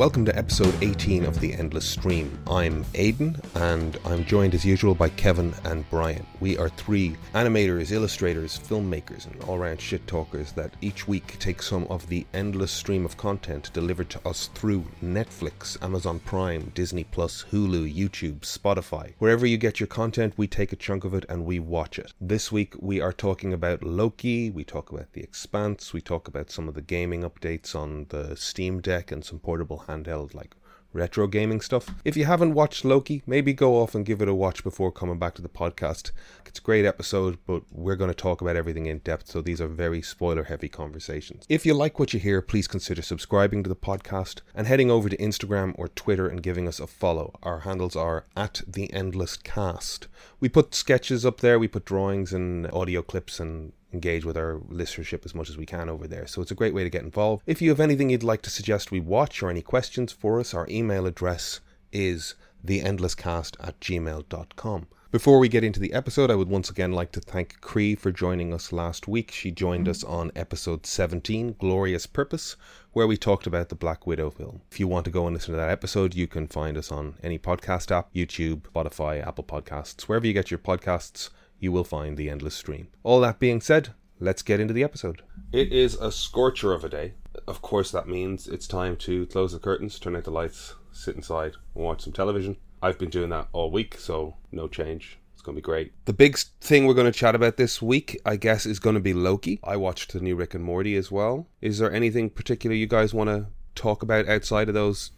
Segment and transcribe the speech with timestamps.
[0.00, 2.38] Welcome to episode 18 of The Endless Stream.
[2.46, 6.26] I'm Aidan, and I'm joined as usual by Kevin and Brian.
[6.40, 11.62] We are three animators, illustrators, filmmakers, and all round shit talkers that each week take
[11.62, 17.04] some of the endless stream of content delivered to us through Netflix, Amazon Prime, Disney
[17.04, 19.12] Plus, Hulu, YouTube, Spotify.
[19.18, 22.14] Wherever you get your content, we take a chunk of it and we watch it.
[22.18, 26.50] This week we are talking about Loki, we talk about The Expanse, we talk about
[26.50, 30.54] some of the gaming updates on the Steam Deck and some portable handheld like
[30.92, 31.94] retro gaming stuff.
[32.04, 35.18] If you haven't watched Loki, maybe go off and give it a watch before coming
[35.18, 36.10] back to the podcast.
[36.46, 39.60] It's a great episode, but we're going to talk about everything in depth, so these
[39.60, 41.46] are very spoiler heavy conversations.
[41.48, 45.08] If you like what you hear, please consider subscribing to the podcast and heading over
[45.08, 47.38] to Instagram or Twitter and giving us a follow.
[47.42, 50.08] Our handles are at the endless cast.
[50.40, 54.56] We put sketches up there, we put drawings and audio clips and engage with our
[54.70, 56.26] listenership as much as we can over there.
[56.26, 57.42] So it's a great way to get involved.
[57.46, 60.54] If you have anything you'd like to suggest we watch or any questions for us,
[60.54, 61.60] our email address
[61.92, 64.86] is theendlesscast at gmail.com.
[65.10, 68.12] Before we get into the episode, I would once again like to thank Cree for
[68.12, 69.32] joining us last week.
[69.32, 72.54] She joined us on episode 17, Glorious Purpose,
[72.92, 74.60] where we talked about the Black Widow film.
[74.70, 77.16] If you want to go and listen to that episode, you can find us on
[77.24, 81.30] any podcast app, YouTube, Spotify, Apple Podcasts, wherever you get your podcasts
[81.60, 82.88] you will find the endless stream.
[83.04, 85.22] All that being said, let's get into the episode.
[85.52, 87.14] It is a scorcher of a day.
[87.46, 91.14] Of course, that means it's time to close the curtains, turn out the lights, sit
[91.14, 92.56] inside, and watch some television.
[92.82, 95.18] I've been doing that all week, so no change.
[95.34, 95.92] It's going to be great.
[96.06, 99.00] The big thing we're going to chat about this week, I guess, is going to
[99.00, 99.60] be Loki.
[99.62, 101.46] I watched the new Rick and Morty as well.
[101.60, 105.12] Is there anything particular you guys want to talk about outside of those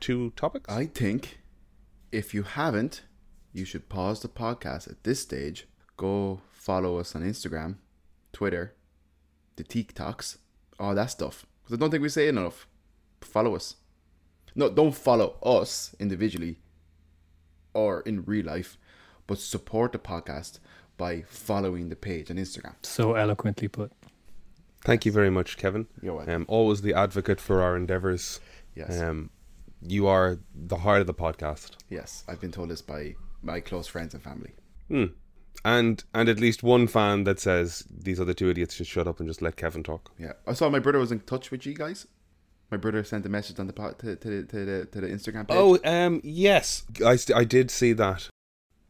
[0.00, 0.72] two topics?
[0.72, 1.40] I think
[2.10, 3.02] if you haven't,
[3.52, 5.66] you should pause the podcast at this stage
[5.98, 7.76] go follow us on Instagram,
[8.32, 8.72] Twitter,
[9.56, 10.38] the TikToks,
[10.80, 11.44] all that stuff.
[11.62, 12.66] Because I don't think we say enough.
[13.20, 13.76] Follow us.
[14.54, 16.60] No, don't follow us individually
[17.74, 18.78] or in real life,
[19.26, 20.58] but support the podcast
[20.96, 22.74] by following the page on Instagram.
[22.82, 23.92] So eloquently put.
[24.84, 25.86] Thank you very much, Kevin.
[26.00, 26.34] You're welcome.
[26.34, 28.40] Um, always the advocate for our endeavors.
[28.74, 29.00] Yes.
[29.02, 29.30] Um,
[29.82, 31.72] you are the heart of the podcast.
[31.88, 34.52] yes, I've been told this by my close friends and family.
[34.88, 35.06] Hmm.
[35.64, 39.18] And and at least one fan that says these other two idiots should shut up
[39.20, 40.12] and just let Kevin talk.
[40.18, 42.06] Yeah, I saw my brother was in touch with you guys.
[42.70, 45.06] My brother sent a message on the pod, to, to, the, to the to the
[45.08, 45.56] Instagram page.
[45.58, 48.28] Oh, um, yes, I, st- I did see that.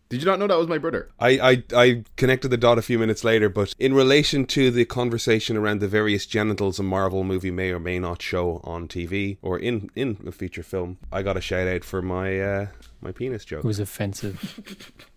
[0.09, 1.09] did you not know that was my brother?
[1.21, 4.85] I, I I connected the dot a few minutes later, but in relation to the
[4.85, 9.39] conversation around the various genitals a Marvel movie may or may not show on TV
[9.43, 12.67] or in in a feature film, I got a shout out for my uh,
[13.01, 13.61] my penis joke.
[13.61, 14.61] It was offensive.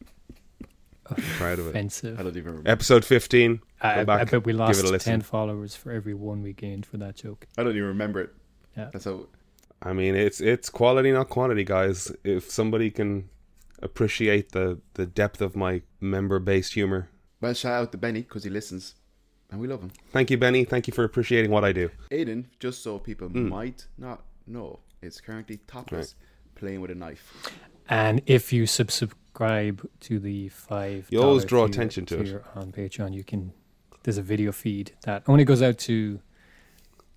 [1.15, 1.69] proud of it.
[1.71, 2.19] offensive.
[2.19, 2.69] I don't even remember.
[2.69, 3.61] Episode fifteen.
[3.81, 5.11] I, Go I back, bet we give lost it a listen.
[5.13, 7.47] 10 followers for every one we gained for that joke.
[7.57, 8.29] I don't even remember it.
[8.77, 8.89] Yeah.
[8.93, 9.27] That's how.
[9.81, 12.11] I mean, it's it's quality, not quantity, guys.
[12.23, 13.29] If somebody can
[13.81, 17.09] appreciate the the depth of my member based humor,
[17.41, 18.95] Well, shout out to Benny because he listens,
[19.49, 19.91] and we love him.
[20.11, 20.63] thank you, Benny.
[20.65, 21.89] Thank you for appreciating what I do.
[22.11, 23.49] Aiden, just so people Hmm.
[23.49, 26.13] might not know, is currently topless,
[26.55, 27.49] playing with a knife.
[27.89, 28.91] And if you sub-
[29.35, 32.25] subscribe to the five, You always draw attention to it.
[32.25, 33.53] tier on Patreon, you can.
[34.03, 36.19] There's a video feed that only goes out to,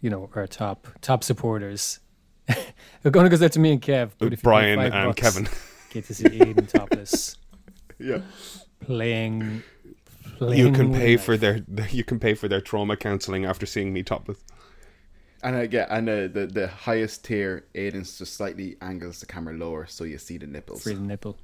[0.00, 1.98] you know, our top top supporters.
[2.48, 4.10] it only goes out to me and Kev.
[4.19, 5.48] But if Brian five and bucks, Kevin.
[5.91, 7.36] get to see Aiden topless
[7.98, 8.20] Yeah.
[8.80, 9.62] playing.
[10.38, 11.64] playing You can pay a for knife.
[11.69, 14.38] their you can pay for their trauma counseling after seeing me topless.
[15.42, 19.54] And I get and uh, the the highest tier, Aiden's just slightly angles the camera
[19.54, 20.82] lower so you see the nipples.
[20.82, 21.38] free the nipple.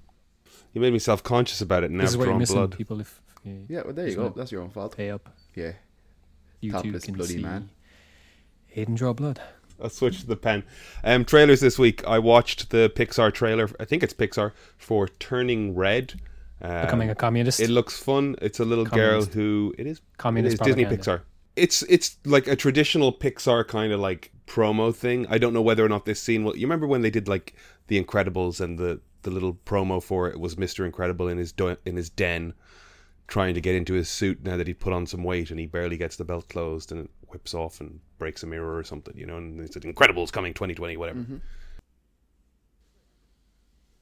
[0.72, 2.56] You made me self conscious about it, and now this is I've what you're missing,
[2.56, 2.76] blood.
[2.76, 3.00] people.
[3.00, 4.28] If you Yeah, well there you go.
[4.30, 4.96] That's your own fault.
[4.96, 5.72] pay up, Yeah.
[6.62, 7.70] YouTube Topless can bloody see man.
[8.76, 9.40] Aiden draw blood.
[9.82, 10.62] I'll switch to the pen.
[11.02, 12.06] Um, trailers this week.
[12.06, 13.70] I watched the Pixar trailer.
[13.80, 16.20] I think it's Pixar for Turning Red.
[16.60, 17.60] Um, Becoming a communist.
[17.60, 18.36] It looks fun.
[18.42, 19.32] It's a little Communist.
[19.32, 20.02] girl who it is.
[20.18, 20.84] Communist it is Disney.
[20.84, 21.22] Pixar.
[21.56, 25.26] It's it's like a traditional Pixar kind of like promo thing.
[25.30, 26.54] I don't know whether or not this scene will.
[26.56, 27.54] You remember when they did like
[27.86, 31.76] The Incredibles and the the little promo for it was Mister Incredible in his do-
[31.84, 32.54] in his den,
[33.28, 35.66] trying to get into his suit now that he put on some weight and he
[35.66, 39.16] barely gets the belt closed and it whips off and breaks a mirror or something.
[39.16, 41.20] You know, and it's said Incredibles coming 2020, whatever.
[41.20, 41.36] Mm-hmm.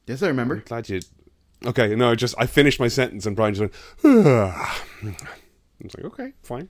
[0.07, 0.57] Yes, I remember.
[0.57, 1.01] I'm glad you.
[1.67, 3.73] Okay, no, just I finished my sentence and Brian just
[4.05, 4.27] went.
[4.27, 4.81] I
[5.83, 6.69] was like, okay, fine.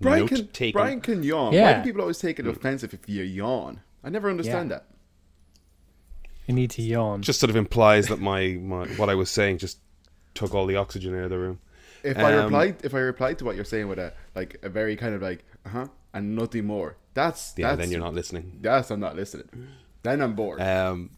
[0.00, 0.78] Brian Note can taken.
[0.78, 1.54] Brian can yawn.
[1.54, 3.80] Why do people always take it offensive if you yawn?
[4.02, 4.76] I never understand Yeah.
[4.78, 4.86] that.
[6.50, 7.22] You need to yawn.
[7.22, 9.78] just sort of implies that my, my what I was saying just
[10.34, 11.60] took all the oxygen out of the room.
[12.02, 14.68] If I Um, replied, if I replied to what you're saying with a like a
[14.68, 18.14] very kind of like uh huh and nothing more, that's Yeah, that's, then you're not
[18.14, 18.58] listening.
[18.62, 19.48] That's I'm not listening.
[20.02, 20.60] Then I'm bored.
[20.60, 21.10] Um,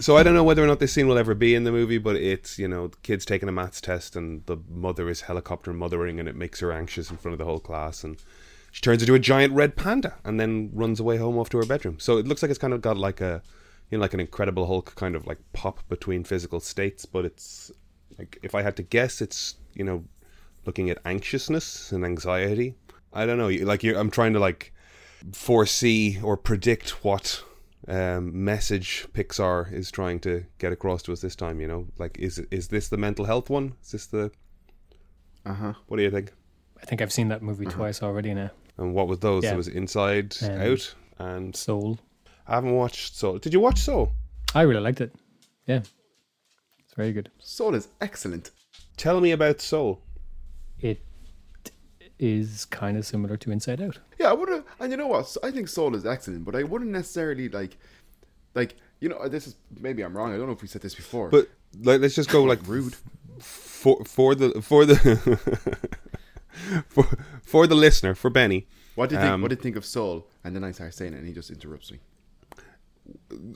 [0.00, 1.98] so I don't know whether or not this scene will ever be in the movie,
[1.98, 5.74] but it's you know the kid's taking a maths test and the mother is helicopter
[5.74, 8.16] mothering and it makes her anxious in front of the whole class and
[8.72, 11.66] she turns into a giant red panda and then runs away home off to her
[11.66, 11.98] bedroom.
[11.98, 13.42] So it looks like it's kind of got like a
[13.94, 17.70] you know like an Incredible Hulk kind of like pop between physical states, but it's
[18.18, 20.02] like if I had to guess, it's you know
[20.66, 22.74] looking at anxiousness and anxiety.
[23.12, 23.46] I don't know.
[23.46, 24.72] Like you, I'm trying to like
[25.32, 27.44] foresee or predict what
[27.86, 31.60] um, message Pixar is trying to get across to us this time.
[31.60, 33.74] You know, like is is this the mental health one?
[33.80, 34.32] Is this the?
[35.46, 35.72] Uh huh.
[35.86, 36.32] What do you think?
[36.82, 38.50] I think I've seen that movie twice already now.
[38.76, 39.44] And what was those?
[39.44, 39.52] Yeah.
[39.52, 42.00] It was Inside Um, Out, and Soul.
[42.46, 43.38] I haven't watched Soul.
[43.38, 44.12] Did you watch Soul?
[44.54, 45.14] I really liked it.
[45.66, 45.82] Yeah.
[46.78, 47.30] It's very good.
[47.38, 48.50] Soul is excellent.
[48.96, 50.02] Tell me about Soul.
[50.78, 51.00] It
[52.18, 53.98] is kind of similar to Inside Out.
[54.18, 55.36] Yeah, I would have, and you know what?
[55.42, 57.76] I think Soul is excellent, but I wouldn't necessarily like,
[58.54, 60.32] like you know, this is maybe I'm wrong.
[60.32, 61.28] I don't know if we said this before.
[61.30, 61.48] But
[61.80, 62.94] like, let's just go like rude.
[63.40, 64.96] for for the for the
[66.88, 67.04] for
[67.42, 68.66] for the listener for Benny.
[68.94, 69.32] What did you think?
[69.32, 70.26] Um, what did you think of Soul?
[70.44, 71.98] And then I start saying it, and he just interrupts me.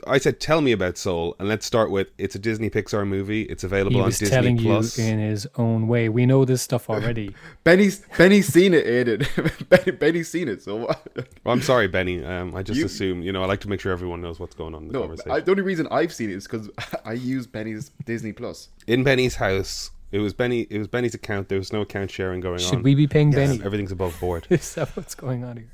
[0.06, 3.43] I said, "Tell me about Soul," and let's start with it's a Disney Pixar movie.
[3.43, 4.99] It's available He on Disney telling Plus.
[4.99, 6.09] you in his own way.
[6.09, 7.35] We know this stuff already.
[7.65, 9.69] Benny's Benny's seen it, Aiden.
[9.69, 10.62] Benny, Benny's seen it.
[10.62, 11.29] So what?
[11.47, 12.25] I'm sorry, Benny.
[12.25, 13.43] Um, I just You- assume you know.
[13.43, 15.31] I like to make sure everyone knows what's going on in the No, conversation.
[15.33, 16.69] I, the only reason I've seen it is because
[17.05, 18.69] I use Benny's Disney Plus.
[18.87, 20.67] in Benny's house, it was Benny.
[20.69, 21.49] It was Benny's account.
[21.49, 22.71] There was no account sharing going Should on.
[22.79, 23.49] Should we be paying Yes.
[23.50, 23.65] Benny?
[23.65, 24.47] Everything's above board.
[24.50, 25.71] Is that what's going on here?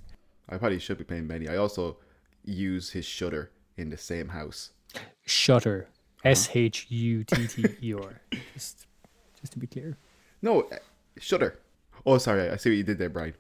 [0.49, 1.49] I probably should be paying Benny.
[1.49, 1.97] I also
[2.45, 4.71] use his Shutter in the same house.
[5.27, 5.89] Shutter.
[6.25, 8.21] S H U T T E R.
[8.55, 8.87] Just,
[9.41, 9.99] just to be clear.
[10.41, 10.77] No, uh,
[11.19, 11.59] Shutter.
[12.07, 12.49] Oh, sorry.
[12.49, 13.35] I see what you did there, Brian.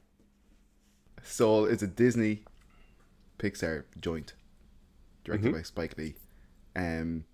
[1.22, 2.44] Soul is a Disney
[3.38, 4.34] Pixar joint
[5.24, 6.14] directed by Spike Lee.
[6.76, 7.24] Um,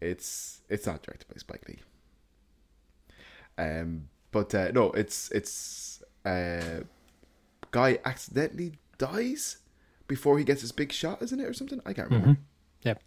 [0.00, 1.80] it's it's not directed by Spike Lee.
[3.58, 6.80] Um, but uh, no, it's it's uh,
[7.70, 9.58] guy accidentally dies
[10.06, 11.80] before he gets his big shot, isn't it, or something?
[11.86, 12.40] I can't remember.
[12.82, 13.02] Yep.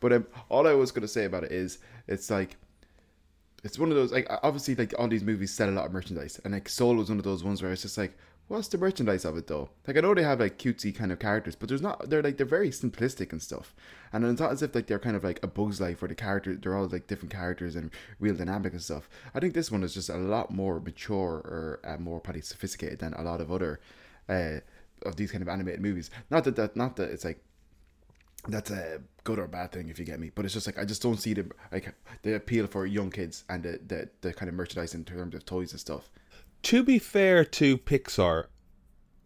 [0.00, 2.56] But um, all I was gonna say about it is, it's like,
[3.64, 6.40] it's one of those like obviously like all these movies sell a lot of merchandise,
[6.44, 8.16] and like Soul was one of those ones where it's just like,
[8.48, 9.70] what's the merchandise of it though?
[9.86, 12.08] Like I know they have like cutesy kind of characters, but there's not.
[12.08, 13.74] They're like they're very simplistic and stuff,
[14.12, 16.14] and it's not as if like they're kind of like a Bug's Life where the
[16.14, 17.90] characters they're all like different characters and
[18.20, 19.08] real dynamic and stuff.
[19.34, 22.98] I think this one is just a lot more mature or uh, more probably sophisticated
[22.98, 23.80] than a lot of other.
[24.28, 24.60] Uh,
[25.02, 27.42] of these kind of animated movies, not that that not that it's like
[28.48, 30.30] that's a good or bad thing if you get me.
[30.34, 33.44] But it's just like I just don't see the like the appeal for young kids
[33.48, 36.08] and the the, the kind of merchandise in terms of toys and stuff.
[36.62, 38.46] to be fair to Pixar,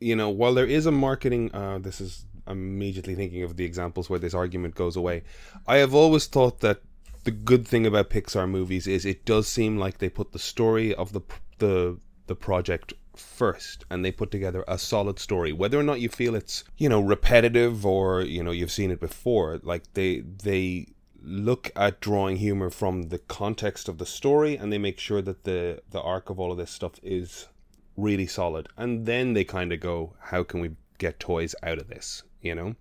[0.01, 3.65] you know, while there is a marketing, uh, this is I'm immediately thinking of the
[3.65, 5.23] examples where this argument goes away.
[5.67, 6.83] I have always thought that
[7.25, 10.95] the good thing about Pixar movies is it does seem like they put the story
[10.95, 11.21] of the
[11.59, 15.53] the the project first and they put together a solid story.
[15.53, 19.01] Whether or not you feel it's you know repetitive or you know you've seen it
[19.01, 20.89] before like they they
[21.23, 25.45] look at drawing humor from the context of the story and they make sure that
[25.45, 27.49] the the arc of all of this stuff is
[27.97, 28.69] really solid.
[28.77, 32.23] And then they kind of go how can we get toys out of this?
[32.41, 32.75] You know?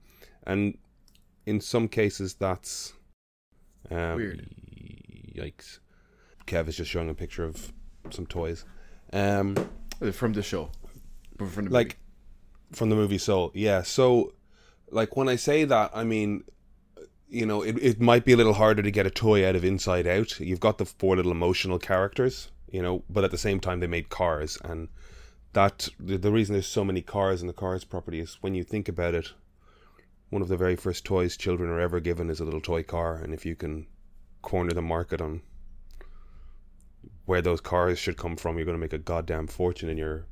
[0.44, 0.78] And
[1.46, 2.94] in some cases that's
[3.92, 4.48] um, Weird.
[5.36, 5.80] yikes.
[6.48, 7.74] Kev is just showing a picture of
[8.10, 8.66] some toys.
[9.14, 9.56] Um
[10.14, 10.72] From the show,
[11.38, 11.98] from the like
[12.72, 13.52] from the movie Soul.
[13.54, 13.82] Yeah.
[13.82, 14.34] So
[14.92, 16.44] like when I say that, I mean
[17.30, 19.64] you know, it, it might be a little harder to get a toy out of
[19.64, 20.40] Inside Out.
[20.40, 23.88] You've got the four little emotional characters, you know, but at the same time they
[23.88, 24.90] made cars and
[25.54, 28.64] that the, the reason there's so many cars in the cars property is when you
[28.64, 29.34] think about it,
[30.30, 33.16] one of the very first toys children are ever given is a little toy car
[33.16, 33.88] and if you can
[34.42, 35.42] corner the market on
[37.30, 40.26] where those cars should come from, you're going to make a goddamn fortune in your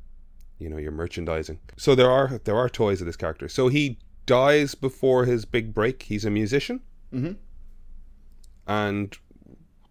[0.60, 3.84] you know your merchandising so there are there are toys of this character so he
[4.26, 6.78] dies before his big break he's a musician
[7.14, 7.36] Mhm.
[8.68, 9.16] and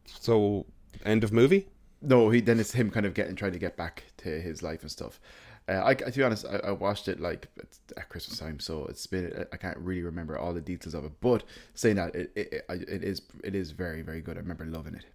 [0.05, 0.67] so
[1.05, 1.69] end of movie
[2.03, 4.83] No, he then it's him kind of getting trying to get back to his life
[4.83, 5.21] and stuff.
[5.69, 7.49] Uh, I, to be honest, I, I watched it like
[7.97, 11.13] at Christmas time, so it's been I can't really remember all the details of it.
[11.21, 11.43] But
[11.75, 14.37] saying that, it, it, it is it is very very good.
[14.37, 15.07] I remember loving it.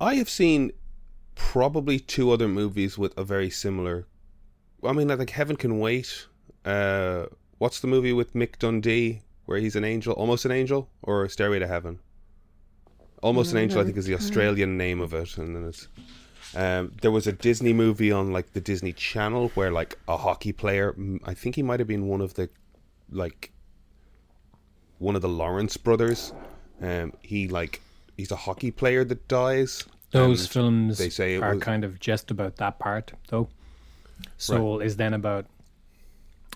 [0.00, 0.72] i have seen
[1.50, 4.06] probably two other movies with a very similar
[4.84, 6.26] i mean i think heaven can wait
[6.64, 7.26] uh
[7.58, 11.58] what's the movie with mick dundee where he's an angel almost an angel or stairway
[11.58, 11.98] to heaven
[13.22, 15.88] almost an angel i think is the australian name of it and then it's
[16.54, 20.52] um, there was a Disney movie on like the Disney Channel where like a hockey
[20.52, 20.94] player,
[21.24, 22.50] I think he might have been one of the
[23.10, 23.52] like
[24.98, 26.34] one of the Lawrence brothers.
[26.82, 27.80] Um, he like
[28.18, 29.84] he's a hockey player that dies.
[30.12, 33.48] Those films they say are was- kind of just about that part, though.
[34.36, 35.46] Soul is then about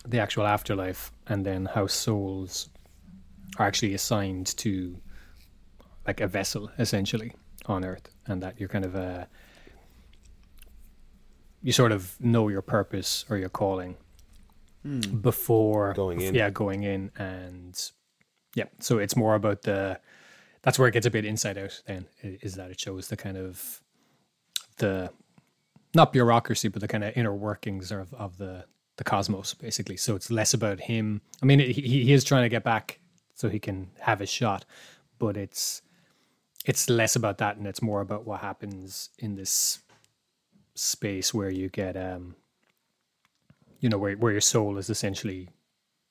[0.06, 2.68] the actual afterlife, and then how souls
[3.58, 4.96] are actually assigned to
[6.06, 7.32] like a vessel, essentially,
[7.66, 9.24] on Earth, and that you're kind of uh,
[11.62, 13.96] you sort of know your purpose or your calling
[15.20, 16.34] before Going in.
[16.34, 17.90] Yeah, going in, and
[18.54, 19.98] yeah, so it's more about the.
[20.66, 21.80] That's where it gets a bit inside out.
[21.86, 23.80] Then is that it shows the kind of
[24.78, 25.12] the
[25.94, 28.64] not bureaucracy, but the kind of inner workings of, of the
[28.96, 29.96] the cosmos, basically.
[29.96, 31.20] So it's less about him.
[31.40, 32.98] I mean, he, he is trying to get back
[33.34, 34.64] so he can have his shot,
[35.20, 35.82] but it's
[36.64, 39.78] it's less about that, and it's more about what happens in this
[40.74, 42.34] space where you get, um,
[43.78, 45.48] you know, where where your soul is essentially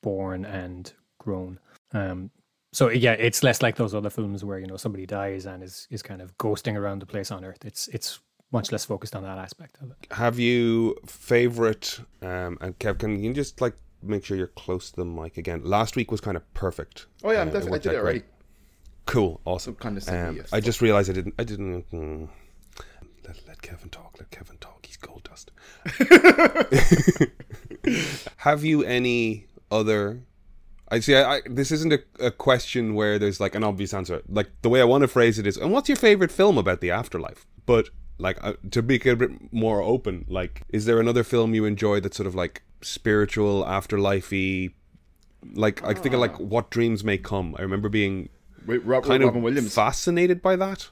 [0.02, 1.60] born and grown.
[1.92, 2.32] Um,
[2.76, 5.88] so yeah, it's less like those other films where you know somebody dies and is
[5.90, 7.64] is kind of ghosting around the place on Earth.
[7.66, 8.20] It's it's
[8.52, 9.98] much less focused on that aspect of it.
[10.12, 12.00] Have you favorite?
[12.22, 15.62] Um, and Kev, can you just like make sure you're close to the mic again?
[15.64, 17.08] Last week was kind of perfect.
[17.24, 17.80] Oh yeah, I'm Uh, definitely.
[17.80, 18.20] I did out it already.
[18.20, 18.32] great.
[19.06, 19.76] Cool, awesome.
[19.76, 21.36] condescending, Um, you I just realized I didn't.
[21.40, 21.90] I didn't.
[21.92, 22.28] mm.
[23.28, 24.16] let, let Kevin talk.
[24.20, 24.86] Let Kevin talk.
[24.86, 25.52] He's gold dust.
[28.38, 30.22] Have you any other?
[30.90, 31.16] I see.
[31.16, 34.22] I, I, this isn't a, a question where there's like an obvious answer.
[34.30, 36.82] Like the way I want to phrase it is, and what's your favorite film about
[36.82, 37.46] the afterlife?
[37.66, 41.66] But like uh, to be a bit more open, like is there another film you
[41.66, 44.74] enjoy that's sort of like spiritual, afterlifey?
[45.54, 47.56] Like I think of like What Dreams May Come.
[47.58, 48.30] I remember being
[48.66, 49.74] Wait, kind Robin of Williams.
[49.74, 50.90] fascinated by that.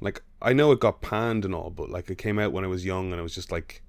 [0.00, 2.68] Like I know it got panned and all, but like it came out when I
[2.68, 3.82] was young, and I was just like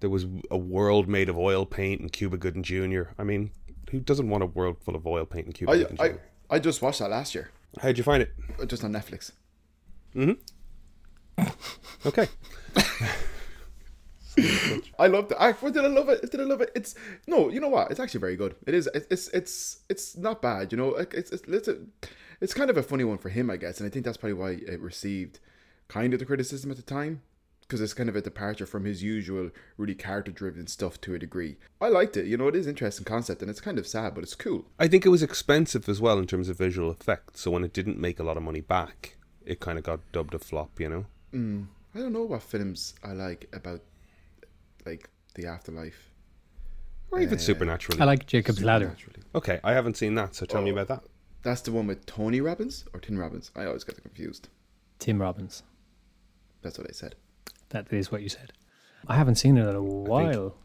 [0.00, 3.02] there was a world made of oil paint and Cuba Gooding Jr.
[3.18, 3.50] I mean,
[3.90, 6.14] who doesn't want a world full of oil paint and Cuba I, I
[6.50, 8.32] I just watched that last year, How'd you find it?
[8.68, 9.32] just on Netflix.
[10.12, 10.32] Hmm
[12.06, 12.28] okay,
[14.98, 15.38] I loved it.
[15.38, 16.30] I did I love it?
[16.30, 16.70] Did I love it?
[16.74, 16.94] It's
[17.26, 17.90] no, you know what?
[17.90, 18.54] It's actually very good.
[18.66, 18.88] It is.
[18.94, 20.72] It's it's it's not bad.
[20.72, 21.78] You know, it's it's it's, a,
[22.40, 24.34] it's kind of a funny one for him, I guess, and I think that's probably
[24.34, 25.40] why it received
[25.88, 27.22] kind of the criticism at the time
[27.70, 31.56] because it's kind of a departure from his usual really character-driven stuff to a degree.
[31.80, 32.26] I liked it.
[32.26, 34.64] You know, it is interesting concept, and it's kind of sad, but it's cool.
[34.80, 37.40] I think it was expensive as well in terms of visual effects.
[37.42, 40.34] So when it didn't make a lot of money back, it kind of got dubbed
[40.34, 40.80] a flop.
[40.80, 41.06] You know.
[41.30, 41.62] Hmm.
[41.94, 43.82] I don't know what films I like about
[44.84, 46.10] like the afterlife.
[47.12, 48.00] Or even uh, supernaturally.
[48.00, 48.96] I like Jacob's Ladder.
[49.36, 50.64] Okay, I haven't seen that, so tell Oh.
[50.64, 51.04] me about that.
[51.44, 53.52] That's the one with Tony Robbins or Tim Robbins.
[53.54, 54.48] I always get confused.
[54.98, 55.62] Tim Robbins.
[56.62, 57.14] That's what I said.
[57.70, 58.52] That is what you said.
[59.08, 60.56] I haven't seen it in a while,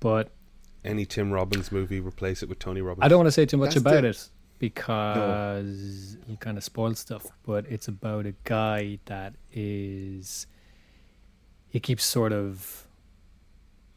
[0.00, 0.32] but
[0.84, 3.04] Any Tim Robbins movie, replace it with Tony Robbins.
[3.04, 4.28] I don't want to say too much That's about the- it
[4.58, 7.26] because you kind of spoil stuff.
[7.44, 10.46] But it's about a guy that is
[11.68, 12.86] he keeps sort of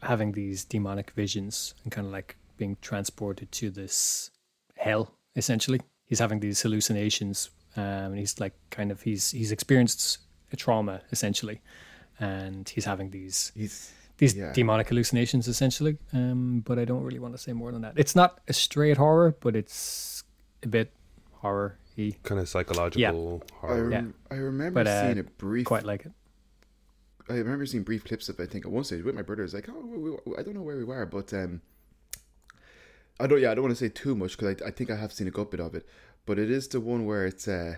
[0.02, 4.32] having these demonic visions and kind of like being transported to this
[4.78, 5.12] hell.
[5.36, 10.20] Essentially, he's having these hallucinations, um, and he's like kind of he's he's experienced
[10.52, 11.62] a trauma essentially,
[12.20, 14.54] and he's having these He's these Yeah.
[14.54, 18.16] demonic hallucinations essentially um but i don't really want to say more than that it's
[18.16, 20.24] not a straight horror but it's
[20.64, 20.94] a bit
[21.34, 21.78] horror
[22.24, 23.92] kind of psychological I, horror.
[23.92, 23.96] Yeah.
[23.98, 25.66] rem- I remember But, uh, seeing a brief.
[25.66, 26.12] quite like it
[27.30, 28.40] I remember seeing brief clips of.
[28.40, 29.44] I think at one stage with my brother.
[29.44, 31.60] It's like, oh, we, we- I don't know where we were, but um,
[33.20, 33.42] I don't.
[33.42, 35.28] Yeah, I don't want to say too much because I, I think I have seen
[35.28, 35.88] a good bit of it.
[36.28, 37.78] But it is the one where it's uh,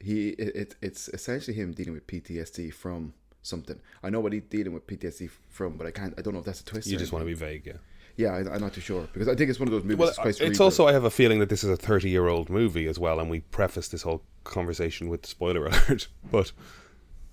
[0.00, 3.78] he it, it it's essentially him dealing with PTSD from something.
[4.02, 6.14] I know what he's dealing with PTSD from, but I can't.
[6.18, 6.86] I don't know if that's a twist.
[6.88, 7.74] You or just want to be vague, yeah.
[8.16, 9.96] Yeah, I, I'm not too sure because I think it's one of those movies.
[9.98, 10.64] Well, that's quite it's cerebral.
[10.64, 13.18] also I have a feeling that this is a 30 year old movie as well,
[13.20, 16.08] and we preface this whole conversation with spoiler alert.
[16.30, 16.52] but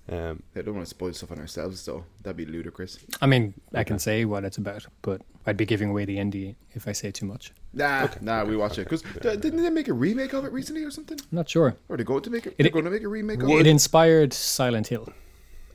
[0.08, 2.04] um, I don't want to spoil stuff on ourselves, though.
[2.22, 2.98] That'd be ludicrous.
[3.20, 6.56] i mean i can say what it's about but i'd be giving away the ending
[6.72, 9.92] if i say too much Nah, nah, we watch it because didn't they make a
[9.92, 11.18] remake of it recently or something?
[11.20, 12.54] i'm not sure Or they go to make it?
[12.58, 13.66] It- They're going to make a remake of it it.
[13.68, 15.08] inspired silent hill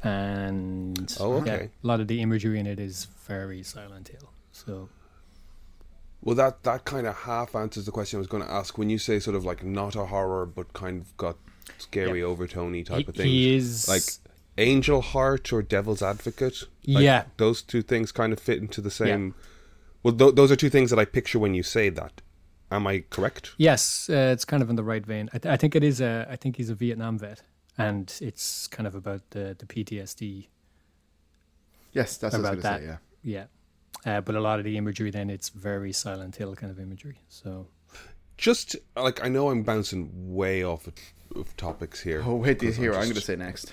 [0.06, 4.90] and Oh, yeah, a lot of the imagery in it is very silent hill so
[6.22, 8.80] well, that that kind of half answers the question I was going to ask.
[8.80, 11.36] When you say sort of like not a horror, but kind of got
[11.78, 14.02] scary overtony type he, of thing, he is like
[14.58, 16.64] Angel Heart or Devil's Advocate.
[16.88, 17.26] Like, Yeah.
[17.38, 19.36] those two things kind of fit into the same.
[20.02, 22.22] Well, th- those are two things that I picture when you say that.
[22.72, 23.52] Am I correct?
[23.58, 25.30] Yes, uh, it's kind of in the right vein.
[25.32, 26.02] I, th- I think it is.
[26.02, 27.44] A, I think he's a Vietnam vet,
[27.77, 30.48] and it's kind of about the the PTSD.
[31.94, 32.79] Yes, that's what I About was that.
[32.82, 32.98] say, yeah.
[34.03, 36.79] Yeah, uh, but a lot of the imagery then it's very Silent Hill kind of
[36.79, 37.20] imagery.
[37.29, 37.67] So
[38.38, 40.94] just like I know I'm bouncing way off of,
[41.36, 42.22] of topics here.
[42.25, 42.94] Oh wait, these here.
[42.94, 43.72] I'm just- going to say next.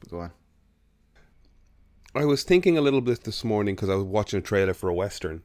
[0.00, 0.30] But go on.
[2.14, 4.88] I was thinking a little bit this morning because I was watching a trailer for
[4.88, 5.42] a western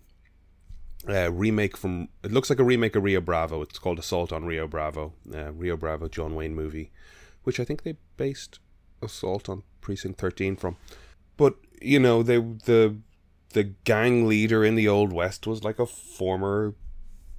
[1.07, 2.07] uh, remake from.
[2.23, 3.61] It looks like a remake of Rio Bravo.
[3.61, 5.13] It's called Assault on Rio Bravo.
[5.33, 6.91] Uh, Rio Bravo, John Wayne movie,
[7.43, 8.59] which I think they based
[9.01, 10.77] Assault on Precinct Thirteen from.
[11.37, 12.97] But you know, they the
[13.53, 16.75] the gang leader in the old west was like a former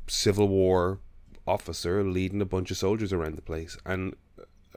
[0.07, 1.01] Civil War
[1.47, 4.15] officer leading a bunch of soldiers around the place, and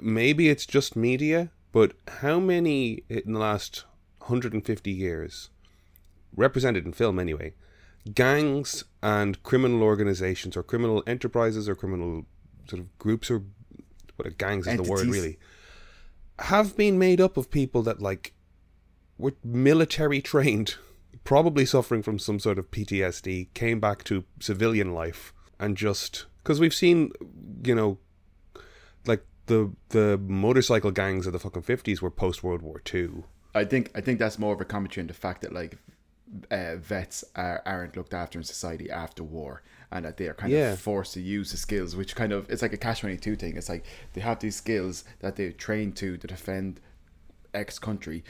[0.01, 3.85] maybe it's just media, but how many in the last
[4.19, 5.49] 150 years,
[6.35, 7.53] represented in film anyway,
[8.13, 12.25] gangs and criminal organizations or criminal enterprises or criminal
[12.67, 13.43] sort of groups or
[14.15, 15.37] what a gangs is the word really,
[16.39, 18.33] have been made up of people that like
[19.17, 20.75] were military trained,
[21.23, 26.59] probably suffering from some sort of PTSD, came back to civilian life and just because
[26.59, 27.11] we've seen,
[27.63, 27.97] you know,
[29.05, 33.25] like the the motorcycle gangs of the fucking fifties were post World War Two.
[33.53, 35.77] I think I think that's more of a commentary on the fact that like
[36.51, 40.51] uh, vets are, aren't looked after in society after war, and that they are kind
[40.51, 40.73] Yeah.
[40.73, 43.55] of forced to use the skills, which kind of it's like a twenty two thing.
[43.57, 46.79] It's like they have these skills that they're trained to to defend
[47.53, 48.23] X country.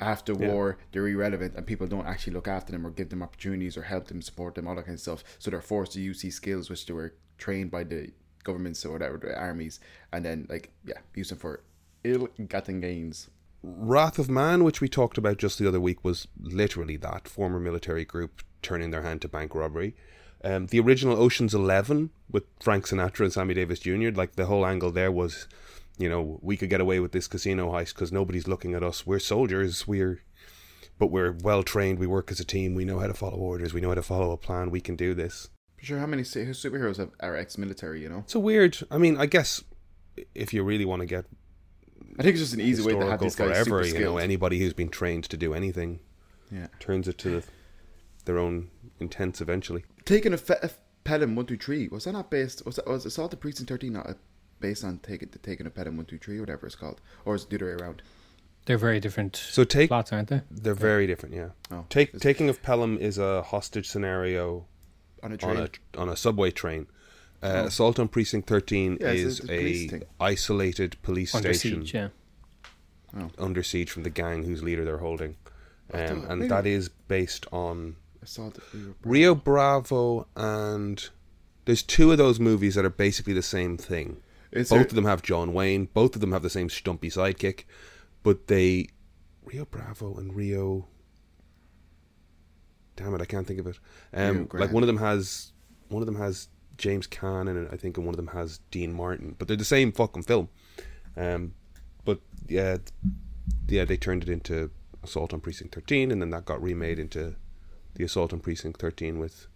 [0.00, 0.52] After Yeah.
[0.52, 3.82] war, they're irrelevant, and people don't actually look after them or give them opportunities or
[3.82, 5.24] help them, support them, all that kind of stuff.
[5.40, 8.12] So they're forced to use these skills, which they were trained by the
[8.44, 9.80] governments or whatever, the armies,
[10.12, 11.64] and then like yeah, use them for
[12.04, 13.28] ill-gotten gains.
[13.62, 17.58] Wrath of Man, which we talked about just the other week, was literally that former
[17.58, 19.94] military group turning their hand to bank robbery.
[20.44, 24.10] Um, the original Ocean's Eleven with Frank Sinatra and Sammy Davis Jr.
[24.14, 25.48] Like the whole angle there was,
[25.98, 29.04] you know, we could get away with this casino heist because nobody's looking at us.
[29.04, 29.88] We're soldiers.
[29.88, 30.22] We're,
[30.96, 31.98] but we're well trained.
[31.98, 32.76] We work as a team.
[32.76, 33.74] We know how to follow orders.
[33.74, 34.70] We know how to follow a plan.
[34.70, 35.48] We can do this.
[35.80, 38.02] Sure, how many su- superheroes have, are ex-military?
[38.02, 38.78] You know, It's a weird.
[38.90, 39.62] I mean, I guess
[40.34, 41.24] if you really want to get
[42.18, 43.92] I think it's just an easy way to have historical these guys forever, super you
[44.04, 44.20] know, skilled.
[44.20, 46.00] anybody who's been trained to do anything
[46.50, 47.42] yeah, turns it to
[48.24, 49.84] their own intents eventually.
[50.04, 50.70] taking a, fe- a
[51.04, 52.64] Pelham one two three was that not based?
[52.66, 54.16] Was that was Assault the Precinct thirteen not
[54.60, 57.34] based on taking the taking a Pelham one two three or whatever it's called, or
[57.34, 58.02] is it the other way around?
[58.66, 60.42] They're very different So take plots, aren't they?
[60.50, 61.48] they're very different, yeah.
[61.70, 64.66] Oh, Take taking of Pelham is a hostage scenario
[65.22, 65.56] on a train.
[65.56, 66.86] on a on a subway train.
[67.42, 72.08] Uh, Assault on Precinct 13 Yeah, is a a isolated police Under station siege, yeah.
[73.38, 75.36] under siege from the gang whose leader they're holding.
[75.94, 76.48] Um, and really?
[76.48, 78.58] that is based on Assault.
[78.72, 81.08] the- Rio Bravo and
[81.64, 84.16] there's two of those movies that are basically the same thing.
[84.50, 85.88] Is both there- of them have John Wayne.
[85.94, 87.64] Both of them have the same stumpy sidekick,
[88.22, 88.88] but they
[89.44, 90.88] Rio Bravo and Rio.
[92.96, 93.78] Damn it, I can't think of it.
[94.12, 95.52] Um, like one of them has
[95.88, 98.60] one of them has James Caan in it, I think, and one of them has
[98.70, 99.34] Dean Martin.
[99.38, 100.48] But they're the same fucking film.
[101.16, 101.54] Um,
[102.04, 102.78] but yeah,
[103.68, 104.70] yeah, they turned it into
[105.02, 107.34] Assault on Precinct Thirteen, and then that got remade into
[107.94, 109.46] the Assault on Precinct Thirteen with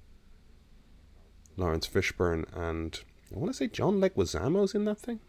[1.57, 3.01] Laurence Fishburne and
[3.35, 5.21] I want to say John Leguizamo's in that thing.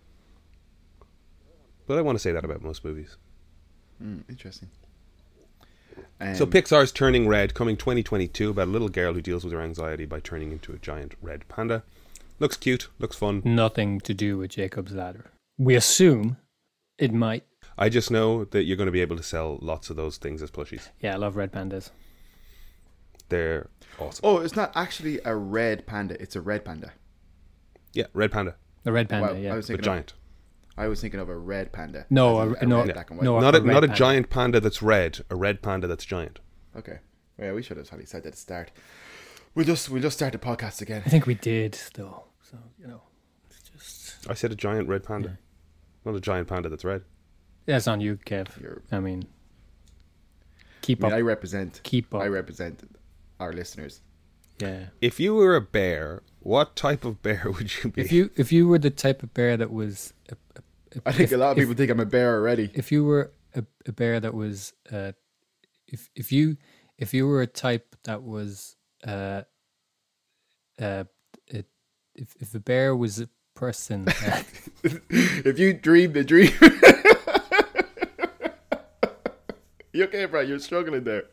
[1.87, 3.17] But I want to say that about most movies.
[4.01, 4.69] Mm, interesting.
[6.19, 9.61] Um, so Pixar's Turning Red, coming 2022, about a little girl who deals with her
[9.61, 11.83] anxiety by turning into a giant red panda.
[12.39, 13.41] Looks cute, looks fun.
[13.45, 15.31] Nothing to do with Jacob's Ladder.
[15.57, 16.37] We assume
[16.97, 17.43] it might.
[17.77, 20.41] I just know that you're going to be able to sell lots of those things
[20.41, 20.89] as plushies.
[20.99, 21.89] Yeah, I love red pandas.
[23.29, 24.21] They're awesome.
[24.23, 26.21] Oh, it's not actually a red panda.
[26.21, 26.91] It's a red panda.
[27.93, 29.53] Yeah, red panda, The red panda, Wow, yeah.
[29.53, 29.85] I was but thinking.
[29.85, 30.13] giant.
[30.77, 32.05] Of, I was thinking of a red panda.
[32.09, 33.25] No, As in a- no, red, black and white.
[33.25, 33.95] no, Not a, red not a panda.
[33.97, 36.39] giant panda that's red, a red panda that's giant.
[36.75, 36.99] Okay.
[37.39, 38.71] Yeah, we should have probably said that at the start.
[39.55, 41.03] We'll just we'll just start the podcast again.
[41.05, 42.23] I think we did, though.
[42.41, 43.01] So, you know,
[43.49, 44.29] it's just.
[44.29, 45.37] I said a giant red panda,
[46.05, 47.03] not a giant panda that's red.
[47.67, 48.59] Yeah, it's on you, Kev.
[48.61, 49.25] You're- I mean,
[50.81, 51.17] keep I mean, up.
[51.17, 51.79] I represent.
[51.83, 52.21] keep up.
[52.21, 52.83] I represent
[53.39, 54.01] our listeners.
[54.59, 54.85] Yeah.
[55.01, 58.01] If you were a bear, what type of bear would you be?
[58.01, 60.61] If you if you were the type of bear that was, a, a,
[60.97, 62.69] a- I think if- a lot of if- people think I'm a bear already.
[62.73, 65.11] if you were a, a bear that was uh
[65.87, 66.57] if if you
[66.97, 69.43] if you were a type that was uh
[70.81, 71.03] uh
[71.47, 71.67] it,
[72.15, 74.41] if if a bear was a person uh,
[75.11, 76.51] if you dream the dream.
[79.93, 80.41] you okay, bro?
[80.41, 81.23] You're struggling there.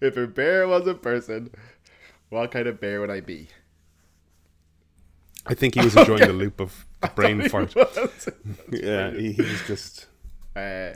[0.00, 1.50] If a bear was a person,
[2.32, 3.48] what kind of bear would I be?
[5.46, 7.74] I think he was enjoying the loop of brain fart.
[7.74, 8.28] Was
[8.70, 10.06] yeah, he, he was just.
[10.56, 10.92] uh,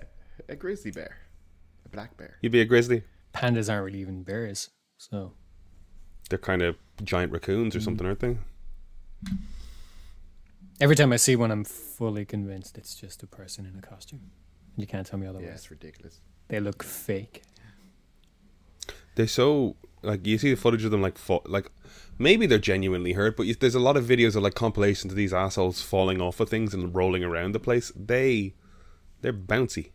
[0.48, 1.16] a grizzly bear,
[1.84, 2.36] a black bear.
[2.42, 3.02] You'd be a grizzly.
[3.34, 5.32] pandas aren't really even bears so
[6.30, 8.38] They're kind of giant raccoons or something, aren't they?
[10.80, 14.20] Every time I see one, I'm fully convinced it's just a person in a costume.
[14.76, 15.54] You can't tell me Yeah, otherwise.
[15.54, 16.20] it's ridiculous.
[16.48, 17.42] They look fake.
[19.16, 21.70] They're so like you see the footage of them like fa- like
[22.18, 25.16] maybe they're genuinely hurt, but you, there's a lot of videos of like compilations of
[25.16, 27.92] these assholes falling off of things and rolling around the place.
[27.94, 28.54] They
[29.20, 29.90] they're bouncy.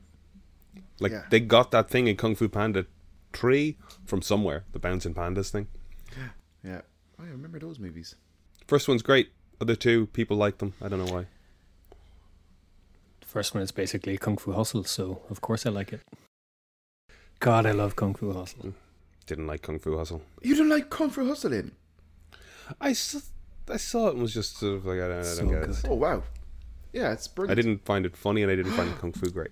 [0.99, 1.23] Like Yeah.
[1.29, 2.85] they got that thing in Kung Fu Panda
[3.33, 5.67] three from somewhere, the bouncing pandas thing.
[6.63, 6.81] Yeah.
[7.19, 8.15] Oh, I remember those movies.
[8.67, 9.31] First one's great.
[9.59, 10.73] Other two, people like them.
[10.81, 11.25] I don't know why.
[13.21, 16.01] The first one is basically Kung Fu Hustle, so of course I like it.
[17.39, 18.65] God, I love Kung Fu Hustle.
[18.65, 18.73] Mm.
[19.25, 20.21] Didn't like Kung Fu Hustle.
[20.41, 21.71] You didn't like Kung Fu Hustling?
[22.79, 23.31] I, s-
[23.69, 25.63] I saw it and was just sort of like I don't, I don't So get
[25.69, 25.85] it.
[25.89, 26.23] Oh wow.
[26.93, 27.57] Yeah, it's brilliant.
[27.57, 29.51] I didn't find it funny and I didn't find Kung Fu great.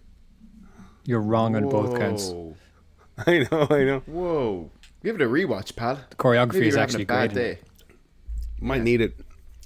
[1.05, 2.29] You're wrong on both counts.
[3.27, 3.99] I know, I know.
[4.05, 4.71] Whoa.
[5.03, 5.99] Give it a rewatch, pal.
[6.09, 7.43] The choreography Maybe is you're actually having a bad great.
[7.47, 7.59] in day.
[7.59, 8.61] it.
[8.61, 9.19] Might need it.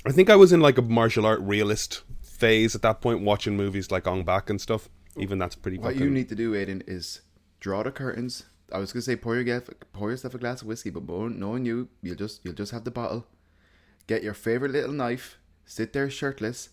[0.06, 3.56] I think I was in like a martial art realist phase at that point, watching
[3.58, 4.90] movies like Ong Bak and stuff.
[5.18, 5.78] Even that's pretty.
[5.78, 7.22] What fucking, you need to do, Aiden, is
[7.60, 8.44] draw the curtains.
[8.74, 9.62] I was gonna say pour your
[9.94, 12.92] pour yourself a glass of whiskey, but knowing you, you'll just you'll just have the
[12.92, 13.28] bottle.
[14.08, 15.38] Get your favorite little knife.
[15.66, 16.70] Sit there shirtless,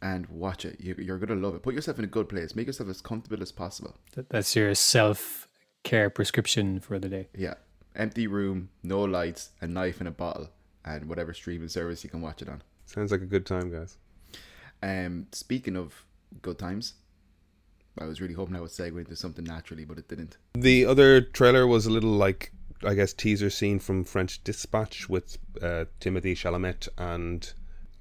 [0.00, 0.80] and watch it.
[0.80, 1.62] You, you're gonna love it.
[1.62, 2.54] Put yourself in a good place.
[2.54, 3.96] Make yourself as comfortable as possible.
[4.30, 5.48] That's your self
[5.82, 7.28] care prescription for the day.
[7.34, 7.54] Yeah.
[7.96, 10.50] Empty room, no lights, a knife and a bottle,
[10.84, 12.62] and whatever streaming service you can watch it on.
[12.86, 13.96] Sounds like a good time, guys.
[14.82, 16.04] Um, speaking of
[16.40, 16.94] good times,
[18.00, 20.36] I was really hoping I would segue into something naturally, but it didn't.
[20.54, 22.52] The other trailer was a little like,
[22.84, 27.52] I guess, teaser scene from French Dispatch with uh, Timothy Chalamet and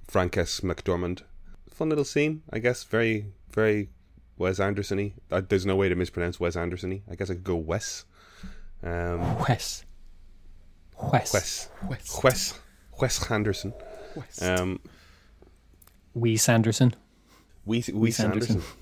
[0.08, 1.22] Frances McDormand.
[1.70, 2.84] Fun little scene, I guess.
[2.84, 3.90] Very, very
[4.38, 5.14] Wes Anderson-y.
[5.32, 7.02] Uh, there's no way to mispronounce Wes Anderson-y.
[7.10, 8.06] I guess I could go Wes.
[8.84, 9.84] Um, Wes.
[11.12, 11.34] Wes.
[11.34, 11.70] Wes.
[11.90, 12.24] West.
[12.24, 12.60] Wes.
[13.00, 13.74] Wes Anderson.
[14.16, 14.44] West.
[14.44, 14.80] Um,
[16.14, 16.96] Wee Sanderson.
[17.66, 18.62] We we Wes Anderson.
[18.62, 18.78] Sanderson.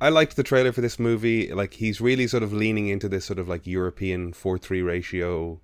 [0.00, 1.52] I liked the trailer for this movie.
[1.52, 5.60] Like he's really sort of leaning into this sort of like European four three ratio,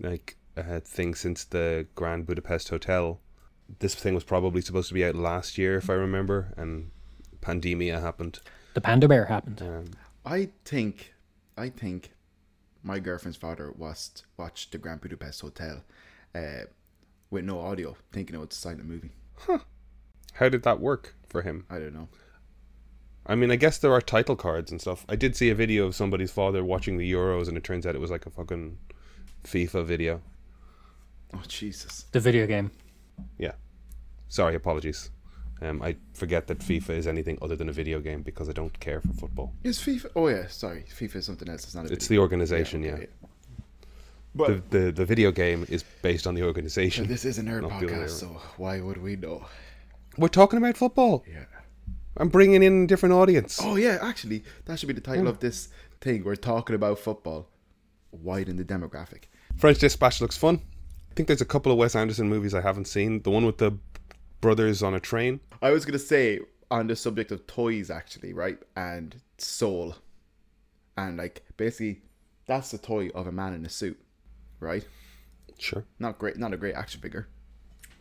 [0.00, 3.20] like uh, thing since the Grand Budapest Hotel.
[3.80, 6.90] This thing was probably supposed to be out last year, if I remember, and
[7.42, 8.40] pandemia happened.
[8.74, 9.60] The Panda Bear happened.
[9.60, 9.84] Um,
[10.24, 11.14] I think,
[11.56, 12.12] I think,
[12.82, 15.84] my girlfriend's father was watched the Grand Budapest Hotel,
[16.34, 16.64] uh,
[17.30, 19.10] with no audio, thinking it was a silent movie.
[19.36, 19.58] Huh.
[20.34, 21.66] How did that work for him?
[21.68, 22.08] I don't know.
[23.28, 25.04] I mean, I guess there are title cards and stuff.
[25.08, 27.94] I did see a video of somebody's father watching the Euros, and it turns out
[27.94, 28.78] it was like a fucking
[29.44, 30.22] FIFA video.
[31.34, 32.06] Oh Jesus!
[32.12, 32.70] The video game.
[33.36, 33.52] Yeah.
[34.28, 35.10] Sorry, apologies.
[35.60, 38.78] Um, I forget that FIFA is anything other than a video game because I don't
[38.80, 39.52] care for football.
[39.64, 40.06] Is FIFA?
[40.16, 40.84] Oh yeah, sorry.
[40.88, 41.64] FIFA is something else.
[41.64, 41.92] It's not a.
[41.92, 42.92] It's the organization, yeah.
[42.92, 43.06] okay,
[44.34, 47.06] But The, the the video game is based on the organization.
[47.08, 49.44] this is an nerd Not the podcast, so why would we know?
[50.16, 51.24] We're talking about football.
[51.28, 51.44] Yeah.
[52.18, 53.60] I'm bringing in a different audience.
[53.62, 55.68] Oh yeah, actually, that should be the title of this
[56.00, 56.24] thing.
[56.24, 57.48] We're talking about football.
[58.10, 59.24] Widen the demographic.
[59.56, 60.62] French Dispatch looks fun.
[61.10, 63.22] I think there's a couple of Wes Anderson movies I haven't seen.
[63.22, 63.78] The one with the
[64.40, 65.40] brothers on a train.
[65.62, 69.94] I was gonna say on the subject of toys, actually, right, and soul,
[70.96, 72.02] and like basically,
[72.46, 74.00] that's the toy of a man in a suit,
[74.60, 74.86] right?
[75.58, 75.84] Sure.
[75.98, 77.28] Not great, not a great action figure.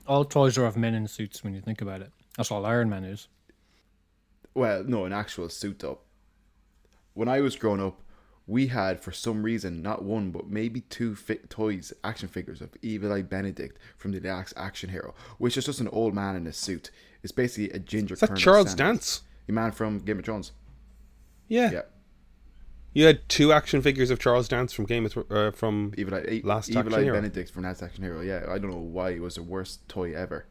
[0.07, 2.11] All toys are of men in suits when you think about it.
[2.37, 3.27] That's all Iron Man is.
[4.57, 5.99] Well, no, an actual suit though.
[7.13, 8.01] When I was growing up,
[8.47, 12.71] we had for some reason not one but maybe two fit toys, action figures of
[12.81, 16.47] Evil Eye Benedict from the Last Action Hero, which is just an old man in
[16.47, 16.89] a suit.
[17.21, 18.15] It's basically a ginger.
[18.15, 18.75] Is that Charles Sanders.
[18.75, 19.21] Dance?
[19.45, 20.53] the man from Game of Thrones.
[21.47, 21.69] Yeah.
[21.71, 21.81] Yeah,
[22.93, 26.41] You had two action figures of Charles Dance from Game of uh, from Evil Eye,
[26.43, 27.03] Last Evil Eye.
[27.03, 28.21] Benedict from Last Action Hero.
[28.21, 30.47] Yeah, I don't know why it was the worst toy ever.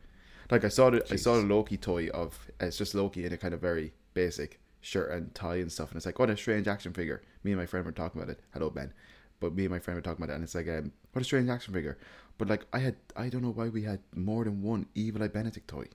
[0.51, 3.37] Like I saw the I saw the Loki toy of it's just Loki in a
[3.37, 6.69] kind of very basic shirt and tie and stuff, and it's like what a strange
[6.69, 7.23] action figure.
[7.43, 8.41] Me and my friend were talking about it.
[8.53, 8.93] Hello Ben,
[9.41, 11.25] but me and my friend were talking about it, and it's like um, what a
[11.25, 11.99] strange action figure.
[12.39, 15.29] But like I had I don't know why we had more than one Evil Eye
[15.29, 15.87] Benedict toy.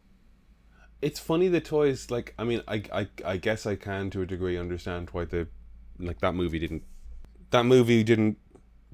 [1.02, 4.26] it's funny the toys like i mean I, I i guess i can to a
[4.26, 5.48] degree understand why the
[6.00, 6.84] like that movie didn't
[7.50, 8.38] that movie didn't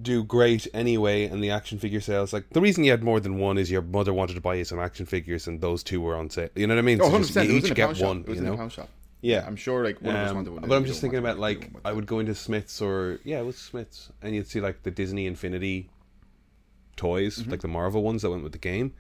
[0.02, 2.32] do great anyway and the action figure sales.
[2.34, 4.64] Like the reason you had more than one is your mother wanted to buy you
[4.64, 6.50] some action figures and those two were on sale.
[6.56, 7.00] You know what i mean?
[7.02, 8.56] Oh, So you It each get one It was you know?
[8.58, 8.90] pound shop.
[9.22, 9.44] yeah.
[9.48, 10.70] I'm sure like one of us Um, wanted one.
[10.70, 13.58] but i'm just thinking about like i would go into Smyths or yeah it was
[13.58, 14.12] Smyths?
[14.22, 15.90] And you'd see like the disney infinity
[16.96, 17.52] toys Mm-hmm.
[17.52, 18.94] like the marvel ones that went with the game.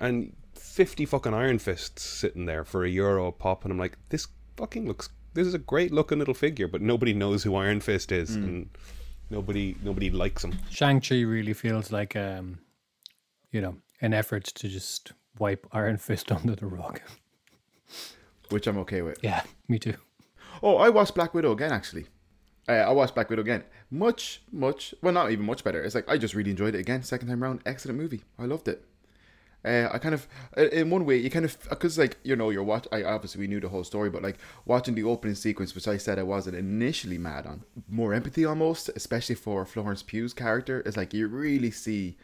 [0.00, 3.64] And 50 fucking iron fists sitting there for a euro a pop.
[3.64, 7.14] And i'm like this fucking looks this is a great looking little figure but nobody
[7.14, 8.36] knows who iron fist is.
[8.36, 8.44] Mm.
[8.44, 8.68] and
[9.32, 12.58] nobody nobody likes him Shang Chi really feels like um,
[13.52, 17.00] you know, an effort to just wipe Iron Fist under the rug.
[18.48, 19.18] which I'm okay with.
[19.22, 19.94] Yeah, me too.
[20.62, 22.06] Oh, I watched Black Widow again actually.
[22.68, 23.64] Uh, I watched Black Widow again.
[23.90, 25.82] Much, much, well, not even much better.
[25.82, 27.02] It's like I just really enjoyed it again.
[27.02, 28.22] Second time round, excellent movie.
[28.38, 28.84] I loved it.
[29.64, 32.50] Uh, I kind of, uh, in one way, you kind of, because like you know,
[32.50, 32.86] you're watch.
[32.90, 35.96] I obviously we knew the whole story, but like watching the opening sequence, which I
[35.98, 40.82] said I wasn't initially mad on, more empathy almost, especially for Florence Pugh's character.
[40.84, 42.16] It's like you really see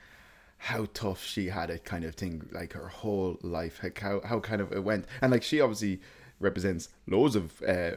[0.59, 4.41] how tough she had it, kind of thing, like her whole life, like how how
[4.41, 6.01] kind of it went, and like she obviously
[6.41, 7.93] represents loads of uh,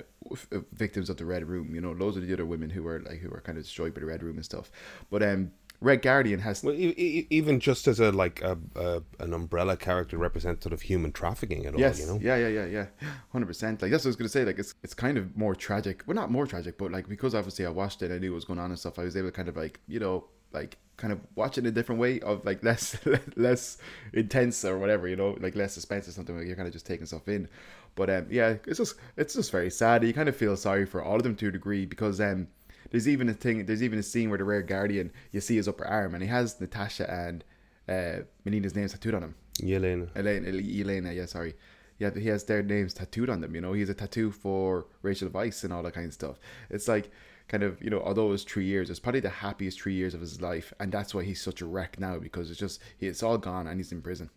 [0.73, 1.73] victims of the Red Room.
[1.75, 3.93] You know, loads of the other women who were like who were kind of destroyed
[3.93, 4.71] by the Red Room and stuff.
[5.09, 5.51] But um,
[5.81, 9.75] Red Guardian has well, e- e- even just as a like a, a an umbrella
[9.75, 12.05] character represents sort of human trafficking at yes, all.
[12.05, 13.81] You know, yeah, yeah, yeah, yeah, hundred percent.
[13.81, 14.45] Like that's what I was gonna say.
[14.45, 16.03] Like it's it's kind of more tragic.
[16.05, 18.45] Well, not more tragic, but like because obviously I watched it, I knew what was
[18.45, 18.99] going on and stuff.
[18.99, 21.65] I was able to kind of like you know like kind of watch it in
[21.65, 22.95] a different way of like less
[23.35, 23.77] less
[24.13, 26.85] intense or whatever you know like less suspense or something like you're kind of just
[26.85, 27.47] taking stuff in
[27.95, 31.03] but um yeah it's just it's just very sad you kind of feel sorry for
[31.03, 32.47] all of them to a degree because um
[32.91, 35.67] there's even a thing there's even a scene where the Red Guardian you see his
[35.67, 37.43] upper arm and he has natasha and
[37.89, 40.09] uh melina's names tattooed on him Yelena.
[40.15, 41.55] elena elena yeah sorry
[42.01, 43.53] yeah, he has their names tattooed on them.
[43.53, 46.39] You know, he has a tattoo for Rachel Weisz and all that kind of stuff.
[46.71, 47.11] It's like
[47.47, 50.15] kind of you know, although it was three years, it's probably the happiest three years
[50.15, 53.21] of his life, and that's why he's such a wreck now because it's just it's
[53.21, 54.31] all gone and he's in prison,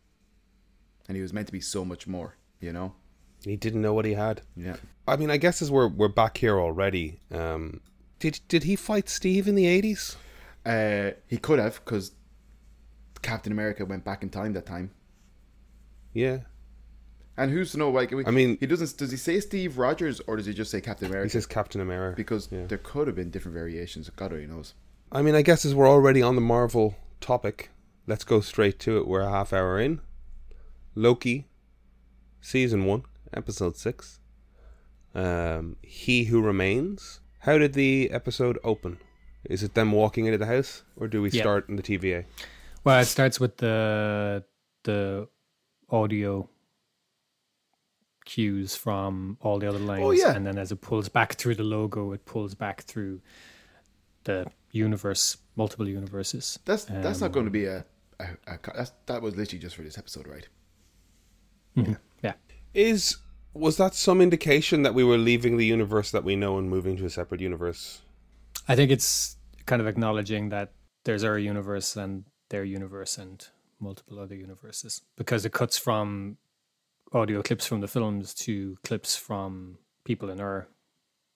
[1.08, 2.36] and he was meant to be so much more.
[2.60, 2.92] You know.
[3.46, 4.42] He didn't know what he had.
[4.56, 4.76] Yeah.
[5.08, 7.20] I mean, I guess as we're we're back here already.
[7.32, 7.80] Um,
[8.24, 10.16] did did he fight Steve in the eighties?
[10.64, 12.12] Uh, he could have because
[13.20, 14.92] Captain America went back in time that time.
[16.14, 16.38] Yeah.
[17.36, 17.90] And who's to know?
[17.90, 18.96] Like, I mean- he doesn't.
[18.96, 21.26] Does he say Steve Rogers or does he just say Captain America?
[21.26, 22.16] He says Captain America.
[22.16, 22.64] because yeah.
[22.64, 24.08] there could have been different variations.
[24.16, 24.72] God only knows.
[25.12, 27.70] I mean, I guess as we're already on the Marvel topic,
[28.06, 29.06] let's go straight to it.
[29.06, 30.00] We're a half hour in.
[30.94, 31.48] Loki,
[32.40, 33.02] season one,
[33.34, 34.20] episode six.
[35.14, 37.20] Um, he who remains.
[37.44, 38.98] How did the episode open?
[39.44, 41.42] Is it them walking into the house, or do we Yeah.
[41.42, 42.24] start in the TVA?
[42.84, 44.44] Well, it starts with the
[44.84, 45.28] the
[45.90, 46.48] audio
[48.26, 50.34] cues from all the other lines, Oh, yeah.
[50.34, 53.20] and then as it pulls back through the logo, it pulls back through
[54.24, 56.58] the universe, multiple universes.
[56.64, 57.84] That's that's not Um, going to be a,
[58.20, 60.48] a, a that's, that was literally just for this episode, right?
[62.22, 62.34] Yeah,
[62.72, 63.18] Is
[63.54, 66.96] was that some indication that we were leaving the universe that we know and moving
[66.96, 68.02] to a separate universe?
[68.68, 69.36] I think it's
[69.66, 70.72] kind of acknowledging that
[71.04, 73.46] there's our universe and their universe and
[73.80, 76.36] multiple other universes because it cuts from
[77.12, 80.68] audio clips from the films to clips from people in our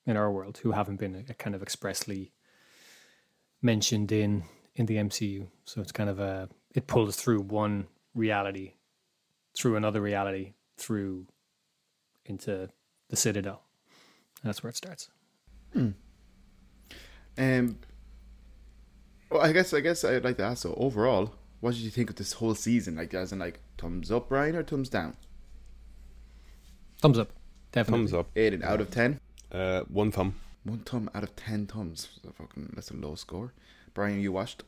[0.06, 2.32] in our world who haven't been kind of expressly
[3.62, 5.48] mentioned in in the MCU.
[5.64, 8.74] So it's kind of a it pulls through one reality
[9.56, 11.26] through another reality through
[12.28, 12.68] into
[13.08, 13.62] the Citadel.
[14.42, 15.08] And that's where it starts.
[15.74, 15.94] Um,
[19.30, 20.62] well, I guess I guess I'd like to ask.
[20.62, 22.96] So overall, what did you think of this whole season?
[22.96, 25.16] Like, as in like thumbs up, Brian, or thumbs down?
[27.00, 27.32] Thumbs up.
[27.72, 28.06] Definitely.
[28.06, 28.30] Thumbs up.
[28.36, 29.20] Eight out of ten.
[29.52, 30.34] Uh, one thumb.
[30.64, 32.08] One thumb out of ten thumbs.
[32.22, 33.52] So fucking that's a low score.
[33.94, 34.64] Brian, you watched?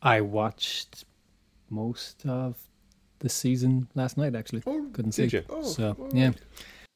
[0.00, 1.04] I watched
[1.70, 2.56] most of
[3.22, 4.34] the season last night.
[4.36, 5.22] Actually, Oh, couldn't see.
[5.22, 5.42] did you?
[5.48, 6.32] Oh, so all yeah,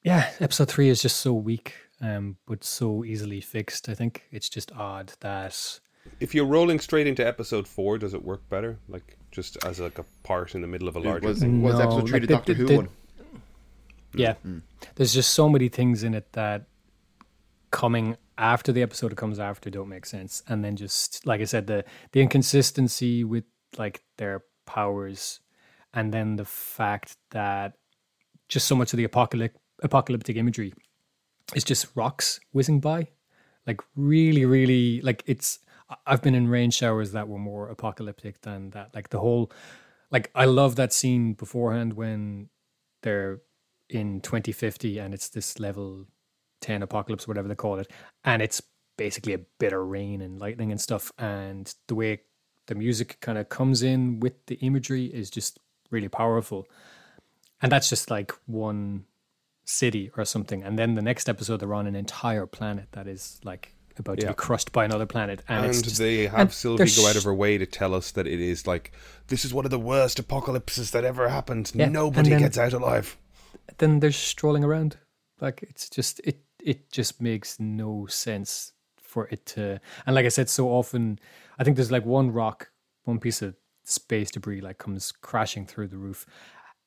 [0.02, 0.30] yeah.
[0.40, 3.88] Episode three is just so weak, um, but so easily fixed.
[3.88, 5.80] I think it's just odd that
[6.20, 8.78] If you're rolling straight into episode four, does it work better?
[8.88, 11.62] Like just as like a part in the middle of a It larger was thing?
[11.62, 12.88] was No, episode three like the the- Doctor the- Who the- one?
[14.14, 14.34] yeah,
[14.94, 16.66] there's just so many things in it that
[17.70, 21.44] coming after the episode it comes after don't make sense, and then just like I
[21.44, 23.44] said, the the inconsistency with
[23.78, 25.40] like their powers,
[25.96, 27.72] and then the fact that
[28.48, 30.72] just so much of the apocalyptic apocalyptic imagery
[31.54, 33.08] is just rocks whizzing by,
[33.66, 35.58] like really, really like it's.
[36.04, 38.94] I've been in rain showers that were more apocalyptic than that.
[38.94, 39.52] Like the whole,
[40.10, 42.48] like I love that scene beforehand when
[43.02, 43.40] they're
[43.88, 46.06] in 2050 and it's this level
[46.60, 47.90] 10 apocalypse, whatever they call it,
[48.24, 48.60] and it's
[48.98, 51.12] basically a bit of rain and lightning and stuff.
[51.18, 52.22] And the way
[52.66, 56.66] the music kind of comes in with the imagery is just really powerful.
[57.62, 59.04] And that's just like one
[59.64, 60.62] city or something.
[60.62, 64.26] And then the next episode, they're on an entire planet that is like about to
[64.26, 65.42] be crushed by another planet.
[65.48, 67.64] And, And it's just, they have and Sylvie they're go out of her way to
[67.64, 68.92] tell us that it is like
[69.28, 71.72] this is one of the worst apocalypses that ever happened.
[71.74, 73.16] Yeah, Nobody then- gets out alive.
[73.78, 74.98] then they're strolling around.
[75.40, 80.28] Like it's just it it just makes no sense for it to and like I
[80.30, 81.18] said so often
[81.58, 82.70] I think there's like one rock,
[83.04, 83.54] one piece of
[83.86, 86.26] space debris like comes crashing through the roof.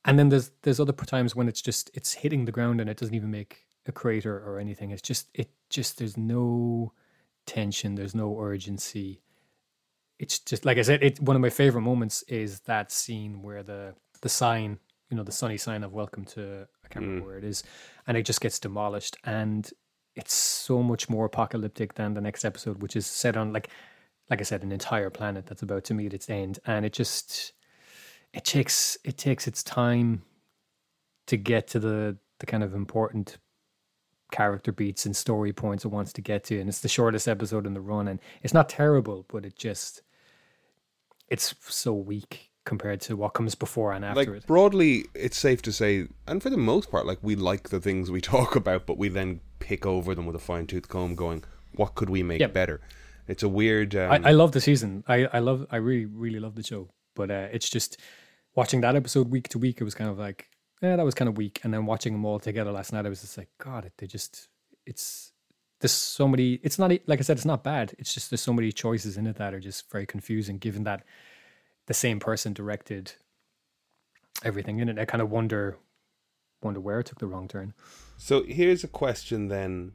[0.05, 2.97] And then there's there's other times when it's just it's hitting the ground and it
[2.97, 4.91] doesn't even make a crater or anything.
[4.91, 6.93] It's just it just there's no
[7.45, 9.21] tension, there's no urgency.
[10.19, 13.63] It's just like I said, it one of my favorite moments is that scene where
[13.63, 17.27] the the sign, you know, the sunny sign of welcome to I can't remember mm.
[17.27, 17.63] where it is,
[18.07, 19.69] and it just gets demolished and
[20.15, 23.69] it's so much more apocalyptic than the next episode, which is set on like
[24.29, 26.59] like I said, an entire planet that's about to meet its end.
[26.65, 27.53] And it just
[28.33, 30.21] it takes it takes its time
[31.27, 33.37] to get to the the kind of important
[34.31, 37.65] character beats and story points it wants to get to and it's the shortest episode
[37.65, 40.03] in the run and it's not terrible but it just
[41.29, 45.63] it's so weak compared to what comes before and after like it broadly it's safe
[45.63, 48.85] to say and for the most part like we like the things we talk about
[48.85, 52.39] but we then pick over them with a fine-tooth comb going what could we make
[52.39, 52.53] Yep.
[52.53, 52.81] better
[53.29, 55.03] it's a weird um, I, I love the season.
[55.07, 56.89] I, I love I really really love the show.
[57.15, 57.97] But uh, it's just
[58.55, 60.49] watching that episode week to week it was kind of like
[60.81, 61.59] yeah that was kind of weak.
[61.63, 64.07] And then watching them all together last night I was just like god it they
[64.07, 64.47] just
[64.85, 65.31] it's
[65.79, 67.93] there's so many it's not like I said it's not bad.
[67.97, 71.03] It's just there's so many choices in it that are just very confusing given that
[71.87, 73.13] the same person directed
[74.43, 74.99] everything in it.
[74.99, 75.77] I kind of wonder
[76.61, 77.73] wonder where it took the wrong turn.
[78.17, 79.93] So here's a question then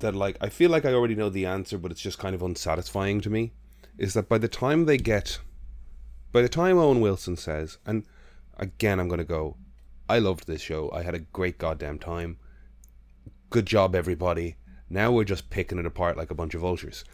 [0.00, 2.42] that like I feel like I already know the answer, but it's just kind of
[2.42, 3.52] unsatisfying to me.
[3.96, 5.38] Is that by the time they get
[6.32, 8.04] by the time Owen Wilson says, and
[8.56, 9.56] again I'm gonna go,
[10.08, 10.90] I loved this show.
[10.92, 12.38] I had a great goddamn time.
[13.50, 14.56] Good job everybody.
[14.90, 17.04] Now we're just picking it apart like a bunch of vultures.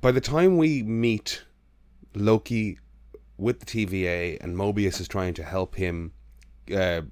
[0.00, 1.44] By the time we meet
[2.14, 2.78] Loki
[3.36, 6.12] with the TVA and Mobius is trying to help him
[6.72, 7.02] uh,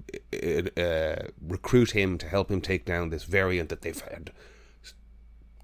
[0.77, 4.31] uh, recruit him to help him take down this variant that they've had.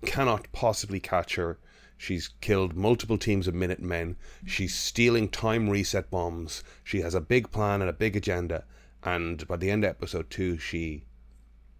[0.06, 1.58] Cannot possibly catch her.
[1.98, 4.18] She's killed multiple teams of Minutemen.
[4.46, 6.64] She's stealing time reset bombs.
[6.84, 8.66] She has a big plan and a big agenda.
[9.04, 11.04] And by the end of episode two, she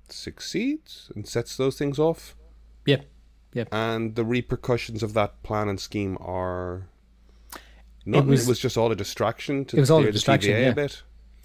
[0.10, 2.36] succeeds and sets those things off.
[2.86, 3.06] Yep.
[3.54, 3.70] Yep.
[3.72, 6.88] And the repercussions of that plan and scheme are.
[8.06, 10.70] It was, was- just all a distraction to it was all a distraction, yeah.
[10.70, 11.02] a bit.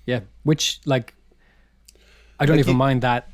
[0.06, 1.14] Yeah, which like
[2.38, 3.28] I don't Like even you- mind that.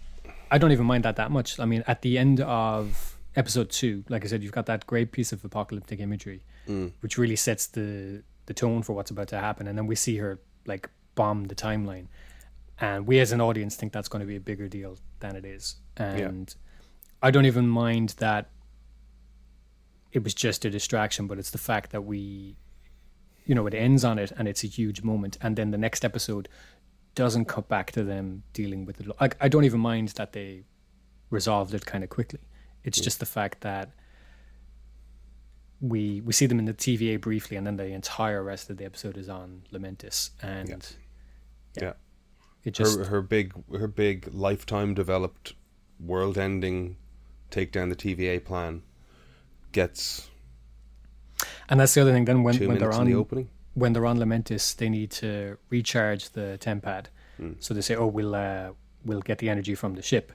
[0.50, 1.58] I don't even mind that that much.
[1.58, 5.12] I mean, at the end of episode two, like I said, you've got that great
[5.12, 6.92] piece of apocalyptic imagery, Mm.
[7.00, 10.16] which really sets the the tone for what's about to happen, and then we see
[10.18, 12.06] her like bomb the timeline,
[12.80, 15.44] and we as an audience think that's going to be a bigger deal than it
[15.44, 16.54] is, and
[17.22, 18.50] I don't even mind that
[20.12, 22.56] it was just a distraction, but it's the fact that we
[23.44, 25.38] you know, it ends on it and it's a huge moment.
[25.40, 26.48] And then the next episode
[27.14, 29.06] doesn't cut back to them dealing with it.
[29.20, 30.64] Like, I don't even mind that they
[31.30, 32.40] resolved it kind of quickly.
[32.86, 33.90] It's just the fact that
[35.80, 38.84] we we see them in the TVA briefly, and then the entire rest of the
[38.84, 40.96] episode is on Lamentis, and
[41.80, 41.92] Yeah.
[42.64, 45.54] it just her her big her big lifetime developed
[46.00, 46.96] world ending
[47.50, 48.82] take down the TVA plan
[49.72, 50.30] gets
[51.68, 52.24] and that's the other thing.
[52.24, 53.50] Then when when they're on the opening.
[53.74, 57.06] when they're on Lamentis, they need to recharge the tempad.
[57.60, 58.70] So they say, "Oh, we'll uh,
[59.04, 60.32] we'll get the energy from the ship,"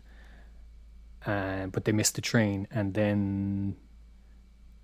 [1.26, 3.76] uh, but they miss the train, and then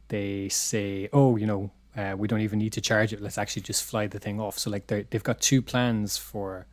[0.10, 3.22] they say, "Oh, you know, uh, we don't even need to charge it.
[3.22, 6.68] Let's actually just fly the thing off." So like they they've got two plans for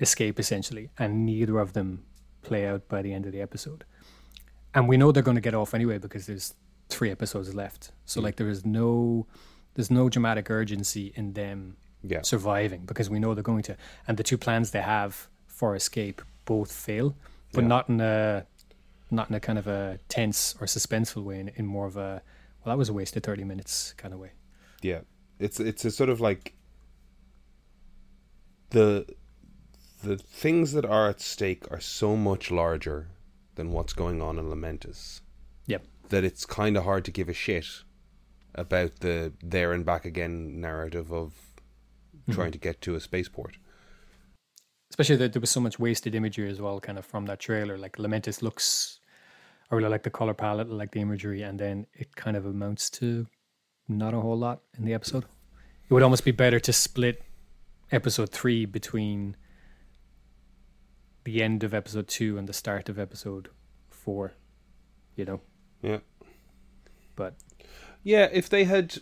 [0.00, 2.04] escape essentially, and neither of them
[2.42, 3.84] play out by the end of the episode.
[4.74, 6.54] And we know they're going to get off anyway because there's
[6.88, 7.92] three episodes left.
[8.04, 9.26] So like there is no
[9.74, 12.22] there's no dramatic urgency in them Yeah.
[12.22, 13.76] surviving because we know they're going to.
[14.08, 17.14] And the two plans they have for escape both fail,
[17.52, 17.68] but Yeah.
[17.68, 18.46] not in a
[19.10, 21.40] not in a kind of a tense or suspenseful way.
[21.40, 22.22] In, in more of a
[22.64, 24.32] well, that was a wasted thirty minutes kind of way.
[24.82, 25.00] Yeah.
[25.38, 26.54] It's it's a sort of like
[28.70, 29.06] the
[30.02, 33.08] the things that are at stake are so much larger
[33.56, 35.20] than what's going on in Lamentis
[35.66, 35.84] Yep.
[36.08, 37.66] that it's kind of hard to give a shit
[38.54, 41.34] about the there and back again narrative of
[42.16, 42.32] mm-hmm.
[42.32, 43.56] trying to get to a spaceport.
[44.90, 47.78] Especially that there was so much wasted imagery as well, kind of from that trailer.
[47.78, 48.99] Like Lamentis looks,
[49.70, 52.44] I really like the color palette, I like the imagery, and then it kind of
[52.44, 53.26] amounts to
[53.88, 55.24] not a whole lot in the episode.
[55.88, 57.22] It would almost be better to split
[57.92, 59.36] episode three between
[61.24, 63.48] the end of episode two and the start of episode
[63.88, 64.32] four,
[65.16, 65.40] you know.
[65.82, 65.98] Yeah.
[67.16, 67.34] But
[68.02, 68.98] Yeah, if they had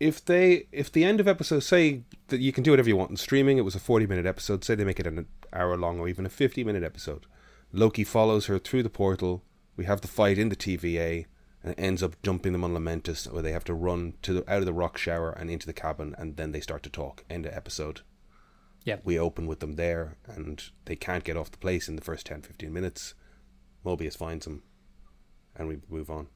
[0.00, 3.10] if they if the end of episode say that you can do whatever you want
[3.10, 6.00] in streaming, it was a forty minute episode, say they make it an hour long
[6.00, 7.26] or even a fifty minute episode.
[7.74, 9.42] Loki follows her through the portal,
[9.76, 11.26] we have the fight in the TVA,
[11.62, 14.52] and it ends up dumping them on Lamentis, where they have to run to the,
[14.52, 17.24] out of the rock shower and into the cabin, and then they start to talk.
[17.28, 18.02] End of episode.
[18.84, 18.98] Yeah.
[19.02, 22.26] We open with them there, and they can't get off the place in the first
[22.26, 23.14] 10, 15 minutes.
[23.84, 24.62] Mobius finds them,
[25.56, 26.28] and we move on.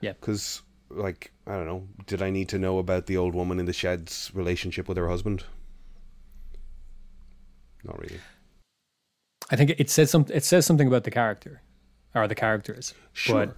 [0.00, 0.14] Yeah.
[0.14, 3.66] Because, like, I don't know, did I need to know about the old woman in
[3.66, 5.44] the shed's relationship with her husband?
[7.84, 8.18] Not really.
[9.50, 10.26] I think it says some.
[10.32, 11.62] It says something about the character,
[12.14, 12.94] or the characters.
[13.12, 13.46] Sure.
[13.46, 13.56] But,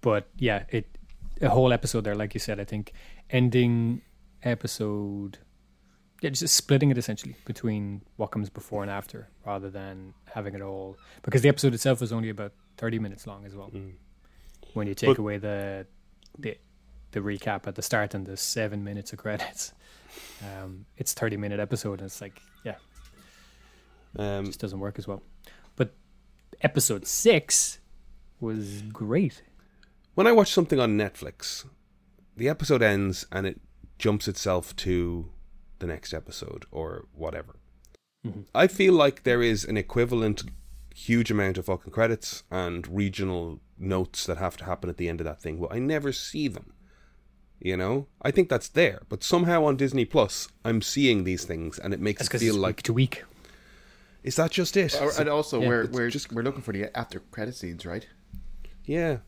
[0.00, 0.86] but yeah, it
[1.40, 2.58] a whole episode there, like you said.
[2.60, 2.92] I think
[3.30, 4.02] ending
[4.42, 5.38] episode,
[6.20, 10.62] yeah, just splitting it essentially between what comes before and after, rather than having it
[10.62, 10.96] all.
[11.22, 13.70] Because the episode itself was only about thirty minutes long as well.
[13.70, 13.92] Mm.
[14.74, 15.86] When you take But- away the
[16.38, 16.56] the
[17.12, 19.72] the recap at the start and the seven minutes of credits,
[20.60, 22.76] um, it's thirty minute episode, and it's like yeah,
[24.16, 25.22] Um, just doesn't work as well.
[25.76, 25.94] But
[26.62, 27.78] episode six
[28.40, 29.42] was great.
[30.14, 31.64] when I watch something on Netflix,
[32.36, 33.60] the episode ends and it
[33.98, 35.30] jumps itself to
[35.78, 37.56] the next episode or whatever.
[38.26, 38.44] Mhm.
[38.54, 40.44] I feel like there is an equivalent
[40.94, 45.20] huge amount of fucking credits and regional notes that have to happen at the end
[45.20, 46.72] of that thing, but I never see them.
[47.60, 51.78] You know, I think that's there, but somehow on Disney Plus, I'm seeing these things,
[51.78, 53.24] and it makes That's it feel like, week to week.
[54.22, 54.94] Is that just it?
[55.00, 57.84] Or- and also, Yeah, we're we're just- just we're looking for the after credit scenes,
[57.86, 58.06] right?
[58.84, 59.18] Yeah,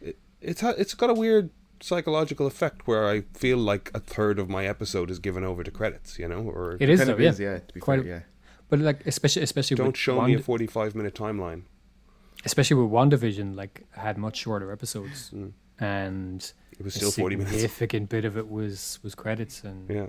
[0.00, 1.50] it, it's it's got a weird
[1.80, 5.70] psychological effect where I feel like a third of my episode is given over to
[5.70, 7.30] credits, you know, or It is kind though, of yeah.
[7.30, 7.58] is, yeah.
[7.58, 8.20] To be Quite fair, a- yeah.
[8.68, 11.62] But like especially especially don't with show Wand- me a forty-five minute timeline.
[12.44, 15.52] especially with WandaVision, like had much shorter episodes, Mm.
[15.78, 17.52] and It was a still forty minutes.
[17.54, 20.06] significant bit of it was was credits and Yeah,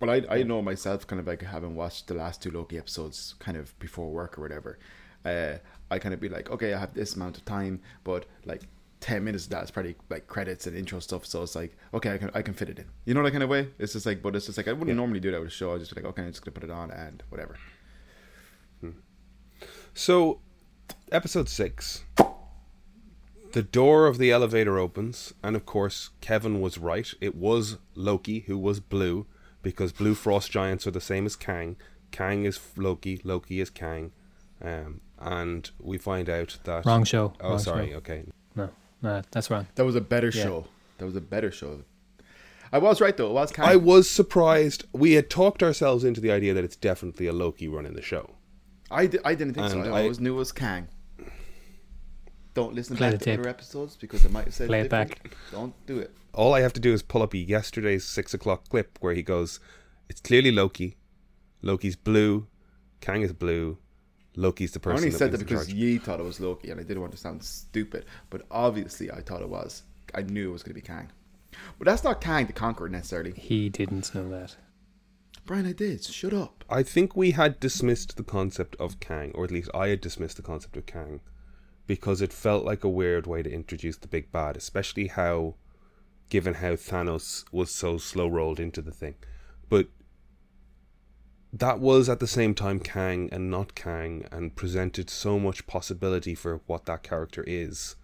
[0.00, 3.34] Well, I I know myself, kind of like having watched the last two Loki episodes,
[3.38, 4.78] kind of before work or whatever.
[5.24, 5.58] Uh,
[5.90, 8.62] I kind of be like, okay, I have this amount of time, but like
[9.00, 11.24] ten minutes of that is probably like credits and intro stuff.
[11.24, 12.86] So it's like, okay, I can I can fit it in.
[13.06, 13.68] You know that kind of way.
[13.78, 14.94] It's just like, but it's just like I wouldn't Yeah.
[14.94, 15.74] normally do that with a show.
[15.74, 17.56] I just be like, okay, I'm just gonna put it on and whatever.
[19.94, 20.40] So,
[21.12, 22.04] episode six.
[23.52, 27.08] The door of the elevator opens, and of course, Kevin was right.
[27.20, 29.26] It was Loki who was blue,
[29.64, 31.76] because blue frost giants are the same as Kang.
[32.12, 34.12] Kang is Loki, Loki is Kang.
[34.62, 36.86] Um, and we find out that.
[36.86, 37.32] wrong show.
[37.40, 37.96] Oh, wrong sorry, show.
[37.96, 38.24] okay.
[38.54, 38.68] No,
[39.02, 39.66] no, that's wrong.
[39.74, 40.42] That was a better Yeah.
[40.44, 40.66] show.
[40.98, 41.82] That was a better show.
[42.72, 43.28] I was right though.
[43.28, 44.84] It was kind I was surprised.
[44.92, 48.30] We had talked ourselves into the idea that it's definitely a Loki running the show.
[48.90, 49.80] I, I didn't think so.
[49.80, 50.88] And I I- always knew it was Kang.
[52.54, 53.40] Don't listen Play back the to tape.
[53.40, 55.10] other episodes because it might have said Play it different.
[55.22, 55.36] back.
[55.50, 56.12] Don't do it.
[56.34, 59.60] All I have to do is pull up yesterday's six o'clock clip where he goes,
[60.08, 60.96] "It's clearly Loki.
[61.62, 62.46] Loki's blue.
[63.00, 63.78] Kang is blue.
[64.36, 66.40] Loki's the person." I person." only that said that because charge." Yi thought it was
[66.40, 69.82] Loki, and I didn't want to sound stupid, but obviously I thought it was.
[70.14, 71.10] I knew it was going to be Kang,
[71.78, 73.32] but that's not Kang the Conqueror necessarily.
[73.32, 74.56] He didn't know that.
[75.46, 76.02] Brian, I did.
[76.02, 76.64] Shut up.
[76.70, 80.36] I think we had dismissed the concept of Kang, or at least I had dismissed
[80.36, 81.20] the concept of Kang,
[81.86, 85.56] because it felt like a weird way to introduce the big bad, especially how,
[86.30, 89.14] given how Thanos was so slow rolled into the thing.
[89.68, 89.88] But
[91.52, 96.34] that was at the same time Kang and not Kang, and presented so much possibility
[96.34, 97.96] for what that character is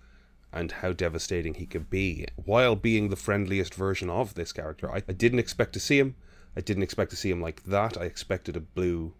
[0.53, 4.91] and how devastating he could be, while being the friendliest version of this character.
[4.91, 6.16] I, I didn't expect to see him.
[6.57, 7.97] I didn't expect to see him like that.
[7.97, 9.14] I expected a blue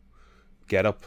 [0.69, 1.05] get up.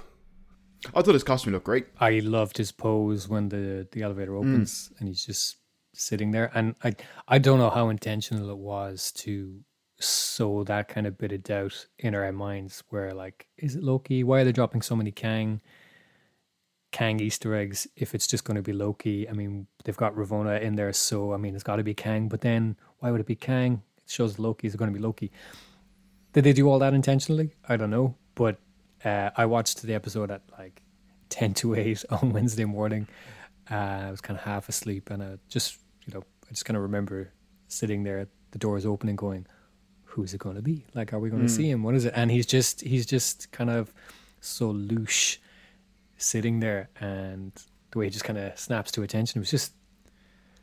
[0.94, 1.88] I thought his costume looked great.
[2.00, 5.00] I loved his pose when the the elevator opens mm.
[5.00, 5.58] and he's just
[5.94, 6.52] sitting there.
[6.54, 6.94] And I
[7.28, 9.62] I don't know how intentional it was to
[10.00, 12.84] sow that kind of bit of doubt in our minds.
[12.90, 14.24] Where like, is it Loki?
[14.24, 15.62] Why are they dropping so many Kang
[16.92, 17.88] Kang Easter eggs?
[17.96, 21.34] If it's just going to be Loki, I mean, they've got Ravonna in there, so
[21.34, 22.28] I mean, it's got to be Kang.
[22.28, 23.84] But then why would it be Kang?
[23.98, 25.32] It shows Loki is going to be Loki.
[26.34, 27.52] Did they do all that intentionally?
[27.70, 28.58] I don't know, but
[29.06, 30.82] uh, I watched the episode at like
[31.30, 33.08] ten to eight on Wednesday morning.
[33.70, 33.76] Uh,
[34.08, 36.84] I was kind of half asleep, and I just, you know, I just kind of
[36.84, 37.32] remember
[37.68, 39.46] sitting there, the doors opening, going,
[40.06, 40.86] "Who's it going to be?
[40.94, 41.84] Like, are we going to see him?
[41.84, 43.94] What is it?" And he's just, he's just kind of
[44.42, 45.38] so louche,
[46.18, 47.52] sitting there, and
[47.92, 49.74] the way he just kind of snaps to attention it was just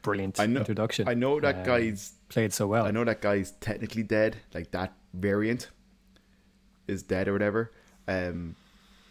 [0.02, 0.60] brilliant I know.
[0.60, 1.08] introduction.
[1.08, 2.12] I know that Um, guy's.
[2.28, 2.84] played so well.
[2.86, 4.36] I know that guy's technically dead.
[4.54, 5.68] Like that variant
[6.86, 7.72] is dead or whatever.
[8.08, 8.56] Um,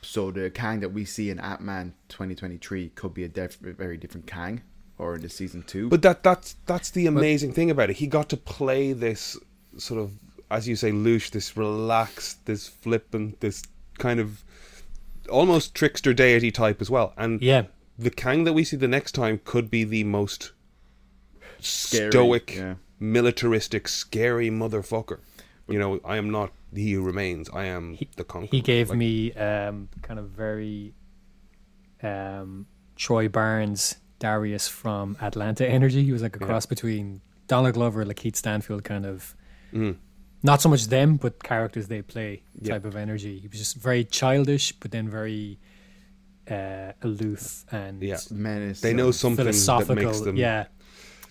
[0.02, 3.98] so the Kang that we see in Ant Man 2023 could be a def- very
[3.98, 4.62] different Kang,
[5.00, 5.90] or in the season two.
[5.90, 7.96] But that that's that's the amazing thing about it.
[7.98, 9.38] He got to play this
[9.78, 10.12] sort of,
[10.52, 13.64] as you say, louche, this relaxed, this flippant, this
[13.98, 14.44] kind of
[15.32, 17.14] almost trickster deity type as well.
[17.18, 17.64] And Yeah,
[17.98, 20.52] the Kang that we see the next time could be the most
[21.60, 22.76] Scary, stoic, yeah.
[23.00, 25.20] militaristic, scary motherfucker.
[25.68, 27.50] You know, I am not he who remains.
[27.50, 28.50] I am the conqueror.
[28.52, 30.94] He gave Like, me um, kind of very
[32.02, 36.04] um, Troy Barnes, Darius from Atlanta energy.
[36.04, 36.48] He was like a Yeah.
[36.48, 39.36] cross between Donald Glover, Lakeith Stanfield, kind of
[39.74, 39.96] mm,
[40.44, 42.74] not so much them, but characters they play Yeah.
[42.74, 43.40] type of energy.
[43.40, 45.60] He was just very childish, but then very
[46.50, 48.18] uh, aloof and Yeah.
[48.32, 48.82] Menace.
[48.82, 49.96] they know something that philosophical.
[49.96, 50.36] makes them.
[50.36, 50.66] yeah,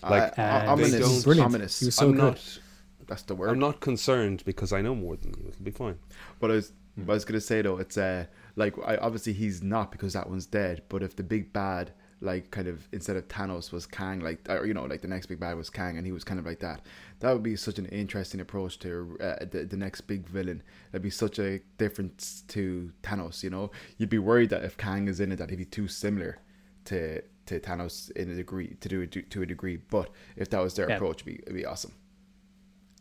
[0.01, 1.23] like, uh, and ominous.
[1.23, 1.45] Brilliant.
[1.45, 1.79] Ominous.
[1.81, 2.21] He was so I'm good.
[2.21, 2.59] not.
[3.07, 3.49] That's the word.
[3.49, 5.47] I'm not concerned because I know more than you.
[5.49, 5.97] It'll be fine.
[6.39, 8.25] But I was, what I was gonna say though, it's uh,
[8.55, 10.83] like I, obviously he's not because that one's dead.
[10.89, 14.65] But if the big bad, like kind of instead of Thanos was Kang, like or
[14.65, 16.59] you know, like the next big bad was Kang, and he was kind of like
[16.59, 16.81] that.
[17.19, 20.61] That would be such an interesting approach to uh, the the next big villain.
[20.91, 23.43] That'd be such a difference to Thanos.
[23.43, 25.87] You know, you'd be worried that if Kang is in it, that he'd be too
[25.87, 26.39] similar
[26.85, 29.77] to to Thanos in a degree to do it to, a degree.
[29.77, 30.95] But if that was their Yeah.
[30.97, 31.93] approach, it'd be, it'd be awesome.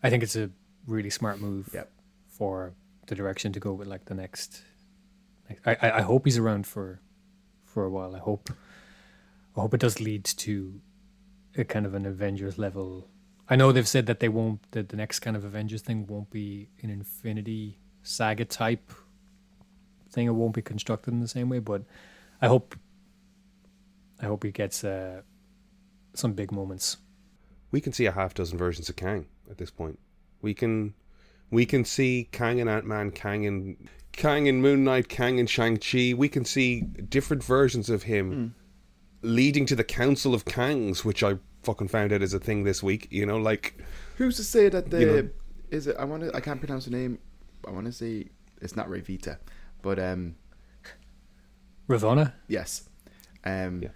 [0.02, 0.50] I think it's a
[0.86, 1.90] really smart move Yep.
[2.28, 2.72] for
[3.08, 4.62] the direction to go with like the next.
[5.66, 7.00] I, I I hope he's around for
[7.64, 8.14] for a while.
[8.14, 8.50] I hope
[9.58, 10.80] I hope it does lead to
[11.56, 13.08] a kind of an Avengers level.
[13.48, 16.30] I know they've said that they won't that the next kind of Avengers thing won't
[16.30, 18.92] be an Infinity Saga type
[20.10, 20.26] thing.
[20.26, 21.82] It won't be constructed in the same way, but
[22.40, 22.76] I hope
[24.20, 25.22] I hope he gets uh,
[26.14, 26.98] some big moments.
[27.70, 29.98] We can see a half dozen versions of Kang at this point.
[30.40, 30.94] We can,
[31.50, 35.50] we can see Kang and Ant Man, Kang and Kang and Moon Knight, Kang and
[35.50, 36.14] Shang Chi.
[36.16, 38.54] We can see different versions of him
[39.22, 42.82] leading to the Council of Kangs, which I fucking found out is a thing this
[42.82, 43.08] week.
[43.10, 43.74] You know, like
[44.16, 45.30] Who's to say that the You know-
[45.70, 45.96] is it?
[45.98, 46.34] I want to.
[46.34, 47.18] I can't pronounce the name.
[47.66, 48.26] I want to say
[48.62, 49.38] it's not Revita,
[49.82, 50.36] but um,
[51.88, 52.88] Ravonna, yes,
[53.44, 53.88] um, Yeah.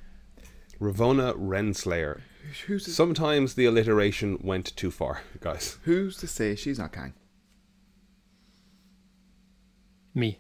[0.80, 2.20] Ravonna Renslayer.
[2.66, 5.78] who's to, Sometimes the alliteration went too far, guys.
[5.84, 7.14] who's to say she's not Kang?
[10.14, 10.38] me.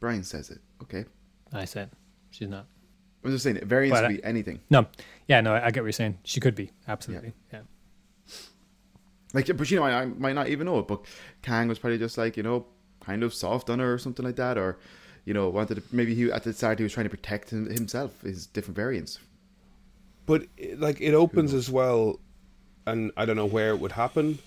[0.00, 0.58] Brian says it.
[0.82, 1.04] Okay,
[1.52, 1.90] I said
[2.30, 2.66] she's not.
[3.26, 3.64] I'm just saying it.
[3.64, 4.60] Variants But, could uh, be anything.
[4.70, 4.86] No,
[5.26, 6.18] yeah, no, I I get what you're saying.
[6.24, 7.34] She could be absolutely.
[7.52, 7.60] Yeah,
[9.34, 10.88] Like, but you know, I, I might not even know it.
[10.88, 11.04] But
[11.42, 12.66] Kang was probably just like you know,
[13.00, 14.78] kind of soft on her or something like that, or
[15.24, 17.68] you know, wanted to, maybe he at the start he was trying to protect him,
[17.68, 19.18] himself, his different variants.
[20.24, 20.46] But
[20.76, 22.20] like it opens as well,
[22.86, 24.38] and I don't know where it would happen.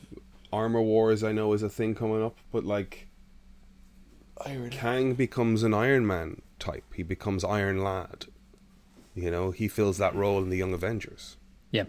[0.52, 3.08] Armor Wars, I know, is a thing coming up, but like
[4.72, 6.86] Kang becomes an Iron Man type.
[6.96, 8.26] He becomes Iron Lad.
[9.22, 11.38] You know, he fills that role in the Young Avengers.
[11.72, 11.86] yeah,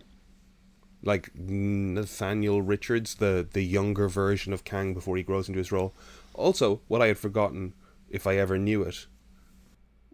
[1.03, 5.95] Like Nathaniel Richards, the the younger version of Kang before he grows into his role.
[6.35, 7.75] Also, what I had forgotten,
[8.09, 9.07] if I ever knew it,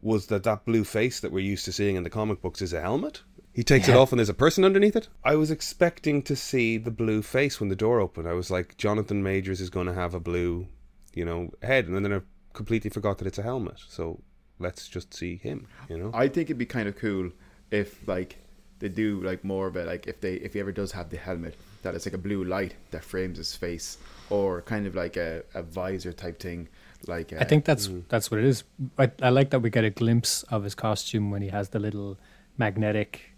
[0.01, 2.73] was that that blue face that we're used to seeing in the comic books is
[2.73, 3.23] a helmet.
[3.53, 5.09] He takes it off and there's a person underneath it.
[5.25, 8.29] I was expecting to see the blue face when the door opened.
[8.29, 10.69] I was like, Jonathan Majors is going to have a blue,
[11.15, 12.21] you know, head, and then I
[12.53, 13.81] completely forgot that it's a helmet.
[13.89, 14.21] So
[14.59, 15.67] let's just see him.
[15.89, 17.31] You know, I think it'd be kind of cool
[17.71, 18.39] if like
[18.79, 21.17] they do like more of it like if they if he ever does have the
[21.17, 23.97] helmet that it's like a blue light that frames his face
[24.29, 26.69] or kind of like a, a visor type thing
[27.07, 28.65] like uh, I think that's that's what it is.
[28.99, 31.79] I, I like that we get a glimpse of his costume when he has the
[31.79, 32.19] little
[32.59, 33.33] magnetic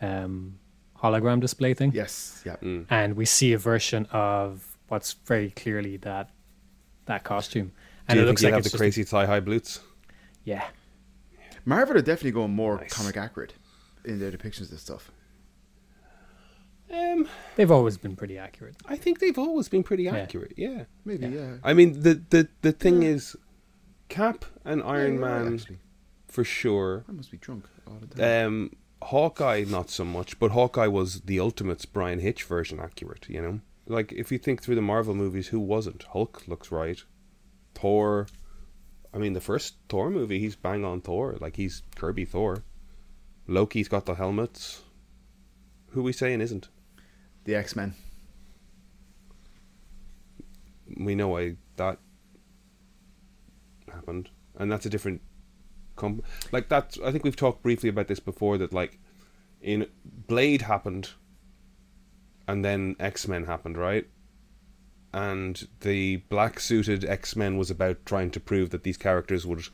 [0.00, 0.58] um,
[1.02, 2.86] hologram display thing, yes yeah Mm.
[2.90, 6.30] and we see a version of what's very clearly that
[7.06, 7.72] that costume, do
[8.08, 9.80] and you it think looks he'll like have it's the crazy thigh high boots?
[10.44, 10.66] Yeah,
[11.64, 12.92] Marvel are definitely going more Nice.
[12.92, 13.54] comic accurate
[14.04, 15.10] in their depictions of stuff
[16.92, 18.74] Um, they've always been pretty accurate.
[18.86, 20.54] I think they've always been pretty accurate.
[20.56, 20.84] Yeah.
[21.04, 21.40] maybe Yeah.
[21.40, 23.10] yeah, I mean, the the the thing Yeah.
[23.10, 23.36] is,
[24.08, 25.78] Cap and Iron Yeah, you're right, Man
[26.26, 27.04] for sure.
[27.08, 28.72] I must be drunk all the time Um,
[29.02, 33.28] Hawkeye not so much, but Hawkeye was the Ultimates Bryan Hitch version accurate.
[33.28, 36.02] You know, like if you think through the Marvel movies, who wasn't?
[36.12, 37.02] Hulk looks right.
[37.74, 38.26] Thor.
[39.12, 41.36] I mean, the first Thor movie, he's bang on Thor.
[41.40, 42.64] Like he's Kirby Thor.
[43.46, 44.82] Loki's got the helmets.
[45.90, 46.68] Who we saying isn't?
[47.44, 47.94] the X-Men
[50.96, 51.98] we know why that
[53.92, 55.20] happened, and that's a different.
[55.96, 58.58] Com- like that, I think we've talked briefly about this before.
[58.58, 58.98] That like,
[59.60, 61.10] in Blade happened,
[62.48, 64.06] and then X Men happened, right?
[65.12, 69.64] And the black suited X Men was about trying to prove that these characters would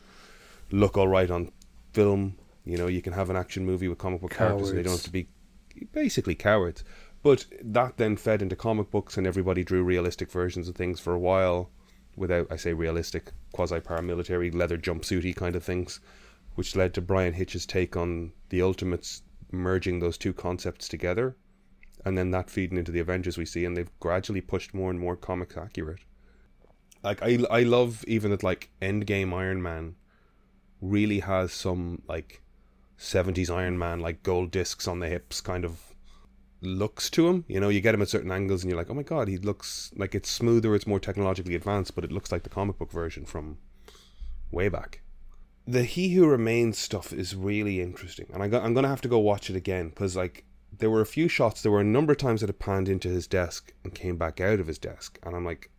[0.70, 1.52] look all right on
[1.92, 2.38] film.
[2.64, 4.94] You know, you can have an action movie with comic book characters, and they don't
[4.94, 5.28] have to be
[5.92, 6.84] basically cowards.
[7.22, 11.12] But that then fed into comic books, and everybody drew realistic versions of things for
[11.12, 11.70] a while,
[12.16, 16.00] without I say realistic, quasi paramilitary, leather jumpsuity kind of things,
[16.54, 19.22] which led to Bryan Hitch's take on the Ultimates
[19.52, 21.36] merging those two concepts together,
[22.06, 25.00] and then that feeding into the Avengers we see, and they've gradually pushed more and
[25.00, 25.98] more comics accurate.
[27.02, 29.96] Like I, I love even that like Endgame Iron Man
[30.80, 32.42] really has some like
[32.96, 35.80] 70s Iron Man like gold discs on the hips kind of
[36.60, 37.44] looks to him.
[37.48, 39.36] You know, you get him at certain angles and you're like, oh my god, he
[39.36, 42.92] looks like it's smoother, it's more technologically advanced, but it looks like the comic book
[42.92, 43.58] version from
[44.52, 45.02] way back.
[45.66, 49.18] The He Who Remains stuff is really interesting, and I I'm gonna have to go
[49.18, 50.44] watch it again because like
[50.78, 53.08] there were a few shots, there were a number of times that it panned into
[53.08, 55.70] his desk and came back out of his desk, and I'm like,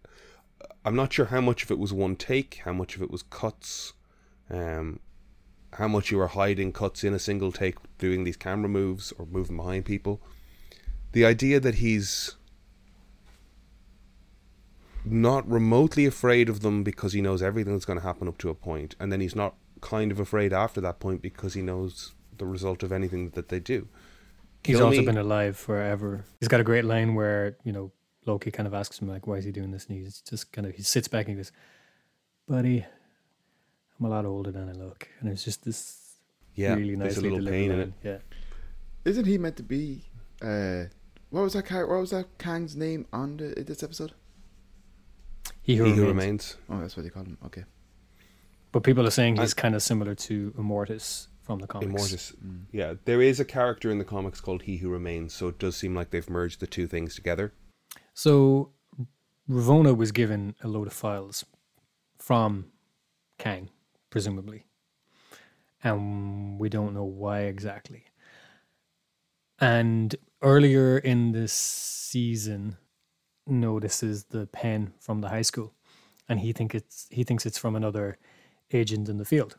[0.85, 3.23] I'm not sure how much of it was one take, how much of it was
[3.23, 3.93] cuts,
[4.49, 4.99] um,
[5.73, 9.25] how much you were hiding cuts in a single take, doing these camera moves or
[9.25, 10.21] moving behind people.
[11.11, 12.35] The idea that he's
[15.03, 18.49] not remotely afraid of them because he knows everything that's going to happen up to
[18.49, 22.13] a point, and then he's not kind of afraid after that point because he knows
[22.37, 23.87] the result of anything that they do.
[24.63, 26.25] He's Kill also me- been alive forever.
[26.39, 27.91] He's got a great line where you know
[28.25, 30.67] Loki kind of asks him like, "Why is he doing this?" And he's just kind
[30.67, 31.51] of he sits back and he goes,
[32.47, 32.85] "Buddy,
[33.99, 36.17] I'm a lot older than I look," and it's just this
[36.55, 37.93] yeah, really there's nicely a little delivered pain in it.
[38.03, 38.17] Yeah,
[39.05, 40.03] Isn't he meant to be?
[40.41, 40.85] Uh,
[41.29, 41.67] what was that?
[41.67, 44.13] Char- what was that Kang's name on the, this episode?
[45.61, 45.97] he who, He remains.
[46.01, 46.57] who remains.
[46.69, 47.37] Oh, that's what they call him.
[47.45, 47.63] Okay.
[48.71, 51.89] But people are saying he's And- kind of similar to Immortus from the comics.
[51.89, 52.35] Immortus.
[52.35, 52.65] Mm.
[52.71, 55.75] Yeah, there is a character in the comics called He Who Remains, so it does
[55.75, 57.53] seem like they've merged the two things together.
[58.13, 58.73] So
[59.49, 61.45] Ravonna was given a load of files
[62.19, 62.65] from
[63.39, 63.69] Kang,
[64.09, 64.65] presumably.
[65.83, 68.03] And we don't know why exactly.
[69.59, 72.77] And earlier in this season
[73.47, 75.73] notices the pen from the high school
[76.27, 78.17] and he think it's he thinks it's from another
[78.71, 79.57] agent in the field.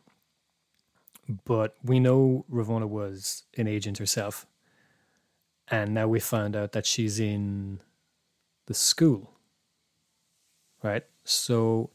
[1.45, 4.47] But we know Ravonna was an agent herself.
[5.71, 7.81] And now we found out that she's in
[8.67, 9.35] the school.
[10.83, 11.05] Right?
[11.25, 11.91] So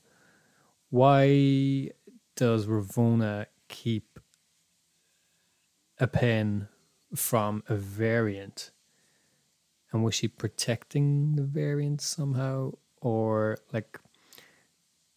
[0.90, 1.90] why
[2.36, 4.20] does Ravonna keep
[6.00, 6.68] a pen
[7.16, 8.70] from a variant?
[9.92, 12.74] And was she protecting the variant somehow?
[13.02, 14.00] Or like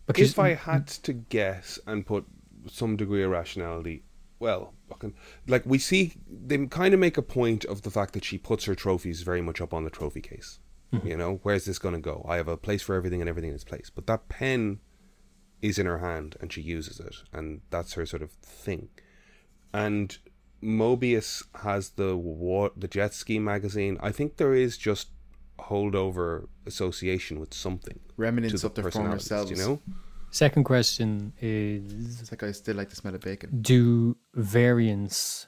[0.07, 2.25] because if I had to guess and put
[2.69, 4.05] some degree of rationality,
[4.39, 5.15] well, fucking,
[5.47, 8.65] like we see, they kind of make a point of the fact that she puts
[8.65, 10.59] her trophies very much up on the trophy case.
[10.93, 11.09] Mm-hmm.
[11.09, 12.25] You know, where's this going to go?
[12.29, 13.91] I have a place for everything and everything in its place.
[13.91, 14.81] But that pen
[15.63, 18.89] is in her hand and she uses it, and that's her sort of thing.
[19.73, 20.17] And
[20.63, 23.99] Mobius has the the jet ski magazine.
[24.01, 25.09] I think there is just
[25.59, 29.51] holdover association with something Remnants of the their former selves.
[29.51, 29.83] You know,
[30.37, 33.61] second question is It's like I still like the smell of bacon.
[33.61, 35.47] do variants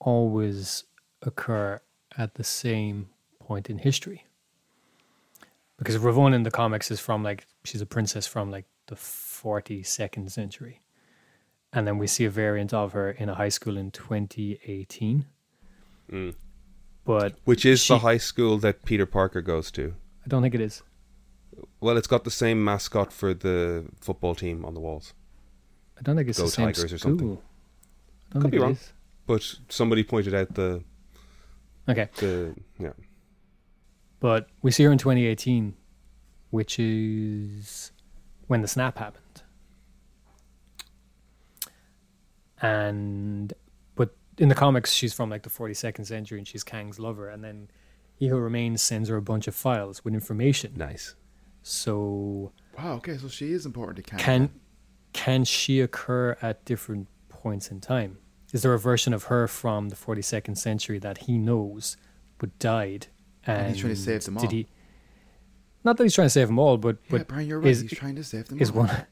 [0.00, 0.84] always
[1.22, 1.80] occur
[2.16, 3.08] at the same
[3.38, 4.26] point in history?
[5.78, 10.30] Because Ravonna in the comics is from like she's a princess from like the 42nd
[10.30, 10.80] century.
[11.72, 15.26] And then we see a variant of her in a high school in 2018.
[16.10, 16.34] Mm.
[17.04, 19.94] But which is the high school that Peter Parker goes to.
[20.24, 20.82] I don't think it is.
[21.80, 25.14] Well, it's got the same mascot for the football team on the walls.
[25.98, 27.10] I don't think it's Go the same Tigers or school.
[27.10, 27.38] something.
[28.30, 28.72] I don't Could be wrong.
[28.72, 28.92] is.
[29.26, 30.82] But somebody pointed out the
[31.88, 32.08] Okay.
[32.18, 32.92] the yeah.
[34.20, 35.74] But we see her in 2018,
[36.50, 37.92] which is
[38.46, 39.22] when the snap happened.
[42.60, 43.52] And
[43.94, 47.28] but in the comics, she's from like the 42nd century and she's Kang's lover.
[47.28, 47.68] And then
[48.14, 50.72] He Who Remains sends her a bunch of files with information.
[50.76, 51.14] Nice.
[51.70, 52.94] So Wow.
[52.98, 54.50] Okay, so she is important to can
[55.12, 58.18] can she occur at different points in time?
[58.52, 61.96] Is there a version of her from the 42nd century that he knows
[62.38, 63.08] but died?
[63.44, 64.50] And, And he's trying to save them Did all.
[64.50, 64.66] he?
[65.82, 67.68] Not that he's trying to save them all, but yeah, but Brian, you're right.
[67.70, 68.60] is- He's trying to save them.
[68.60, 68.76] is all.
[68.84, 69.06] one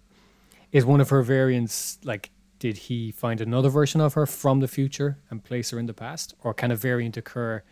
[0.71, 2.31] is one of her variants like?
[2.61, 5.93] Did he find another version of her from the future and place her in the
[5.93, 7.63] past, or can a variant occur?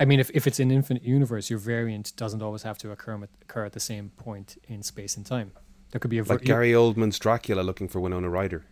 [0.00, 3.22] I mean, if, if it's an infinite universe, your variant doesn't always have to occur
[3.22, 5.52] at, occur at the same point in space and time.
[5.90, 8.64] There could be a ver- Like Gary Oldman's Dracula looking for Winona Ryder.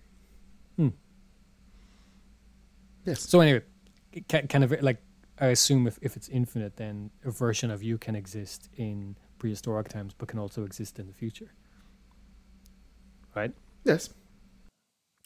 [0.77, 0.89] Hmm.
[3.05, 3.20] Yes.
[3.22, 3.62] So anyway,
[4.29, 5.01] can, can a, like
[5.41, 9.89] I assume if, if it's infinite, then a version of you can exist in prehistoric
[9.89, 11.53] times, but can also exist in the future.
[13.35, 13.53] Right,
[13.85, 14.09] Yes.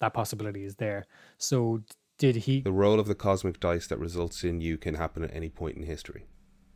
[0.00, 1.06] that possibility is there.
[1.38, 1.84] So d-
[2.20, 2.60] did he?
[2.60, 5.76] The roll of the cosmic dice that results in you can happen at any point
[5.78, 6.26] in history.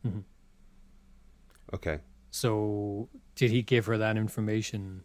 [0.05, 0.23] Mhm.
[1.73, 1.99] Okay.
[2.31, 5.03] So did he give her that information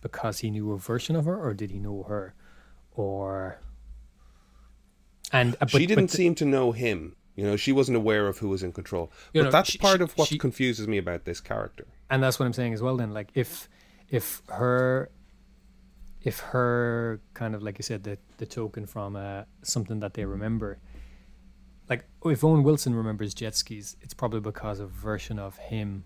[0.00, 2.34] because he knew a version of her, or did he know her,
[2.92, 3.60] or?
[5.32, 7.16] And uh, she didn't but the- seem to know him.
[7.36, 9.10] You know, she wasn't aware of who was in control.
[9.32, 11.86] You but know, that's she- part of what she- confuses me about this character.
[12.10, 12.96] and that's what I'm saying as well.
[12.96, 13.68] Then, like if
[14.08, 15.10] if her
[16.24, 20.24] if her kind of like you said the the token from uh, something that they
[20.24, 20.78] remember,
[21.88, 26.04] like if Owen Wilson remembers jet skis, it's probably because a version of him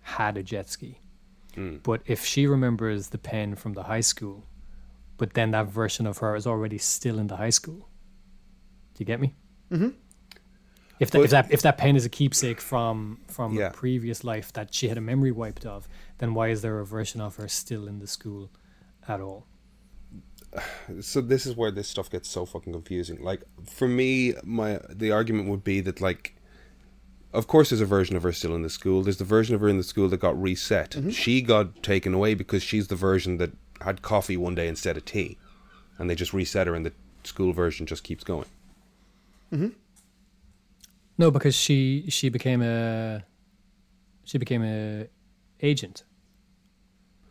[0.00, 0.98] had a jet ski.
[1.82, 4.44] But if she remembers the pen from the high school,
[5.18, 7.80] but then that version of her is already still in the high school.
[8.94, 9.34] Do you get me?
[9.70, 9.90] Mm-hmm.
[10.98, 13.66] If that, But- if that if that pen is a keepsake from from Yeah.
[13.68, 15.86] a previous life that she had a memory wiped of,
[16.18, 18.50] then why is there a version of her still in the school
[19.06, 19.46] at all?
[21.00, 23.22] So this is where this stuff gets so fucking confusing.
[23.22, 26.36] Like for me, my the argument would be that like,
[27.32, 29.02] of course, there's a version of her still in the school.
[29.02, 30.96] There's the version of her in the school that got reset.
[31.10, 35.04] She got taken away because she's the version that had coffee one day instead of
[35.04, 35.38] tea,
[35.98, 36.92] and they just reset her, and the
[37.24, 38.46] school version just keeps going.
[39.50, 39.68] Hmm.
[41.18, 43.24] No, because she she became a
[44.24, 45.06] she became a
[45.60, 46.04] agent.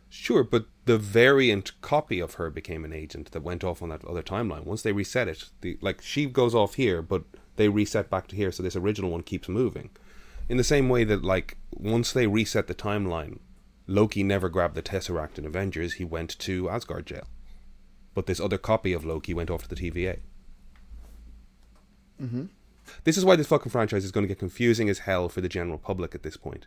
[0.08, 4.04] Sure, but the variant copy of her became an agent that went off on that
[4.04, 4.64] other timeline.
[4.64, 7.22] Once they reset it, the like she goes off here, but
[7.56, 9.90] they reset back to here, so this original one keeps moving.
[10.48, 13.38] In the same way that like once they reset the timeline,
[13.86, 17.26] Loki never grabbed the Tesseract in Avengers, he went to Asgard jail.
[18.14, 20.18] But this other copy of Loki went off to the TVA.
[22.20, 22.44] Mm-hmm.
[23.04, 25.48] This is why this fucking franchise is going to get confusing as hell for the
[25.48, 26.66] general public at this point.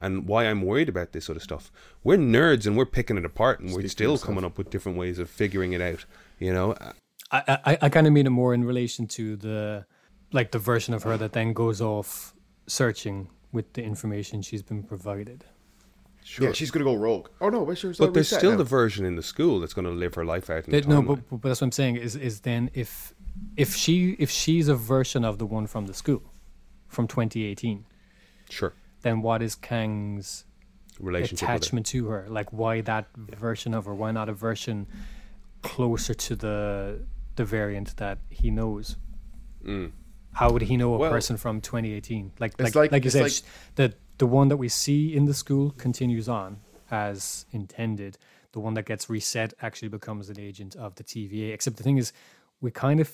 [0.00, 1.72] And why I'm worried about this sort of stuff.
[2.04, 5.18] We're nerds and we're picking it apart and we're still coming up with different ways
[5.18, 6.04] of figuring it out.
[6.38, 6.92] You know, Uh,
[7.32, 9.86] I I, I kind of mean it more in relation to the
[10.32, 12.34] like the version of her that then goes off
[12.66, 15.44] searching with the information she's been provided.
[16.24, 16.48] sure.
[16.48, 17.28] Yeah, she's gonna go rogue.
[17.40, 17.94] Oh no, wait, sure.
[17.98, 20.64] but there's still the version in the school that's going to live her life out
[20.66, 23.14] in They- the no, but, but that's what I'm saying is is then if
[23.56, 26.22] if she if she's a version of the one from the school
[26.88, 27.86] from 2018,
[28.50, 28.72] Sure.
[29.06, 30.44] Then what is Kang's
[30.98, 32.26] Relationship attachment to her?
[32.28, 33.94] Like why that version of her?
[33.94, 34.86] Why not a version
[35.62, 38.96] closer to the the variant that he knows?
[40.32, 42.32] How would he know a Well- person from 2018?
[42.38, 43.42] Like like like- like, you said, like-
[43.76, 48.16] the the one that we see in the school continues on as intended.
[48.52, 51.52] The one that gets reset actually becomes an agent of the TVA.
[51.52, 52.12] Except the thing is,
[52.60, 53.12] we kind of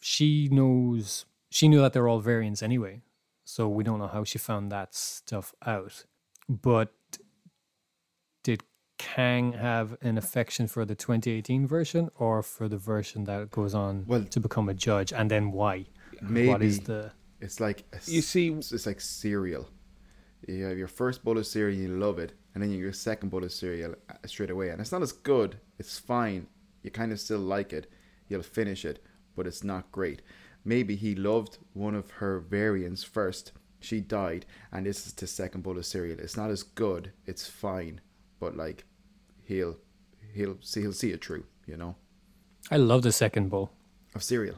[0.00, 3.00] she knows she knew that they're all variants anyway,
[3.44, 6.04] so we don't know how she found that stuff out.
[6.48, 6.92] But
[8.42, 8.62] did
[8.98, 14.04] Kang have an affection for the 2018 version or for the version that goes on
[14.06, 15.86] Well- to become a judge, and then why?
[16.22, 19.68] Maybe What is the it's like a You see- it's, it's like cereal.
[20.46, 22.92] You have your first bowl of cereal, you love it, and then you get your
[22.92, 25.56] second bowl of cereal uh, straight away, and it's not as good.
[25.78, 26.46] It's fine.
[26.82, 27.90] You kind of still like it.
[28.28, 29.02] You'll finish it,
[29.34, 30.22] but it's not great.
[30.64, 33.52] Maybe he loved one of her variants first.
[33.80, 36.18] She died, and this is the second bowl of cereal.
[36.18, 37.12] It's not as good.
[37.26, 38.00] It's fine,
[38.40, 38.84] but like
[39.44, 39.76] he'll
[40.32, 41.44] he'll see he'll see it through.
[41.66, 41.96] You know,
[42.70, 43.70] I love the second bowl.
[44.14, 44.56] of cereal.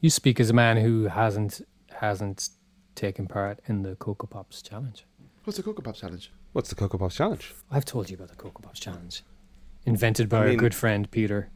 [0.00, 2.50] You speak as a man who hasn't hasn't
[2.94, 5.06] taken part in the Cocoa Pops challenge.
[5.44, 6.30] What's the Cocoa Pops challenge?
[6.52, 7.54] What's the Cocoa Pops challenge?
[7.70, 9.22] I've told you about the Cocoa Pops challenge,
[9.86, 11.48] invented by I our good friend Peter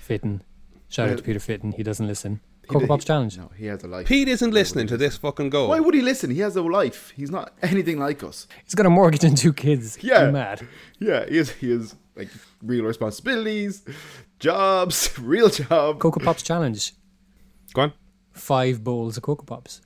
[0.00, 0.42] Fitton.
[0.88, 1.72] Shout out to Peter Fitton.
[1.72, 2.40] He doesn't listen.
[2.72, 3.36] He Cocoa Pops challenge.
[3.38, 4.06] No, he has a life.
[4.06, 5.68] Pete isn't listening to this fucking goal.
[5.68, 6.30] Why would he listen?
[6.30, 7.12] He has a life.
[7.16, 8.46] He's not anything like us.
[8.64, 9.98] He's got a mortgage and two kids.
[10.02, 10.26] Yeah.
[10.26, 10.66] You mad?
[10.98, 11.50] Yeah, he is.
[11.52, 12.28] He has like
[12.62, 13.82] real responsibilities,
[14.38, 16.92] jobs, real job Cocoa Pops challenge.
[17.74, 17.92] Go on.
[18.32, 19.80] Five bowls of Cocoa Pops.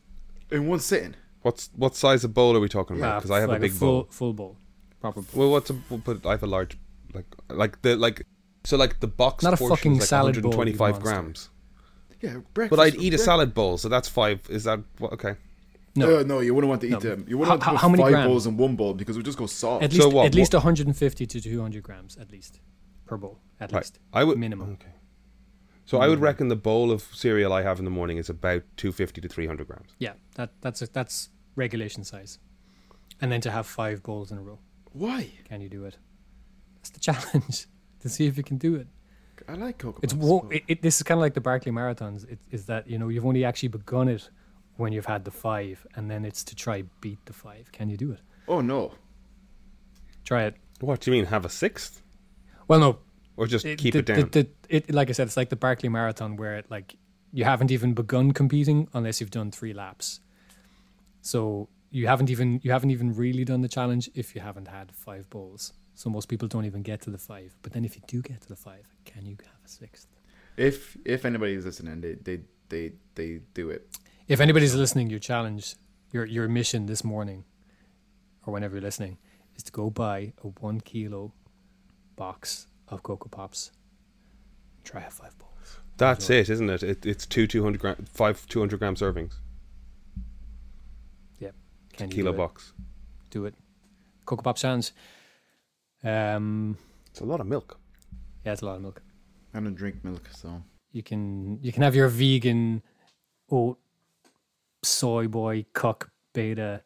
[0.50, 1.14] in one sitting.
[1.42, 3.18] What's what size of bowl are we talking about?
[3.18, 4.08] Because I have like a big full, bowl.
[4.10, 4.56] Full bowl.
[5.00, 5.40] Proper bowl.
[5.40, 6.76] Well, what's a but I have a large,
[7.14, 8.26] like like the like
[8.64, 11.02] so like the box Not a portion fucking is like salad bowl, you 125 monster.
[11.02, 11.50] grams.
[12.22, 12.76] Yeah, breakfast.
[12.76, 14.40] But I'd eat a salad bowl, so that's five.
[14.48, 15.12] Is that what?
[15.12, 15.34] Okay.
[15.94, 16.18] No.
[16.18, 16.98] Uh, no, you wouldn't want to eat No.
[17.00, 17.24] them.
[17.28, 18.26] You wouldn't How- want to put how many five grams?
[18.28, 19.82] bowls in one bowl because it would just go soft.
[19.84, 22.60] At So least, what- at least 150 to 200 grams, at least
[23.06, 23.38] per bowl.
[23.60, 23.80] At Right.
[23.80, 23.98] least.
[24.12, 24.72] I would minimum.
[24.72, 24.92] Okay.
[25.86, 28.64] So I would reckon the bowl of cereal I have in the morning is about
[28.76, 29.90] 250 to 300 grams.
[29.98, 32.38] Yeah, that that's a, that's regulation size.
[33.20, 34.58] And then to have five bowls in a row,
[34.92, 35.30] Why?
[35.44, 35.96] can you do it?
[36.74, 37.66] That's the challenge
[38.00, 38.88] to see if you can do it.
[39.48, 41.40] I like Cocoa It's Pops, wo- but- it, it, this is kind of like the
[41.40, 42.28] Barkley marathons.
[42.30, 44.28] It, is that you know you've only actually begun it
[44.76, 47.70] when you've had the five, and then it's to try beat the five.
[47.72, 48.20] Can you do it?
[48.48, 48.92] Oh no.
[50.24, 50.56] Try it.
[50.80, 51.26] What do you mean?
[51.26, 52.02] Have a sixth,
[52.68, 52.98] Well, no,
[53.36, 54.20] or just keep the, it down?
[54.30, 56.96] The, the, it, like I said, it's like the Barkley Marathon where it, like
[57.32, 60.20] you haven't even begun competing unless you've done three laps.
[61.22, 64.92] So you haven't even you haven't even really done the challenge if you haven't had
[64.92, 65.72] five bowls.
[65.94, 67.56] So most people don't even get to the five.
[67.62, 70.06] But then if you do get to the five, can you have a sixth?
[70.56, 73.88] If if anybody is listening, they they they they do it.
[74.28, 75.76] If anybody's listening, your challenge,
[76.12, 77.44] your your mission this morning,
[78.44, 79.16] or whenever you're listening,
[79.56, 81.32] is to go buy a one kilo
[82.16, 83.72] box of Cocoa Pops.
[84.84, 85.78] Try have five bowls.
[85.96, 86.82] That's it, isn't it?
[86.82, 89.36] it it's two 200 gram, five 200 gram servings.
[91.96, 92.38] Can you Kilo do it?
[92.38, 92.72] box.
[93.30, 93.54] Do it.
[94.24, 94.92] Cocoa Pops challenge.
[96.04, 96.76] Um,
[97.10, 97.78] It's a lot of milk.
[98.46, 99.02] Yeah, it's a lot of milk.
[99.52, 102.82] I don't drink milk, so You can you can have your vegan
[103.50, 103.78] oat
[104.82, 106.82] soy boy cuck beta.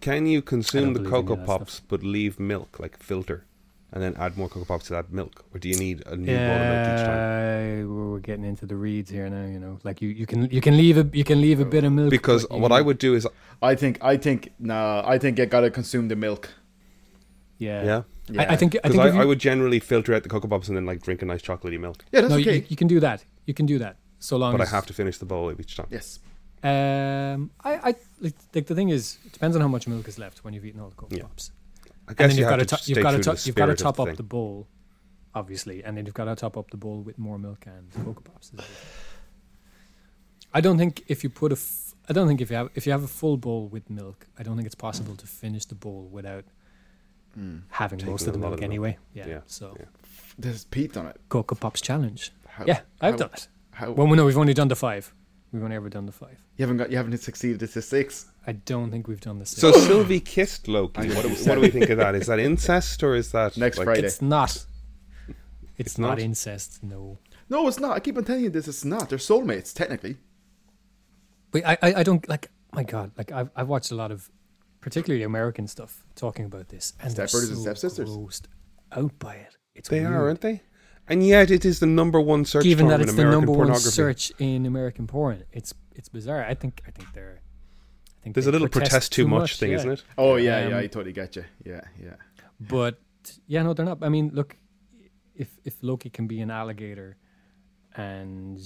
[0.00, 3.46] Can you consume the Cocoa any of that Pops but leave milk, like filter,
[3.92, 5.44] and then add more Cocoa Pops to that milk?
[5.54, 7.22] Or do you need a new bowl of milk each time?
[7.22, 9.46] Yeah, we're we're getting into the reeds here now.
[9.46, 11.84] You know, like you, you can you can leave a you can leave a bit
[11.84, 13.28] of milk Because what I would do is,
[13.62, 15.02] I think I think nah.
[15.06, 16.50] I think you gotta consume the milk.
[17.58, 20.28] Yeah yeah, I, I think I think I, if I, would generally filter out the
[20.28, 22.04] Cocoa Pops and then like drink a nice chocolatey milk.
[22.12, 22.56] Yeah, that's no okay.
[22.56, 24.92] you, you can do that you can do that so long But I have to
[24.92, 25.86] finish the bowl each time.
[25.90, 26.18] yes.
[26.64, 30.18] um I I like, like the thing is it depends on how much milk is
[30.18, 31.22] left when you've eaten all the cocoa Yeah.
[31.22, 31.52] pops
[32.08, 33.36] I and then you you've got to to to you've got to true to top,
[33.38, 34.16] the you've got to top the up thing.
[34.16, 34.66] the bowl
[35.34, 38.22] obviously and then you've got to top up the bowl with more milk and cocoa
[38.22, 38.52] pops
[40.52, 42.86] I don't think if you put a f- I don't think if you have if
[42.86, 45.74] you have a full bowl with milk I don't think it's possible to finish the
[45.74, 46.44] bowl without
[47.38, 47.62] Mm.
[47.68, 49.84] having Taking most of the lot milk of the anyway yeah, Yeah, so yeah.
[50.38, 51.20] There's Pete on it.
[51.28, 54.68] cocoa pops challenge How, yeah I've how- done it How well no we've only done
[54.68, 55.12] the five
[55.52, 57.62] we've only ever done the five you haven't got you haven't succeeded.
[57.62, 58.26] It's a six.
[58.46, 61.08] I don't think we've done the six So Sylvie kissed Loki.
[61.14, 62.14] What do, what do we think of that?
[62.14, 64.06] Is that incest or is that Next like, Friday.
[64.06, 64.50] It's not.
[64.50, 64.66] It's,
[65.76, 66.18] It's not, not?
[66.20, 67.18] incest, no.
[67.50, 67.94] No, it's not.
[67.94, 68.66] I keep on telling you this.
[68.68, 69.10] It's not.
[69.10, 70.16] They're soulmates technically.
[71.50, 72.50] But I, I, I don't like.
[72.72, 74.30] My God, like I've, I've watched a lot of,
[74.86, 78.08] particularly American stuff talking about this, and they're Stepbrothers and so stepsisters.
[78.10, 78.46] grossed
[78.92, 79.52] out by it.
[79.74, 80.12] It's They weird.
[80.12, 80.62] are, aren't they?
[81.08, 83.52] And yet it is the number one search Given term that in it's the number
[83.52, 86.42] one search in American porn, it's it's bizarre.
[86.52, 87.40] I think I think they're.
[87.40, 89.76] I think There's they a little protest, too much, thing, yeah.
[89.78, 90.02] isn't it?
[90.18, 90.78] Oh yeah, Um, yeah.
[90.78, 91.44] I totally get you.
[91.64, 92.16] Yeah, yeah.
[92.60, 92.94] But
[93.48, 93.98] yeah, no, they're not.
[94.02, 94.56] I mean, look,
[95.34, 97.16] if if Loki can be an alligator,
[97.96, 98.58] and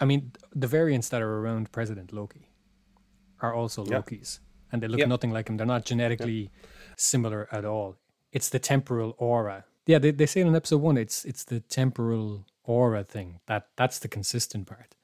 [0.00, 0.32] I mean
[0.62, 2.44] the variants that are around President Loki
[3.40, 4.00] are also Yeah.
[4.00, 4.40] Lokis,
[4.72, 5.06] and they look Yeah.
[5.06, 5.56] nothing like him.
[5.56, 6.50] They're not genetically
[6.96, 7.96] similar at all.
[8.32, 9.64] It's the temporal aura.
[9.86, 13.98] Yeah, they they say in episode one, it's it's the temporal aura thing that that's
[14.00, 14.94] the consistent part.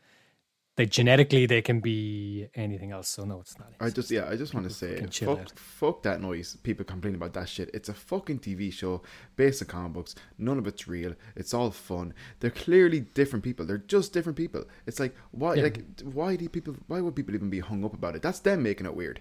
[0.76, 3.08] They genetically they can be anything else.
[3.10, 3.74] So no, it's not.
[3.78, 6.56] I just yeah, I just want to say fuck, fuck that noise.
[6.62, 7.70] People complain about that shit.
[7.74, 9.02] It's a fucking TV show
[9.36, 10.14] based on comic books.
[10.38, 11.12] None of it's real.
[11.36, 12.14] It's all fun.
[12.40, 13.66] They're clearly different people.
[13.66, 14.64] They're just different people.
[14.86, 15.64] It's like why Yeah.
[15.64, 18.22] like why do people why would people even be hung up about it?
[18.22, 19.20] That's them making it weird.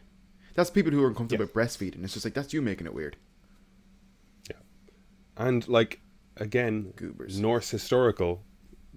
[0.54, 1.52] That's people who are uncomfortable Yeah.
[1.54, 2.04] with breastfeeding.
[2.04, 3.18] It's just like that's you making it weird.
[4.50, 4.58] Yeah,
[5.38, 6.02] and like
[6.38, 7.40] again, Goobers.
[7.40, 8.44] Norse historical,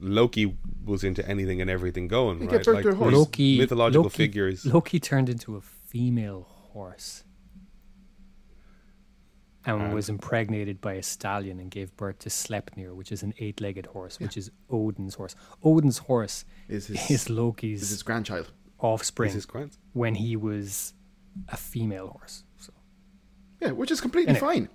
[0.00, 2.64] Loki was into anything and everything going, He right?
[2.64, 3.12] gave Like horse.
[3.14, 4.66] Loki mythological Loki, figures.
[4.66, 7.24] Loki turned into a female horse
[9.64, 13.32] and, And- was impregnated by a stallion and gave birth to Sleipnir, which is an
[13.38, 15.34] eight-legged horse, which is Odin's horse.
[15.62, 18.50] Odin's horse Is his is Loki's is his grandchild.
[18.78, 19.76] offspring This is grand.
[19.92, 20.92] when he was
[21.48, 22.44] a female horse.
[22.58, 22.72] So
[23.60, 24.46] Yeah, which is completely Anyway.
[24.54, 24.68] fine.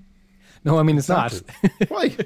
[0.64, 1.40] no, I mean it's Exactly.
[1.80, 1.88] not.
[1.90, 2.16] Why?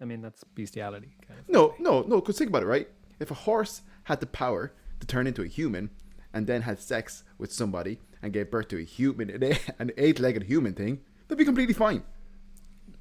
[0.00, 1.16] I mean that's bestiality.
[1.26, 1.48] Kind of.
[1.48, 2.16] No, no, no.
[2.20, 2.88] Because think about it, right?
[3.20, 5.90] If a horse had the power to turn into a human
[6.32, 9.90] and then had sex with somebody and gave birth to a human, an eight- an
[9.96, 12.02] eight-legged human thing, that'd be completely fine.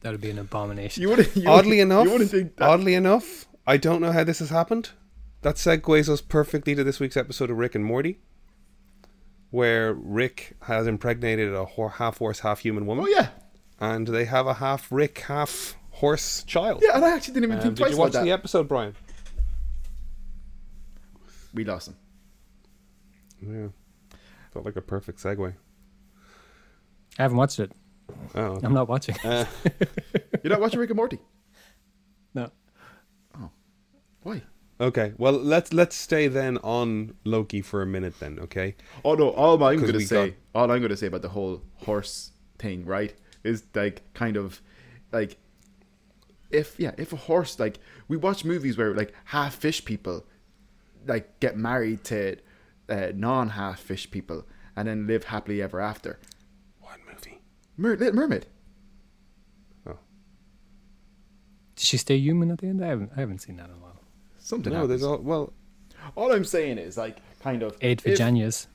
[0.02, 1.02] That would be an abomination.
[1.02, 1.36] You wouldn't.
[1.36, 2.68] You Oddly wouldn't- enough, you wouldn't think that.
[2.70, 4.92] oddly enough, I don't know how this has happened.
[5.44, 8.20] That segues us perfectly to this week's episode of Rick and Morty,
[9.52, 13.30] where Rick has impregnated a half horse, half human woman, oh yeah,
[13.80, 16.82] and they have a half Rick, half horse child.
[16.84, 16.96] yeah.
[16.96, 18.96] And I actually didn't even Um, think did twice you watch the episode, Brian?
[21.54, 21.96] We lost him.
[23.42, 23.68] Yeah,
[24.54, 25.54] felt like a perfect segue.
[27.20, 27.72] I haven't watched it.
[28.36, 28.66] Oh, okay.
[28.66, 29.16] I'm not watching.
[29.24, 29.46] Uh,
[30.44, 31.20] You're not watching Rick and Morty.
[32.34, 32.52] no.
[33.38, 33.50] Oh,
[34.24, 34.42] why?
[34.82, 35.14] Okay.
[35.18, 38.40] Well, let's let's stay then on Loki for a minute then.
[38.40, 38.76] Okay.
[39.06, 39.30] Oh no!
[39.30, 42.32] All I'm 'Cause gonna we say, got- all I'm gonna say about the whole horse
[42.58, 43.14] thing, right,
[43.44, 44.62] is like kind of
[45.12, 45.38] like
[46.50, 50.26] if yeah, if a horse like we watch movies where like half fish people
[51.08, 52.36] like get married to
[52.90, 56.20] uh, non half fish people and then live happily ever after.
[56.80, 57.40] What movie?
[57.78, 58.46] Mer- Little Mermaid.
[59.88, 59.98] Oh.
[61.76, 62.84] Did she stay human at the end?
[62.84, 63.12] I haven't.
[63.16, 63.91] I haven't seen that in a while.
[64.42, 64.74] Something.
[64.74, 65.02] No, happens.
[65.02, 65.54] there's all well.
[66.16, 68.68] all I'm saying is like kind of Eight if, Virginias.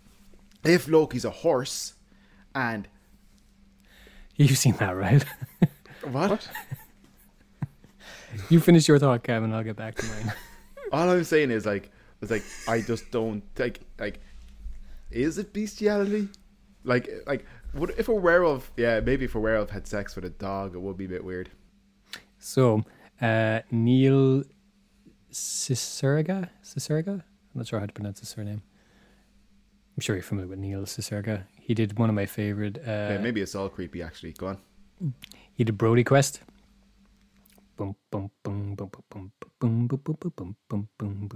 [0.64, 1.94] if Loki's a horse
[2.54, 2.88] and
[4.36, 5.24] You've seen that, right?
[6.10, 6.48] what?
[8.50, 9.54] You finish your thought, Kevin.
[9.54, 10.32] I'll get back to mine.
[10.92, 11.90] All I'm saying is like,
[12.20, 14.20] it's like I just don't like like.
[15.10, 16.28] Is it bestiality?
[16.84, 18.70] Like like, would if a werewolf?
[18.76, 21.24] Yeah, maybe if a werewolf had sex with a dog, it would be a bit
[21.24, 21.48] weird.
[22.38, 22.84] So,
[23.22, 24.44] uh, Neil
[25.36, 26.48] Cicerga?
[26.64, 27.20] Cicerga?
[27.20, 28.62] I'm not sure how to pronounce his surname.
[29.96, 31.44] I'm sure you're familiar with Neil Cicerga.
[31.60, 32.78] He did one of my favorite.
[32.78, 34.02] Uh, yeah, maybe it's all creepy.
[34.02, 34.58] Actually, go on.
[35.54, 36.40] He did Brody Quest.
[37.76, 41.28] Boom, boom, boom, boom, boom, boom, boom, boom, boom, boom, boom, boom,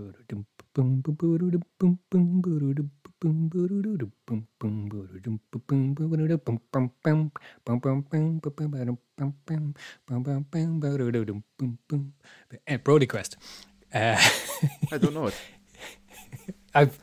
[12.83, 13.37] Brody Quest.
[13.93, 14.17] Uh,
[14.93, 15.35] I don't know it.
[16.75, 16.99] I've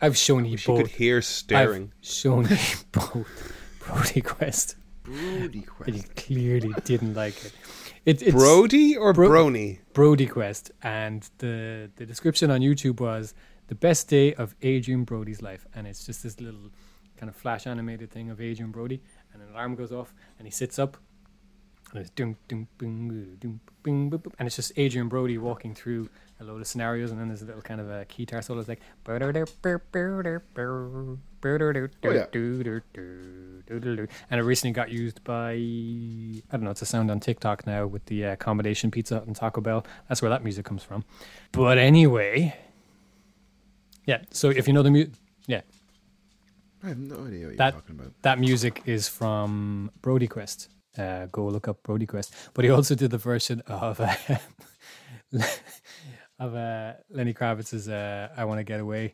[0.00, 0.78] I've shown you She both.
[0.82, 1.92] could hear staring.
[2.00, 2.56] I've shown you
[2.92, 5.88] both Brody Quest, Brody Quest.
[5.88, 7.52] and you clearly didn't like it.
[8.04, 9.78] it it's Brody or Bro- Brony?
[9.92, 13.34] Brody Quest, and the the description on YouTube was
[13.68, 16.70] the best day of Adrien Brody's life, and it's just this little
[17.16, 19.02] kind of flash animated thing of Adrien Brody,
[19.32, 20.96] and an alarm goes off, and he sits up,
[21.94, 23.60] and it's dum dum boom boom boom
[24.10, 26.08] boom boom, and it's just Adrien Brody walking through
[26.40, 28.58] a load of scenarios, and then there's a little kind of a guitar solo.
[28.60, 28.80] It's like,
[32.02, 32.26] yeah.
[34.30, 36.70] and it recently got used by I don't know.
[36.70, 39.86] It's a sound on TikTok now with the uh, accommodation pizza and Taco Bell.
[40.08, 41.04] That's where that music comes from.
[41.52, 42.56] But anyway,
[44.06, 44.22] yeah.
[44.30, 45.06] So if you know the mu-
[45.46, 45.60] yeah,
[46.82, 48.12] I have no idea what That- you're talking about.
[48.22, 50.68] that music is from Brody Quest.
[50.96, 52.32] Uh, go look up Brody Quest.
[52.54, 54.14] But he also did the version of uh,
[56.38, 59.12] of uh, Lenny Kravitz's uh, "I Want to Get Away,"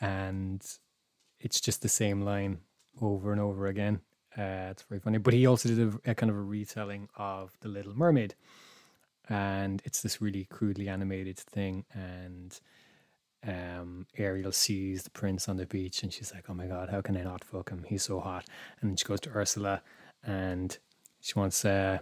[0.00, 0.64] and
[1.40, 2.58] it's just the same line
[3.00, 4.00] over and over again.
[4.36, 5.18] Uh, it's very funny.
[5.18, 8.34] But he also did a, a kind of a retelling of The Little Mermaid,
[9.28, 11.84] and it's this really crudely animated thing.
[11.92, 12.58] And
[13.46, 17.00] um, Ariel sees the prince on the beach, and she's like, "Oh my god, how
[17.00, 17.84] can I not fuck him?
[17.88, 18.46] He's so hot."
[18.80, 19.82] And then she goes to Ursula,
[20.22, 20.76] and
[21.26, 21.98] she wants uh,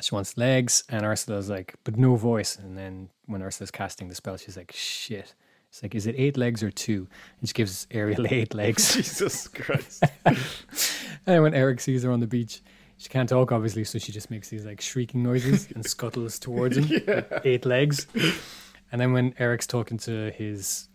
[0.00, 4.14] she wants legs, and Ursula's like, "But no voice." And then when Ursula's casting the
[4.16, 5.34] spell, she's like, "Shit."
[5.68, 7.06] It's like, "Is it eight legs or two?
[7.38, 8.94] And she gives Ariel eight legs.
[8.96, 10.02] Jesus Christ.
[11.26, 12.60] And when Eric sees her on the beach,
[12.98, 16.76] she can't talk obviously, so she just makes these like shrieking noises and scuttles towards
[16.76, 18.06] him with eight legs.
[18.92, 20.88] And then when Eric's talking to his,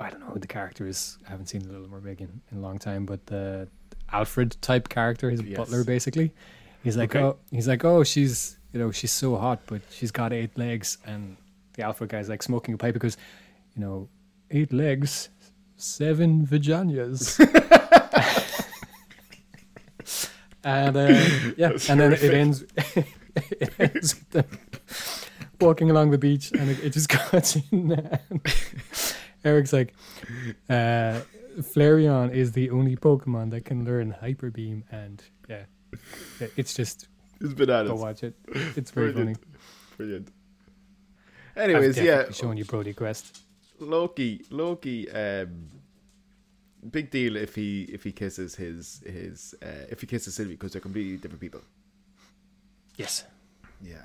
[0.00, 1.18] I don't know who the character is.
[1.26, 3.68] I haven't seen The Little Mermaid in, in a long time, but the
[4.10, 5.58] Alfred type character, his Yes.
[5.58, 6.32] butler, basically.
[6.84, 7.24] He's like, Okay.
[7.24, 10.98] oh, he's like, oh, she's, you know, she's so hot, but she's got eight legs.
[11.06, 11.36] And
[11.74, 13.16] the Alfred guy's like smoking a pipe because,
[13.74, 14.08] you know,
[14.50, 15.30] eight legs,
[15.76, 17.40] seven vaginas.
[20.64, 21.08] and uh,
[21.56, 22.64] yeah, That's and then it ends.
[23.36, 24.46] it ends with them
[25.60, 28.18] walking along the beach, and it, it just cuts in.
[29.44, 29.94] Eric's like,
[30.68, 31.20] uh,
[31.58, 35.64] Flareon is the only Pokemon that can learn Hyper Beam, and yeah,
[36.56, 37.08] it's just
[37.40, 37.90] It's bananas.
[37.90, 38.34] go watch it.
[38.76, 39.34] It's very funny.
[39.96, 39.96] Brilliant.
[39.96, 40.28] Brilliant.
[41.56, 43.40] I've Anyways, yeah, showing you Brody Quest.
[43.78, 45.68] Loki, Loki, um,
[46.90, 50.72] big deal if he if he kisses his his uh, if he kisses Sylvie because
[50.72, 51.60] they're completely different people.
[52.96, 53.24] Yes.
[53.82, 54.04] Yeah,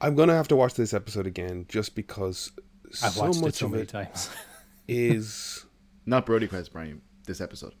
[0.00, 2.50] I'm gonna have to watch this episode again just because
[3.02, 4.30] I've so watched it much so of many it times.
[4.88, 5.66] is
[6.06, 7.00] not Brody Quest, Brian.
[7.26, 7.74] This episode.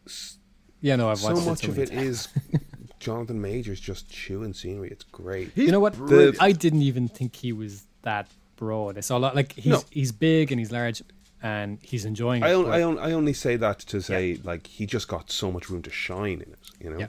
[0.84, 2.28] Yeah, no, I've so watched much it so much of many it times.
[2.52, 2.60] is
[3.00, 4.88] Jonathan Majors just chewing scenery.
[4.90, 5.56] It's great.
[5.56, 5.96] You know what?
[5.96, 6.36] brilliant.
[6.40, 8.98] I didn't even think he was that broad.
[8.98, 9.82] I saw a lot like he's No.
[9.90, 11.02] he's big and he's large
[11.42, 12.46] and he's enjoying it.
[12.46, 15.50] I, on, I, on, I only say that to say like he just got so
[15.50, 16.58] much room to shine in it.
[16.80, 16.98] You know.
[16.98, 17.06] Yeah.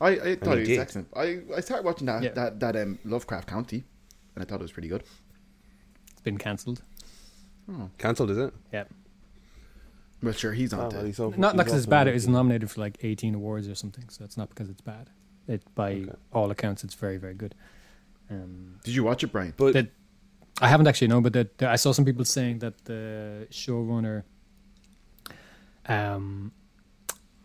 [0.00, 1.08] I, I thought he it was excellent.
[1.16, 2.32] I, I started watching that Yeah.
[2.32, 3.84] that that um, Lovecraft Country,
[4.34, 5.04] and I thought it was pretty good.
[6.10, 6.82] it's been cancelled.
[7.98, 8.52] Cancelled, is it?
[8.72, 8.84] Yeah.
[10.24, 12.02] Well, sure, he's on Oh, to he's off- Not he's not because it's bad.
[12.06, 12.14] It market.
[12.14, 14.08] was nominated for like 18 awards or something.
[14.08, 15.10] So it's not because it's bad.
[15.46, 16.10] It by Okay.
[16.32, 17.54] all accounts, it's very very good.
[18.30, 19.52] Um, Did you watch it, Brian?
[19.56, 19.88] But that
[20.60, 24.22] I haven't actually known, but that that I saw some people saying that the showrunner,
[25.86, 26.52] um,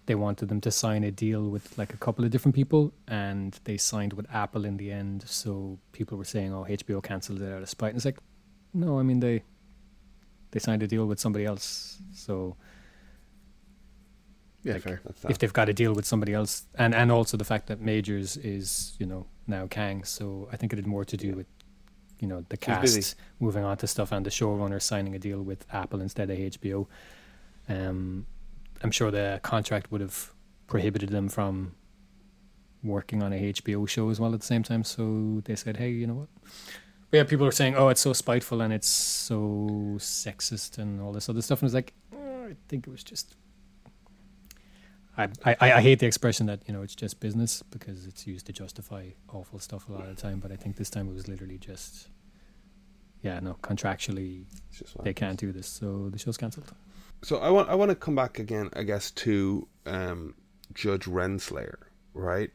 [0.06, 3.60] they wanted them to sign a deal with like a couple of different people, and
[3.66, 5.24] they signed with Apple in the end.
[5.28, 8.20] So people were saying, "Oh, HBO cancelled it out of spite." And it's like,
[8.74, 9.44] no, I mean they
[10.52, 12.00] they signed a deal with somebody else.
[12.14, 12.56] So
[14.64, 15.02] yeah, like, fair.
[15.30, 18.38] if they've got to deal with somebody else, and and also the fact that Majors
[18.38, 21.34] is you know now Kang, so I think it had more to do Yeah.
[21.36, 21.48] with
[22.20, 25.66] you know the cast moving on to stuff and the showrunner signing a deal with
[25.72, 26.88] Apple instead of HBO.
[27.68, 28.26] Um,
[28.82, 30.32] I'm sure the contract would have
[30.68, 31.76] prohibited them from
[32.84, 34.84] working on a HBO show as well at the same time.
[34.84, 36.30] So they said, hey, you know what?
[37.12, 39.36] But yeah, people are saying, oh, it's so spiteful and it's so
[39.98, 41.62] sexist and all this other stuff.
[41.62, 43.36] And it's like, oh, I think it was just.
[45.20, 48.46] I, I, I hate the expression that you know it's just business because it's used
[48.46, 50.40] to justify awful stuff a lot of the time.
[50.40, 52.08] But I think this time it was literally just,
[53.22, 54.46] yeah, no, contractually
[55.04, 56.72] they can't do this, so the show's cancelled.
[57.22, 60.36] So I want I want to come back again, I guess, to um,
[60.74, 61.76] Judge Renslayer,
[62.14, 62.52] right?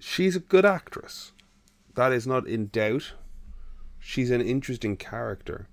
[0.00, 1.32] She's a good actress.
[1.94, 3.12] That is not in doubt.
[4.00, 5.68] She's an interesting character,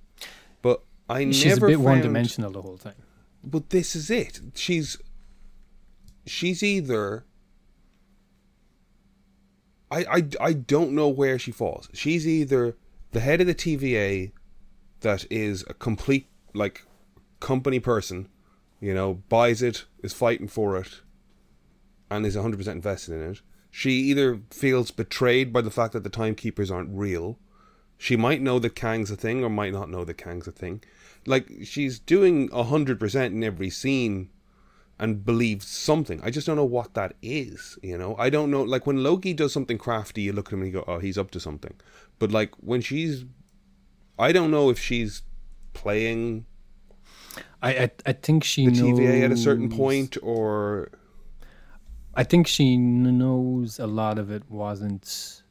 [0.61, 3.01] but I she's never a bit found, one-dimensional the whole time.
[3.43, 4.41] But this is it.
[4.53, 4.97] She's
[6.29, 7.25] she's either
[9.89, 11.89] I, I I don't know where she falls.
[11.93, 12.75] She's either
[13.11, 14.31] the head of the TVA
[15.01, 16.85] that is a complete like
[17.39, 18.27] company person,
[18.79, 21.01] you know, buys it, is fighting for it,
[22.09, 23.41] and is 100% invested in it.
[23.69, 27.37] She either feels betrayed by the fact that the timekeepers aren't real.
[27.97, 30.83] She might know that Kang's a thing or might not know that Kang's a thing.
[31.25, 34.29] Like, she's doing 100% in every scene
[34.99, 36.19] and believes something.
[36.23, 38.15] I just don't know what that is, you know?
[38.17, 38.63] I don't know.
[38.63, 41.17] Like, when Loki does something crafty, you look at him and you go, oh, he's
[41.17, 41.75] up to something.
[42.19, 43.25] But, like, when she's.
[44.19, 45.21] I don't know if she's
[45.73, 46.47] playing
[47.61, 50.91] I I, I think she the knows, TVA at a certain point, or
[52.13, 55.43] I think she knows a lot of it wasn't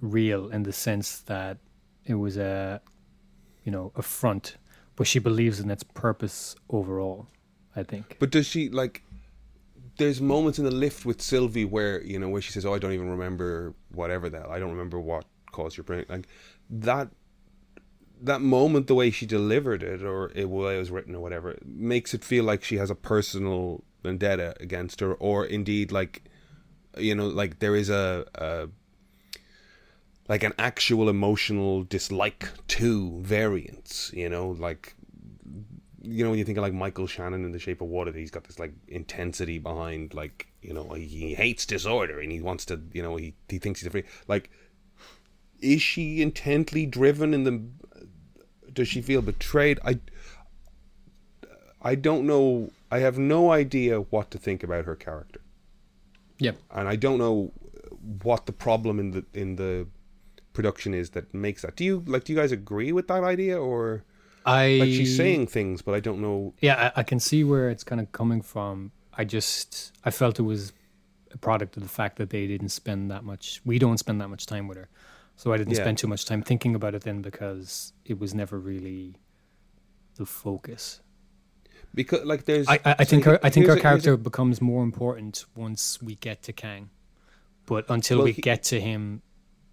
[0.00, 1.58] real in the sense that
[2.04, 2.80] it was a
[3.64, 4.56] you know a front,
[4.96, 7.26] but she believes in its purpose overall.
[7.74, 8.16] I think.
[8.18, 9.02] But does she like?
[9.98, 12.78] There's moments in the lift with Sylvie where you know where she says, "Oh, I
[12.78, 14.48] don't even remember whatever that.
[14.48, 16.28] I don't remember what caused your brain." Like
[16.70, 17.08] that
[18.20, 22.24] that moment, the way she delivered it, or it, was written, or whatever, makes it
[22.24, 26.22] feel like she has a personal vendetta against her, or indeed, like,
[26.96, 28.68] you know, like there is a, a
[30.28, 34.10] like an actual emotional dislike to variants.
[34.12, 34.94] You know, like,
[36.08, 38.30] you know, when you think of like Michael Shannon in The Shape of Water, he's
[38.30, 42.80] got this like intensity behind, like, you know, he hates disorder and he wants to,
[42.92, 44.50] you know, he he thinks he's a free, like.
[45.60, 47.60] Is she intently driven in the
[48.72, 49.80] does she feel betrayed?
[49.84, 49.98] I
[51.82, 52.70] I don't know.
[52.90, 55.40] I have no idea what to think about her character.
[56.38, 56.58] Yep.
[56.70, 57.52] And I don't know
[58.22, 59.88] what the problem in the in the
[60.52, 61.76] production is that makes that.
[61.76, 62.24] Do you like?
[62.24, 64.04] Do you guys agree with that idea, or
[64.46, 66.54] I like she's saying things, but I don't know.
[66.60, 68.92] Yeah, I, I can see where it's kind of coming from.
[69.12, 70.72] I just I felt it was
[71.32, 73.60] a product of the fact that they didn't spend that much.
[73.64, 74.88] We don't spend that much time with her.
[75.36, 75.82] So I didn't Yeah.
[75.82, 79.16] spend too much time thinking about it then because it was never really
[80.16, 81.00] the focus.
[81.94, 82.68] Because like there's.
[82.68, 86.00] I, I, I so think her I think her character a- becomes more important once
[86.02, 86.90] we get to Kang.
[87.66, 89.22] But until Well, we he- get to him,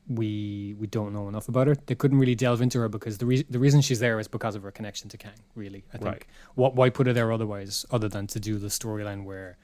[0.08, 1.76] we we don't know enough about her.
[1.86, 4.56] They couldn't really delve into her because the re- the reason she's there is because
[4.56, 5.34] of her connection to Kang.
[5.56, 6.10] Really, I think.
[6.10, 6.26] Right.
[6.56, 9.58] What why put her there otherwise, other than to do the storyline where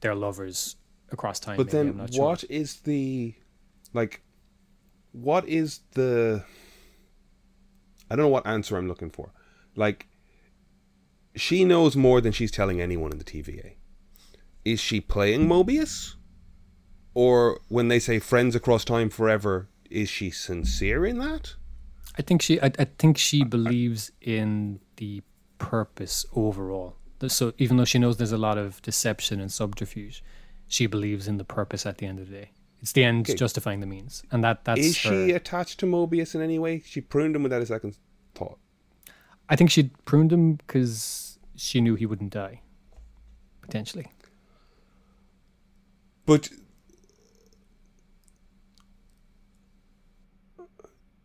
[0.00, 0.76] they're lovers
[1.10, 1.56] across time?
[1.56, 2.24] But maybe, then, not sure.
[2.24, 3.34] what is the
[3.92, 4.22] like?
[5.12, 6.44] What is the?
[8.10, 9.32] I don't know what answer I'm looking for.
[9.74, 10.06] Like,
[11.34, 13.74] she knows more than she's telling anyone in the TVA.
[14.64, 16.14] Is she playing Mobius?
[17.14, 21.54] Or when they say friends across time forever, is she sincere in that?
[22.18, 25.22] I think she I, I think she believes in the
[25.58, 26.96] purpose overall.
[27.28, 30.24] So even though she knows there's a lot of deception and subterfuge,
[30.66, 32.50] she believes in the purpose at the end of the day.
[32.80, 33.36] It's the end Okay.
[33.36, 35.10] justifying the means, and that that's is her.
[35.26, 36.82] she attached to Mobius in any way?
[36.84, 37.96] She pruned him without a second
[38.34, 38.58] thought.
[39.48, 42.62] I think she pruned him because she knew he wouldn't die.
[43.60, 44.10] Potentially,
[46.26, 46.50] But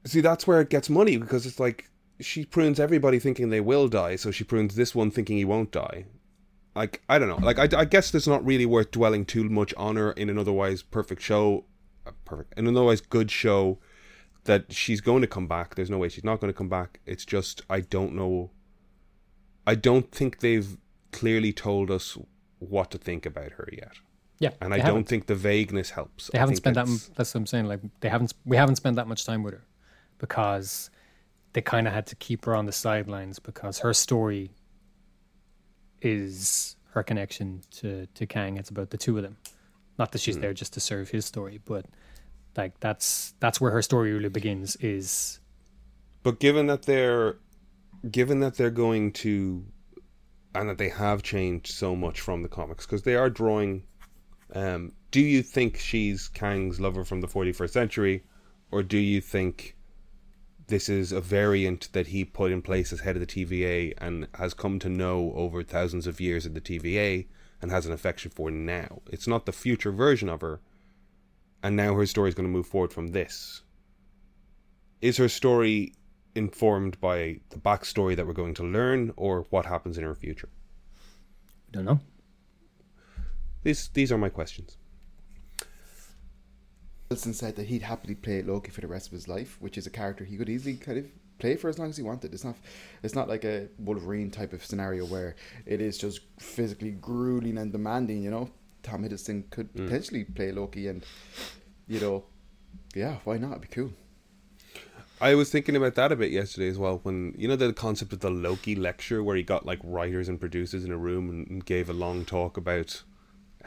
[0.07, 1.89] see, that's where it gets money because it's like
[2.19, 5.71] she prunes everybody thinking they will die, so she prunes this one thinking he won't
[5.71, 6.05] die.
[6.75, 7.38] Like I don't know.
[7.38, 10.38] Like I, I guess it's not really worth dwelling too much on her in an
[10.38, 11.65] otherwise perfect show,
[12.05, 13.79] uh, perfect, in an otherwise good show.
[14.45, 15.75] That she's going to come back.
[15.75, 17.01] There's no way she's not going to come back.
[17.05, 18.51] It's just I don't know.
[19.65, 20.77] I don't think they've
[21.11, 22.17] clearly told us
[22.59, 23.91] what to think about her yet
[24.39, 24.49] yeah.
[24.61, 25.07] and I they don't haven't.
[25.09, 26.27] think the vagueness helps.
[26.27, 26.85] they haven't spent that.
[26.85, 27.65] that's- m- That's what I'm saying.
[27.67, 28.34] Like they haven't.
[28.45, 29.63] We haven't spent that much time with her
[30.18, 30.89] because
[31.53, 34.52] they kind of had to keep her on the sidelines because her story
[36.02, 38.57] is her connection to to Kang.
[38.57, 39.38] It's about the two of them.
[39.98, 40.41] Not that she's Hmm.
[40.41, 41.85] there just to serve his story, but
[42.56, 44.76] like that's that's where her story really begins.
[44.77, 45.39] Is
[46.23, 47.38] But given that they're,
[48.11, 49.65] given that they're going to,
[50.53, 53.84] and that they have changed so much from the comics, because they are drawing,
[54.53, 58.23] um, do you think she's Kang's lover from the 41st century,
[58.72, 59.76] or do you think
[60.68, 64.27] this is a variant that he put in place as head of the TVA and
[64.35, 67.27] has come to know over thousands of years in the TVA
[67.61, 69.02] and has an affection for now?
[69.10, 70.60] It's not the future version of her,
[71.64, 73.64] and now her story is going to move forward from this.
[75.02, 75.94] Is her story
[76.35, 80.49] informed by the backstory that we're going to learn, or what happens in her future?
[81.72, 81.99] Don't know.
[83.64, 84.77] These these are my questions.
[87.09, 89.88] Wilson said that he'd happily play Loki for the rest of his life, which is
[89.88, 91.05] a character he could easily kind of
[91.39, 92.34] play for as long as he wanted.
[92.34, 92.55] It's not
[93.03, 95.35] it's not like a Wolverine type of scenario where
[95.65, 98.49] it is just physically grueling and demanding, you know.
[98.84, 99.85] Tom Hiddleston could Mm.
[99.85, 101.05] potentially play Loki and
[101.88, 102.25] you know
[102.95, 103.51] yeah, why not?
[103.51, 103.91] It'd be cool.
[105.19, 106.99] I was thinking about that a bit yesterday as well.
[107.03, 110.39] When you know the concept of the Loki lecture, where he got like writers and
[110.39, 113.03] producers in a room and, and gave a long talk about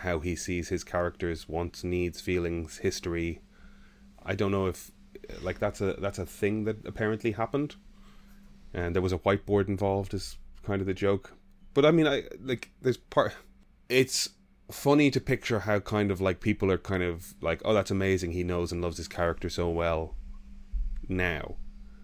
[0.01, 3.41] how he sees his characters' wants, needs, feelings, history.
[4.23, 4.91] I don't know if
[5.43, 7.77] like that's a that's a thing that apparently happened,
[8.75, 10.15] and there was a whiteboard involved.
[10.15, 11.33] Is kind of the joke,
[11.75, 13.35] but I mean, I like there's part.
[13.89, 14.31] It's
[14.71, 18.33] funny to picture how kind of like people are kind of like, oh, that's amazing.
[18.33, 20.17] He knows and loves his character so well
[21.09, 21.57] now.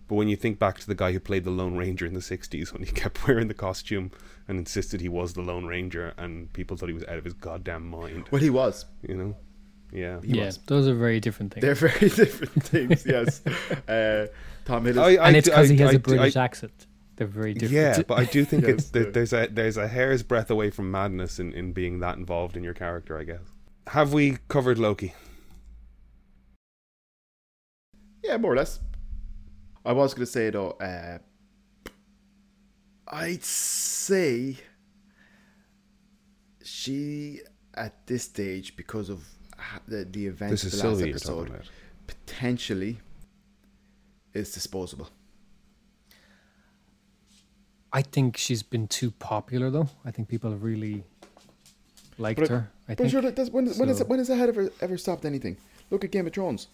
[0.09, 2.21] But when you think back to the guy who played the Lone Ranger in the
[2.21, 4.11] 60s, when he kept wearing the costume
[4.47, 7.35] and insisted he was the Lone Ranger, and people thought he was out of his
[7.35, 8.85] goddamn mind, Well he was.
[9.07, 9.37] you know?
[9.93, 10.21] Yeah.
[10.21, 10.59] He yeah, was.
[10.67, 11.63] those are very different things.
[11.63, 13.41] They're very different things, yes.
[13.89, 14.27] Uh,
[14.65, 16.87] Tom Hiddleston I- I- and it's because he has I- a British I- accent.
[17.17, 17.73] They're very different.
[17.73, 20.69] Yeah, but I do think Yes, it's there, there's a there's a hair's breadth away
[20.71, 23.41] from madness in, in being that involved in your character, I guess.
[23.87, 25.15] Have we covered Loki?
[28.23, 28.81] Yeah, more or less.
[29.87, 31.19] I was going to say though, uh,
[33.09, 34.57] I'd say
[36.65, 37.41] she
[37.75, 39.25] at this stage because of
[39.87, 41.63] the the events This of is the last Sylvie episode
[42.07, 42.99] potentially
[44.35, 45.09] is disposable.
[47.93, 49.89] I think she's been too popular though.
[50.05, 51.05] I think people have really
[52.19, 52.71] liked But- her.
[52.89, 53.11] I But think.
[53.11, 55.57] sure, that's, when when, is, when has that ever ever stopped anything?
[55.91, 56.69] Look at Game of Thrones.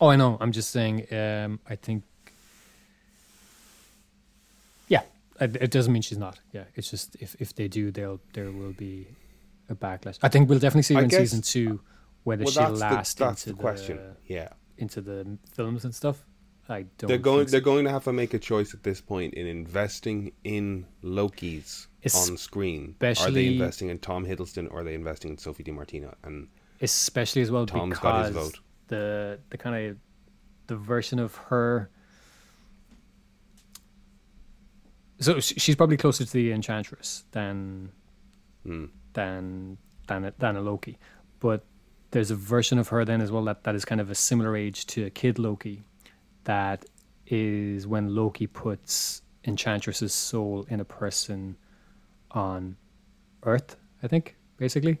[0.00, 0.36] Oh, I know.
[0.40, 1.06] I'm just saying.
[1.12, 2.02] Um, I think.
[4.88, 5.02] Yeah,
[5.40, 6.38] it it doesn't mean she's not.
[6.52, 9.06] Yeah, it's just if if they do, they'll there will be
[9.68, 10.18] a backlash.
[10.22, 11.80] I think we'll definitely see in guess- season two
[12.24, 13.96] whether Well, she'll that's last the, into the question.
[13.96, 14.48] the Yeah.
[14.78, 16.24] into the films and stuff.
[16.68, 17.06] I don't.
[17.08, 17.52] they're going so.
[17.52, 21.86] they're going to have to make a choice at this point in investing in Loki's
[22.14, 22.96] on screen.
[23.00, 26.14] are they investing in Tom Hiddleston or are they investing in Sophie Di Martino?
[26.24, 26.48] And
[26.82, 28.58] especially as well Tom's because got his vote.
[28.88, 29.96] The the kind of
[30.66, 31.90] the version of her.
[35.18, 37.90] So she's probably closer to the Enchantress than
[38.64, 40.98] hmm, than than a, than a Loki,
[41.40, 41.64] but
[42.10, 44.56] there's a version of her then as well that, that is kind of a similar
[44.56, 45.82] age to a Kid Loki,
[46.44, 46.84] that
[47.26, 51.56] is when Loki puts Enchantress's soul in a person
[52.30, 52.76] on
[53.42, 54.98] Earth, I think, basically.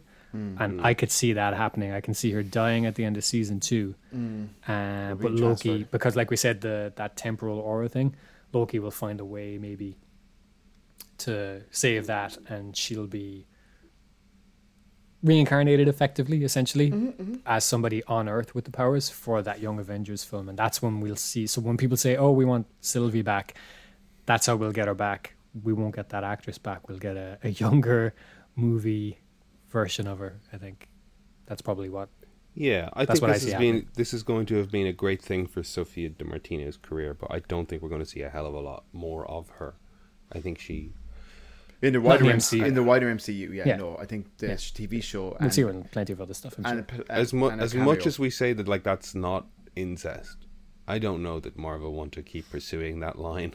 [0.58, 1.92] And I could see that happening.
[1.92, 3.94] I can see her dying at the end of season two.
[4.66, 8.14] Uh, but Loki, because like we said, the that temporal aura thing,
[8.52, 9.96] Loki will find a way maybe
[11.18, 13.46] to save that, and she'll be
[15.22, 16.90] reincarnated effectively, essentially,
[17.46, 21.00] as somebody on Earth with the powers for that Young Avengers film, and that's when
[21.00, 21.46] we'll see.
[21.46, 23.54] So when people say, "Oh, we want Sylvie back,"
[24.26, 25.34] that's how we'll get her back.
[25.62, 26.88] We won't get that actress back.
[26.88, 28.14] We'll get a, a younger
[28.54, 29.18] movie
[29.70, 30.40] version of her.
[30.52, 30.88] I think
[31.46, 32.08] that's probably what.
[32.54, 33.90] yeah, I That's think what I this see has been happening.
[33.94, 37.30] this is going to have been a great thing for Sophia Di Martino's career, but
[37.32, 39.74] I don't think we're going to see a hell of a lot more of her.
[40.32, 40.92] I think she
[41.82, 42.64] In the wider the MCU.
[42.66, 43.76] in the wider MCU, yeah, Yeah.
[43.76, 44.54] no, I think the Yeah.
[44.54, 46.54] TV show We'll and, see her in plenty of other stuff.
[46.58, 46.70] I'm sure.
[46.72, 49.46] and, a p- as and much as much as we say that like that's not
[49.76, 50.38] incest.
[50.88, 53.54] I don't know that Marvel want to keep pursuing that line.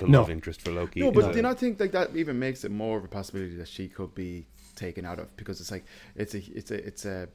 [0.00, 0.20] The No.
[0.20, 1.00] love interest for Loki.
[1.00, 3.08] No, but a- do you not think like that even makes it more of a
[3.08, 5.84] possibility that she could be taken out of because it's like
[6.14, 7.28] it's a it's a it's a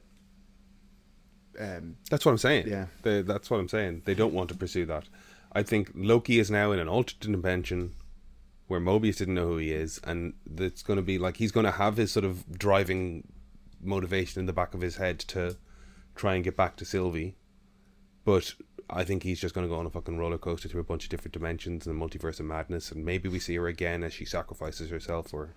[1.60, 2.68] um That's what I'm saying.
[2.68, 2.86] Yeah.
[3.02, 4.02] They, that's what I'm saying.
[4.04, 5.04] They don't want to pursue that.
[5.52, 7.94] I think Loki is now in an alternate dimension
[8.68, 11.66] where Mobius didn't know who he is, and it's going to be like he's going
[11.66, 13.28] to have his sort of driving
[13.82, 15.56] motivation in the back of his head to
[16.14, 17.36] try and get back to Sylvie.
[18.24, 18.54] But
[18.88, 21.04] I think he's just going to go on a fucking roller coaster through a bunch
[21.04, 24.12] of different dimensions and the multiverse of madness, and maybe we see her again as
[24.14, 25.54] she sacrifices herself, or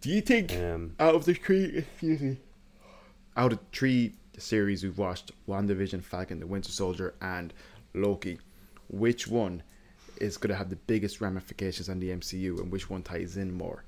[0.00, 2.36] do you think um, out of the three excuse me
[3.36, 7.52] out of three series we've watched WandaVision, Falcon, the Winter Soldier and
[7.94, 8.38] Loki,
[8.88, 9.62] which one
[10.20, 13.52] is going to have the biggest ramifications on the MCU and which one ties in
[13.52, 13.84] more?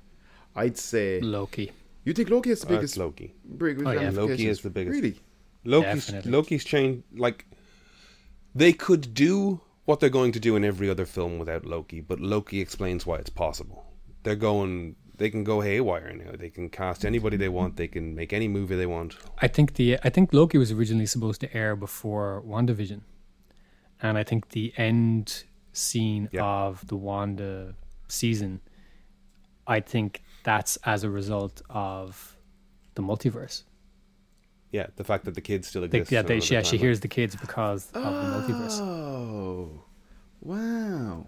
[0.55, 1.71] I'd say Loki.
[2.03, 2.97] You think Loki is the That's biggest?
[2.97, 3.33] Loki.
[3.57, 4.09] big Oh, yeah.
[4.09, 4.95] Loki is the biggest.
[4.95, 5.19] Really?
[5.63, 6.31] Loki's Definitely.
[6.31, 7.03] Loki's changed.
[7.15, 7.45] Like
[8.53, 12.19] they could do what they're going to do in every other film without Loki, but
[12.19, 13.85] Loki explains why it's possible.
[14.23, 14.95] They're going.
[15.17, 16.31] They can go haywire now.
[16.37, 17.77] They can cast anybody they want.
[17.77, 19.15] They can make any movie they want.
[19.41, 23.01] I think the I think Loki was originally supposed to air before WandaVision.
[24.01, 26.43] And I think the end scene Yeah.
[26.43, 27.75] of the Wanda
[28.07, 28.61] season
[29.65, 32.35] I think that's as a result of
[32.95, 33.63] the multiverse.
[34.71, 36.11] Yeah, the fact that the kids still They, exist.
[36.11, 36.79] yeah, they, another yeah, she timeline.
[36.81, 38.79] hears the kids because of the multiverse.
[38.81, 39.83] Oh,
[40.41, 41.27] wow!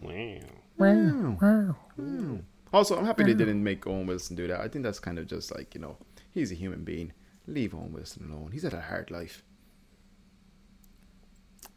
[0.00, 0.38] wow.
[0.78, 1.38] Wow.
[1.42, 1.76] Wow.
[1.96, 2.36] Hmm.
[2.72, 4.60] Also, I'm happy they didn't make Owen Wilson do that.
[4.60, 5.96] I think that's kind of just like, you know,
[6.32, 7.12] he's a human being.
[7.46, 8.50] Leave Owen Wilson alone.
[8.52, 9.42] He's had a hard life.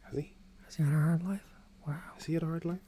[0.04, 0.34] Has he?
[0.66, 1.44] Has he had a hard life?
[1.86, 1.96] Wow.
[2.14, 2.80] Has he had a hard life?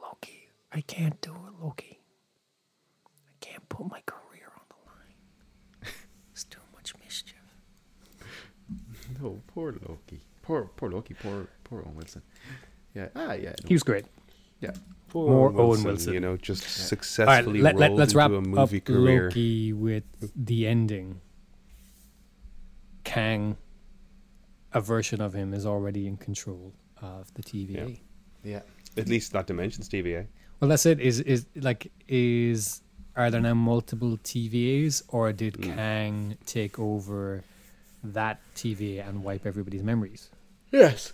[0.00, 2.00] Loki, I can't do it, Loki.
[3.06, 5.94] I can't put my career on the line.
[6.32, 7.34] It's too much mischief.
[9.20, 10.20] No, poor Loki.
[10.42, 11.14] Poor, poor Loki.
[11.14, 12.22] Poor, poor Owen Wilson.
[12.94, 13.08] Yeah.
[13.14, 13.50] Ah, yeah.
[13.50, 13.68] no.
[13.68, 14.06] He was great.
[14.60, 14.70] yeah.
[15.14, 16.12] Poor More Owen Wilson.
[16.12, 18.84] You know, just All right, successfully let, let, rolled let's into wrap a movie up
[18.84, 19.24] career.
[19.28, 20.02] Loki with
[20.34, 21.20] the ending.
[23.04, 23.56] Kang,
[24.72, 28.00] a version of him, is already in control of the TVA.
[28.42, 28.52] Yeah.
[28.54, 28.62] Yeah.
[28.96, 30.26] At least that Dimensions TVA.
[30.58, 30.98] Well, that's it.
[30.98, 32.82] Is is like is
[33.14, 35.76] are there now multiple TVAs, or did Mm.
[35.76, 37.44] Kang take over
[38.02, 40.28] that TVA and wipe everybody's memories?
[40.72, 41.12] Yes.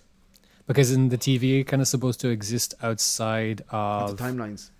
[0.67, 4.71] Because in the TVA, kind of supposed to exist outside Of of the timelines.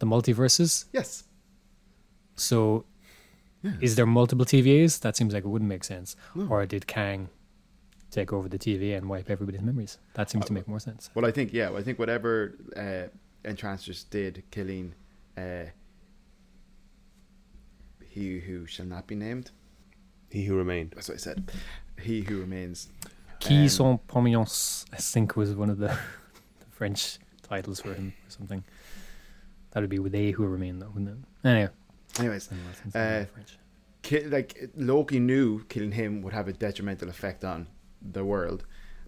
[0.00, 0.86] the multiverses.
[0.92, 1.24] Yes.
[2.36, 2.84] So,
[3.62, 3.72] Yeah.
[3.80, 5.00] is there multiple TVAs?
[5.00, 6.16] That seems like it wouldn't make sense.
[6.34, 6.46] No.
[6.48, 7.28] Or did Kang
[8.10, 9.98] take over the TVA and wipe everybody's memories?
[10.14, 11.10] That seems to make more sense.
[11.14, 11.70] Well, I think yeah.
[11.72, 13.08] I think whatever uh,
[13.48, 14.94] Enchantress did, killing
[15.36, 15.66] uh,
[18.08, 19.50] he who shall not be named.
[20.30, 20.92] He who remained.
[20.94, 21.50] That's what I said.
[22.00, 22.88] He who remains.
[23.40, 24.84] Qui Um, sont promiens?
[24.92, 25.88] I think was one of the,
[26.60, 28.64] the French titles for him or something.
[29.72, 31.46] That would be with they who remain, though, wouldn't it?
[31.48, 31.70] Anyway,
[32.18, 32.48] Anyways,
[32.86, 33.58] it's Uh, French.
[34.02, 37.66] ki- like Loki knew killing him would have a detrimental effect on
[38.00, 38.64] the world,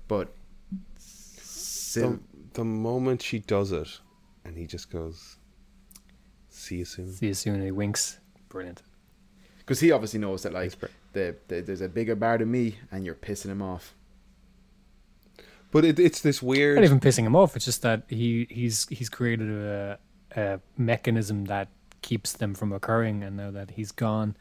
[0.08, 0.28] but
[0.98, 2.20] still, The,
[2.54, 4.00] the moment she does it,
[4.44, 5.36] and he just goes,
[6.50, 7.62] "See you soon." See you soon.
[7.62, 8.18] He winks.
[8.50, 8.82] Brilliant.
[9.58, 10.72] because he obviously knows that like
[11.12, 13.94] the, the there's a bigger bar than me, and you're pissing him off.
[15.70, 16.76] But it, it's this weird.
[16.76, 17.56] Not even pissing him off.
[17.56, 19.98] It's just that he he's he's created a,
[20.34, 21.68] a mechanism that
[22.00, 24.36] keeps them from occurring, and now that he's gone,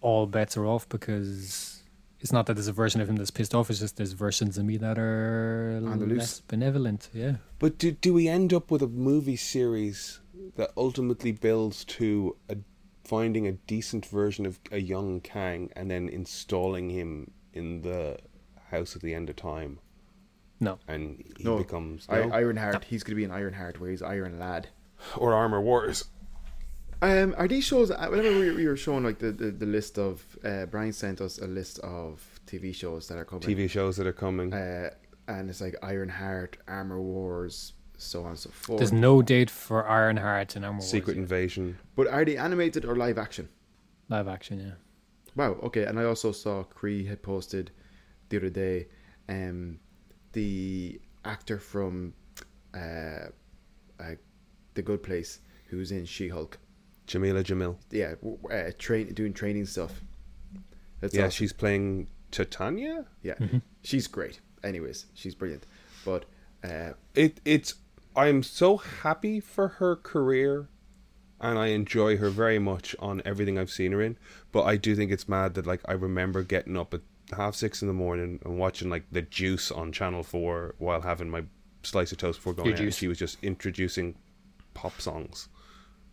[0.00, 1.82] all bets are off because
[2.20, 3.70] it's not that there's a version of him that's pissed off.
[3.70, 7.10] It's just there's versions of me that are less benevolent.
[7.12, 7.36] Yeah.
[7.58, 10.20] But do do we end up with a movie series
[10.56, 12.56] that ultimately builds to a
[13.04, 18.18] finding a decent version of a young Kang and then installing him in the
[18.74, 19.78] house at the end of time,
[20.60, 20.78] No.
[20.88, 22.32] and he No, becomes I, no?
[22.32, 22.84] Ironheart.
[22.84, 24.68] He's gonna be an Ironheart where he's Iron Lad.
[25.16, 26.04] or Armor Wars.
[27.02, 27.90] Um, are these shows?
[27.90, 31.20] uh, Whenever we, we were showing like the, the, the list of, uh, Brian sent
[31.20, 33.42] us a list of TV shows that are coming.
[33.42, 34.52] TV shows that are coming.
[34.54, 34.90] Uh,
[35.28, 38.78] and it's like Ironheart, Armor Wars, so on and so forth.
[38.78, 41.22] There's no date for Ironheart and Armor Wars Secret yet.
[41.22, 41.78] Invasion.
[41.96, 43.48] but are they animated or live action?
[44.08, 44.60] live action.
[44.60, 44.74] Yeah.
[45.36, 45.56] Wow.
[45.64, 45.84] Okay.
[45.84, 47.70] And I also saw Cree had posted
[48.34, 48.86] the other day,
[49.28, 49.78] um,
[50.32, 52.12] the actor from,
[52.74, 53.28] uh,
[54.00, 54.14] uh,
[54.74, 56.58] The Good Place who's in She Hulk.
[57.06, 57.76] Jameela Jamil.
[57.90, 58.14] Yeah,
[58.50, 60.00] uh, train doing training stuff.
[61.00, 61.30] That's yeah, awesome.
[61.30, 63.04] she's playing Titania.
[63.22, 63.58] yeah, Mm-hmm.
[63.82, 64.40] she's great.
[64.62, 65.66] Anyways, she's brilliant.
[66.04, 66.24] But
[66.64, 67.74] uh, It it's
[68.16, 70.68] I'm so happy for her career
[71.40, 74.16] and I enjoy her very much on everything I've seen her in.
[74.50, 77.02] But I do think it's mad that like I remember getting up at
[77.34, 81.28] half six in the morning and watching like the juice on Channel Four while having
[81.30, 81.44] my
[81.82, 82.78] slice of toast before going Your out.
[82.82, 82.96] Juice.
[82.96, 84.16] she was just introducing
[84.74, 85.48] pop songs.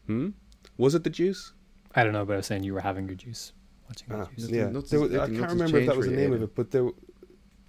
[0.07, 0.30] Hmm?
[0.77, 1.53] Was it the juice?
[1.95, 3.53] I don't know, but I was saying you were having your juice,
[3.88, 4.49] watching your Ah, juice.
[4.49, 6.41] Yeah, nothing's- there was, I can't remember if that was the for you, name of
[6.43, 6.89] it, but there,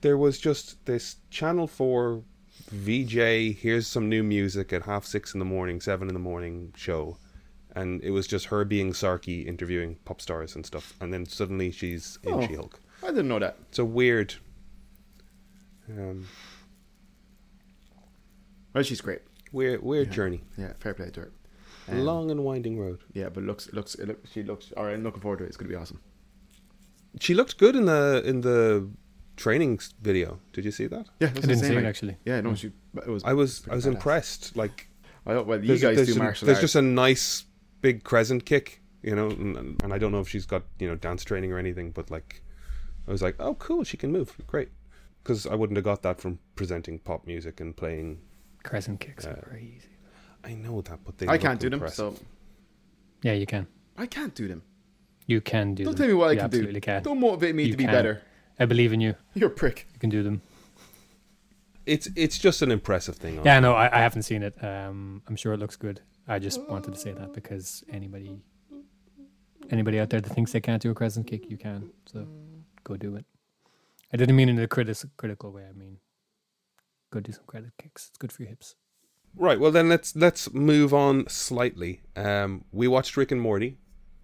[0.01, 2.23] there was just this Channel Four
[2.71, 3.53] VJ.
[3.53, 7.17] Here's some new music at half six in the morning, seven in the morning show,
[7.75, 11.71] and it was just her being Sarky interviewing pop stars and stuff, and then suddenly
[11.71, 12.47] she's in Oh.
[12.47, 12.81] She-Hulk.
[13.03, 13.57] I didn't know that.
[13.69, 14.35] It's a weird.
[15.89, 16.27] Um,
[18.75, 19.21] Well, she's great.
[19.53, 20.13] weird, weird Yeah.
[20.15, 21.33] journey, Yeah, fair play to her.
[21.89, 23.01] Um, long and winding road.
[23.13, 24.73] Yeah, but looks looks it look, she looks.
[24.77, 25.49] All right, I'm looking forward to it.
[25.49, 26.01] It's gonna be awesome.
[27.21, 28.89] She looked good in the in the
[29.37, 30.39] training video.
[30.53, 31.07] Did you see that?
[31.21, 32.17] Yeah, that's I didn't see it actually.
[32.25, 32.69] Yeah, no, she.
[32.97, 33.25] It was.
[33.25, 33.89] I was I was badass.
[33.95, 34.57] impressed.
[34.57, 34.89] Like
[35.27, 37.45] I don't, well, you There's, guys there's do an- martial there's just a nice
[37.81, 40.95] big crescent kick, you know, and, and I don't know if she's got you know
[40.95, 42.43] dance training or anything, but like
[43.07, 44.69] I was like, oh cool, she can move, great,
[45.23, 48.21] because I wouldn't have got that from presenting pop music and playing.
[48.63, 49.89] Crescent kicks Uh, are very easy.
[50.45, 52.17] I know that, but they I can't do them, impressive.
[52.19, 52.25] so
[53.23, 53.67] Yeah, you can.
[53.97, 54.63] I can't do them.
[55.27, 55.93] You can do them.
[55.93, 56.07] Don't them.
[56.09, 56.57] tell me what I you can do.
[56.59, 57.03] absolutely can.
[57.03, 57.93] Don't motivate me You to be can.
[57.93, 58.23] better.
[58.59, 59.15] I believe in you.
[59.35, 59.87] You're a prick.
[59.93, 60.43] You can do them.
[61.87, 63.41] It's it's just an impressive thing.
[63.45, 64.55] Yeah, no, I, I haven't seen it.
[64.63, 66.01] Um, I'm sure it looks good.
[66.29, 68.39] I just wanted to say that because anybody,
[69.71, 71.91] anybody out there that thinks they can't do a crescent kick, you can.
[72.07, 72.27] So
[72.85, 73.25] go do it.
[74.13, 75.65] I didn't mean in a critis- critical way.
[75.69, 75.99] I mean,
[77.11, 78.09] go do some credit kicks.
[78.09, 78.75] It's good for your hips.
[79.35, 79.59] Right.
[79.59, 82.01] Well, then let's let's move on slightly.
[82.17, 83.79] Um, we watched Rick and Morty.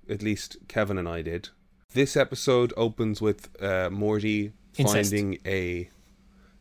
[0.08, 1.50] At least Kevin and I did.
[1.94, 5.10] This episode opens with uh, Morty Incest.
[5.10, 5.88] finding a.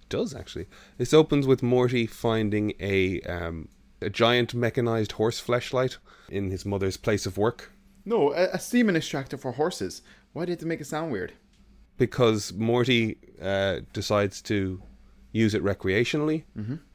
[0.10, 0.68] Does actually.
[0.98, 3.68] This opens with Morty finding a um,
[4.02, 5.98] a giant mechanized horse fleshlight
[6.30, 7.72] in his mother's place of work
[8.06, 10.02] No, a, a semen extractor for horses.
[10.34, 11.34] Why did it make it sound weird?
[11.98, 14.82] Because Morty uh, decides to
[15.32, 16.44] use it recreationally,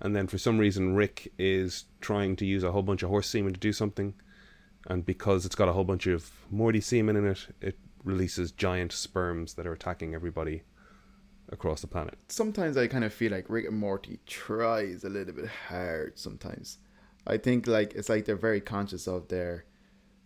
[0.00, 3.28] and then for some reason Rick is trying to use a whole bunch of horse
[3.28, 4.14] semen to do something,
[4.86, 8.92] and because it's got a whole bunch of Morty semen in it, it releases giant
[8.92, 10.62] sperms that are attacking everybody
[11.50, 12.18] across the planet.
[12.28, 16.78] Sometimes I kind of feel like Rick and Morty tries a little bit hard sometimes.
[17.26, 19.66] I think like it's like they're very conscious of their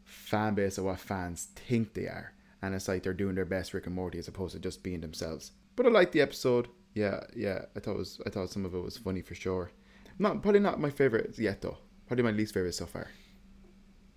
[0.05, 2.32] fan base of what fans think they are.
[2.66, 5.01] And it's like they're doing their best Rick and Morty as opposed to just being
[5.01, 5.52] themselves.
[5.76, 6.68] But I like the episode.
[6.94, 7.66] Yeah, yeah.
[7.76, 9.70] I thought it was I thought some of it was funny for sure.
[10.18, 11.78] Not probably not my favorite yet though.
[12.06, 13.09] Probably my least favorite so far.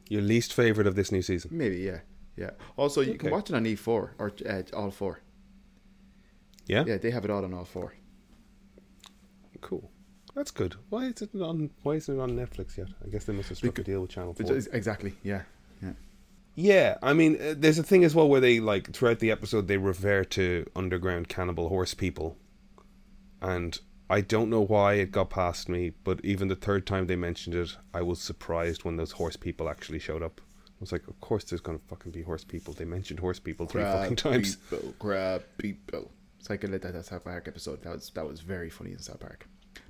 [0.09, 1.51] Your least favorite of this new season?
[1.53, 1.99] Maybe, yeah.
[2.37, 2.51] Yeah.
[2.77, 3.17] Also you Okay.
[3.19, 5.19] can watch it on E four or uh, all four.
[6.67, 7.93] Yeah, Yeah, they have it all on all four.
[9.61, 9.91] cool.
[10.35, 10.75] That's good.
[10.89, 11.71] Why is it on?
[11.83, 12.87] Why isn't it on Netflix yet?
[13.05, 14.55] I guess they must have struck a Becau- deal with Channel Four.
[14.71, 15.41] Exactly, yeah.
[16.59, 16.97] Yeah.
[17.01, 19.77] I mean, uh, there's a thing as well where they like throughout the episode they
[19.77, 22.37] refer to underground cannibal horse people,
[23.41, 23.79] and
[24.09, 27.55] I don't know why it got past me, but even the third time they mentioned
[27.55, 30.41] it, I was surprised when those horse people actually showed up.
[30.67, 32.73] I was like, of course there's gonna fucking be horse people.
[32.73, 34.57] They mentioned horse people three fucking times.
[34.57, 36.11] People, grab people.
[36.39, 37.83] It's like a that, that South Park episode.
[37.83, 39.47] That was that was very funny in South Park.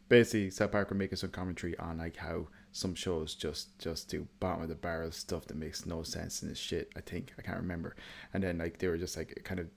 [0.08, 4.28] Basically, South Park were making some commentary on like how some shows just just do
[4.40, 6.92] bottom of the barrel stuff that makes no sense and this shit.
[6.96, 7.96] I think I can't remember.
[8.34, 9.68] And then like they were just like kind of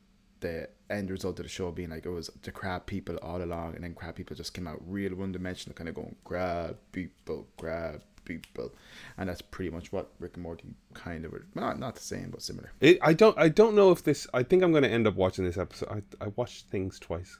[0.40, 3.74] the end result of the show being like it was the crab people all along,
[3.74, 7.46] and then crab people just came out real one dimensional, kind of going grab people,
[7.56, 8.74] grab people,
[9.16, 12.30] and that's pretty much what Rick and Morty kind of were not not the same
[12.30, 12.72] but similar.
[12.80, 13.38] It, I don't.
[13.38, 14.26] I don't know if this.
[14.34, 16.04] I think I'm going to end up watching this episode.
[16.20, 17.38] I, I watched things twice.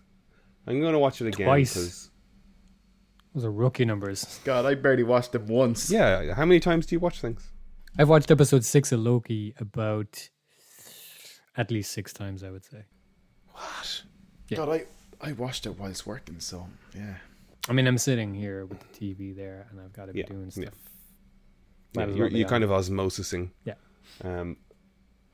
[0.67, 1.47] I'm going to watch it again.
[1.47, 2.11] Twice?
[3.33, 4.41] 'Cause- Those are rookie numbers.
[4.45, 5.91] God, I barely watched them once.
[5.91, 6.35] yeah.
[6.35, 7.51] How many times do you watch things?
[7.99, 10.31] I've watched episode six of Loki about
[11.57, 12.85] at least six times, I would say.
[13.53, 14.03] What?
[14.49, 14.57] Yeah.
[14.59, 14.87] God, I
[15.21, 17.17] I watched it whilst working, so yeah.
[17.69, 20.27] I mean, I'm sitting here with the TV there, and I've got to be Yeah,
[20.27, 20.65] doing stuff.
[20.65, 20.71] Yeah,
[21.95, 23.51] Might as you're, you're kind of osmosising.
[23.65, 23.75] Yeah.
[24.25, 24.57] Um,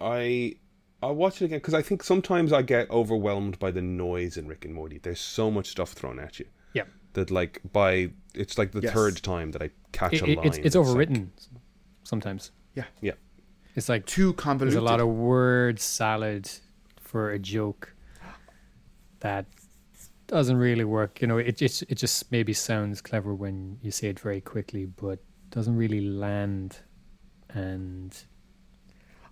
[0.01, 0.57] I
[1.03, 4.47] I'll watch it again because I think sometimes I get overwhelmed by the noise in
[4.49, 4.99] Rick and Morty.
[4.99, 6.51] There's so much stuff thrown at you Yeah,
[7.19, 8.93] that like by it's like the Yes.
[8.95, 10.47] third time that I catch It- a line.
[10.47, 11.29] it's it's like- overwritten
[12.05, 12.51] sometimes.
[12.75, 12.85] Yeah.
[13.01, 13.13] yeah.
[13.75, 14.79] It's like Too there's convoluted.
[14.79, 16.51] a lot of word salad
[17.01, 17.95] for a joke
[19.21, 19.47] that
[20.27, 21.21] doesn't really work.
[21.21, 24.85] You know, it just it just maybe sounds clever when you say it very quickly,
[24.87, 25.19] but
[25.51, 26.79] doesn't really land.
[27.51, 28.17] And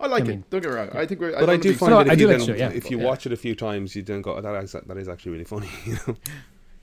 [0.00, 0.50] I like I it.
[0.50, 0.90] Don't get me wrong.
[0.94, 1.32] I think we're.
[1.32, 2.70] But I, don't think- find No, that if I do you, like then, show, yeah.
[2.70, 3.04] if you Yeah.
[3.04, 5.44] watch it a few times, you don't go, oh, that is that is actually really
[5.44, 5.68] funny.
[5.86, 6.16] You know,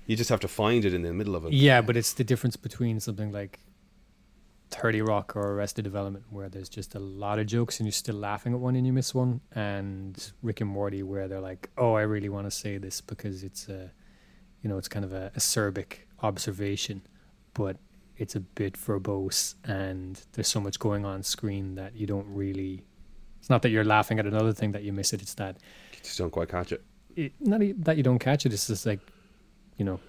[0.08, 1.54] you just have to find it in the middle of it.
[1.54, 3.60] yeah, but it's the difference between something like
[4.72, 8.16] Thirty Rock or Arrested Development, where there's just a lot of jokes and you're still
[8.16, 11.94] laughing at one and you miss one, and Rick and Morty, where they're like, "Oh,
[11.94, 13.92] I really want to say this because it's a,
[14.62, 17.04] you know, it's kind of a acerbic observation,
[17.54, 17.78] but
[18.18, 22.84] it's a bit verbose, and there's so much going on screen that you don't really.
[23.40, 25.22] It's not that you're laughing at another thing that you miss it.
[25.22, 25.58] It's that
[25.94, 26.82] You just don't quite catch it.
[27.16, 28.54] it, not that you don't catch it.
[28.54, 29.02] It's just like,
[29.78, 30.00] you know,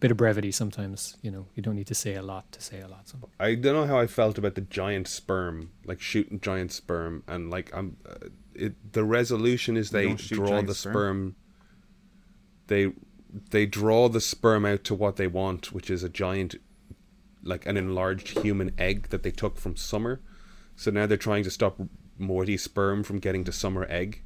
[0.00, 1.16] bit of brevity sometimes.
[1.22, 3.08] You know, you don't need to say a lot to say a lot.
[3.08, 3.32] Sometimes.
[3.38, 7.50] I don't know how I felt about the giant sperm, like shooting giant sperm, and
[7.50, 8.92] like I'm, uh, it.
[8.92, 10.92] The resolution is they draw the sperm?
[10.92, 11.36] sperm.
[12.66, 12.92] They,
[13.50, 16.54] they draw the sperm out to what they want, which is a giant,
[17.42, 20.20] like an enlarged human egg that they took from Summer.
[20.76, 21.80] So now they're trying to stop
[22.16, 24.22] Morty's sperm from getting to Summer egg,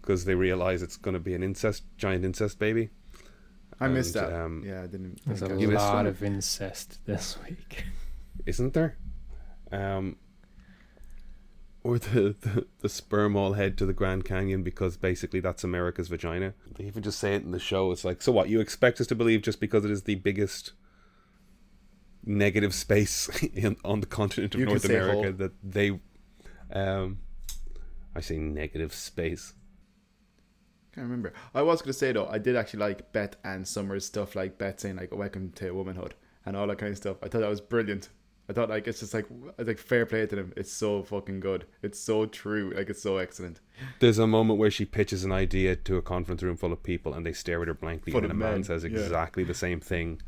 [0.00, 2.90] because they realize it's going to be an incest, giant incest baby.
[3.80, 4.40] I missed and, that.
[4.40, 5.20] um, yeah, I didn't.
[5.26, 5.94] There's a didn't You catch missed that.
[5.94, 7.84] lot of incest this week.
[8.46, 8.96] isn't there?
[9.72, 10.16] Um,
[11.82, 16.08] or the, the, the sperm all head to the Grand Canyon because basically that's America's
[16.08, 16.54] vagina.
[16.76, 17.92] They even just say it in the show.
[17.92, 18.48] It's like, so what?
[18.48, 20.72] You expect us to believe just because it is the biggest
[22.24, 26.00] negative space in, on the continent of You North America that they,
[26.72, 27.18] um,
[28.14, 29.52] I say negative space.
[30.96, 31.34] Can't remember.
[31.54, 34.80] I was gonna say though, I did actually like Beth and Summers stuff, like Beth
[34.80, 36.14] saying like "Welcome to womanhood"
[36.46, 37.18] and all that kind of stuff.
[37.22, 38.08] I thought that was brilliant.
[38.48, 39.26] I thought like it's just like
[39.58, 40.54] it's like fair play to them.
[40.56, 41.66] It's so fucking good.
[41.82, 42.72] It's so true.
[42.74, 43.60] Like it's so excellent.
[44.00, 47.12] There's a moment where she pitches an idea to a conference room full of people
[47.12, 48.90] and they stare at her blankly Full and a man men, says yeah.
[48.90, 50.22] exactly the same thing.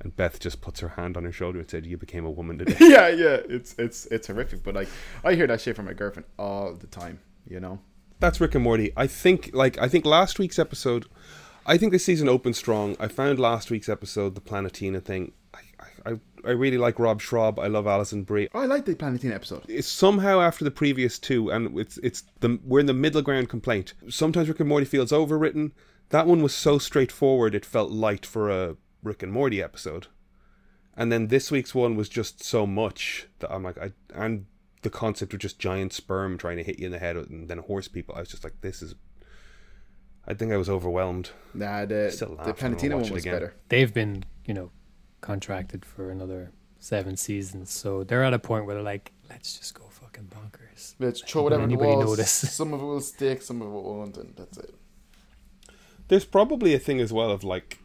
[0.00, 2.58] And Beth just puts her hand on her shoulder and said, You became a woman
[2.58, 2.76] today.
[2.80, 3.38] yeah, yeah.
[3.48, 4.64] It's it's it's horrific.
[4.64, 4.88] But like
[5.22, 7.20] I hear that shit from my girlfriend all the time.
[7.46, 7.78] You know.
[8.20, 8.92] That's Rick and Morty.
[8.96, 11.06] I think like I think last week's episode
[11.68, 12.96] I think the season opened strong.
[12.98, 15.32] I found last week's episode, the Planetina thing.
[15.52, 15.60] I
[16.06, 17.58] I, I really like Rob Schrab.
[17.58, 18.48] I love Alison Brie.
[18.54, 19.64] Oh, I like the Planetina episode.
[19.68, 23.50] It's somehow after the previous two, and it's it's the we're in the middle ground
[23.50, 23.92] complaint.
[24.08, 25.72] Sometimes Rick and Morty feels overwritten.
[26.08, 30.06] That one was so straightforward; it felt light for a Rick and Morty episode.
[30.96, 34.46] And then this week's one was just so much that I'm like, I and
[34.82, 37.58] the concept of just giant sperm trying to hit you in the head and then
[37.58, 38.14] horse people.
[38.14, 38.94] I was just like, this is.
[40.26, 41.30] I think I was overwhelmed.
[41.54, 43.32] Nah, the the laugh Planetina one was again.
[43.32, 43.54] better.
[43.70, 44.70] They've been, you know,
[45.22, 49.74] contracted for another seven seasons, so they're at a point where they're like, let's just
[49.74, 50.94] go fucking bonkers.
[50.98, 52.04] Let's throw whatever whatever the it walls.
[52.04, 52.18] was.
[52.18, 52.30] notice.
[52.54, 54.74] Some of it will stick, some of it won't, and that's it.
[56.08, 57.78] There's probably a thing as well of like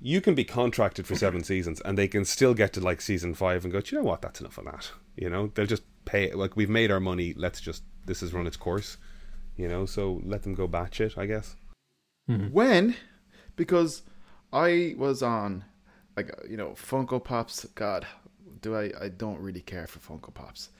[0.00, 3.34] you can be contracted for seven seasons and they can still get to like season
[3.34, 4.90] five and go, "Do you know what, that's enough of that.
[5.16, 8.46] You know, they'll just pay like we've made our money, let's just this has run
[8.46, 8.96] its course.
[9.56, 11.16] You know, so let them go batch it.
[11.18, 11.56] I guess.
[12.26, 12.96] When?
[13.56, 14.02] Because
[14.52, 15.64] I was on,
[16.16, 17.66] like, uh, you know, Funko Pops.
[17.74, 18.06] God,
[18.62, 18.90] do I?
[19.00, 20.70] I don't really care for Funko Pops.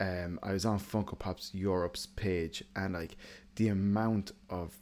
[0.00, 3.16] Um, I was on Funko Pops Europe's page, and like
[3.56, 4.74] the amount of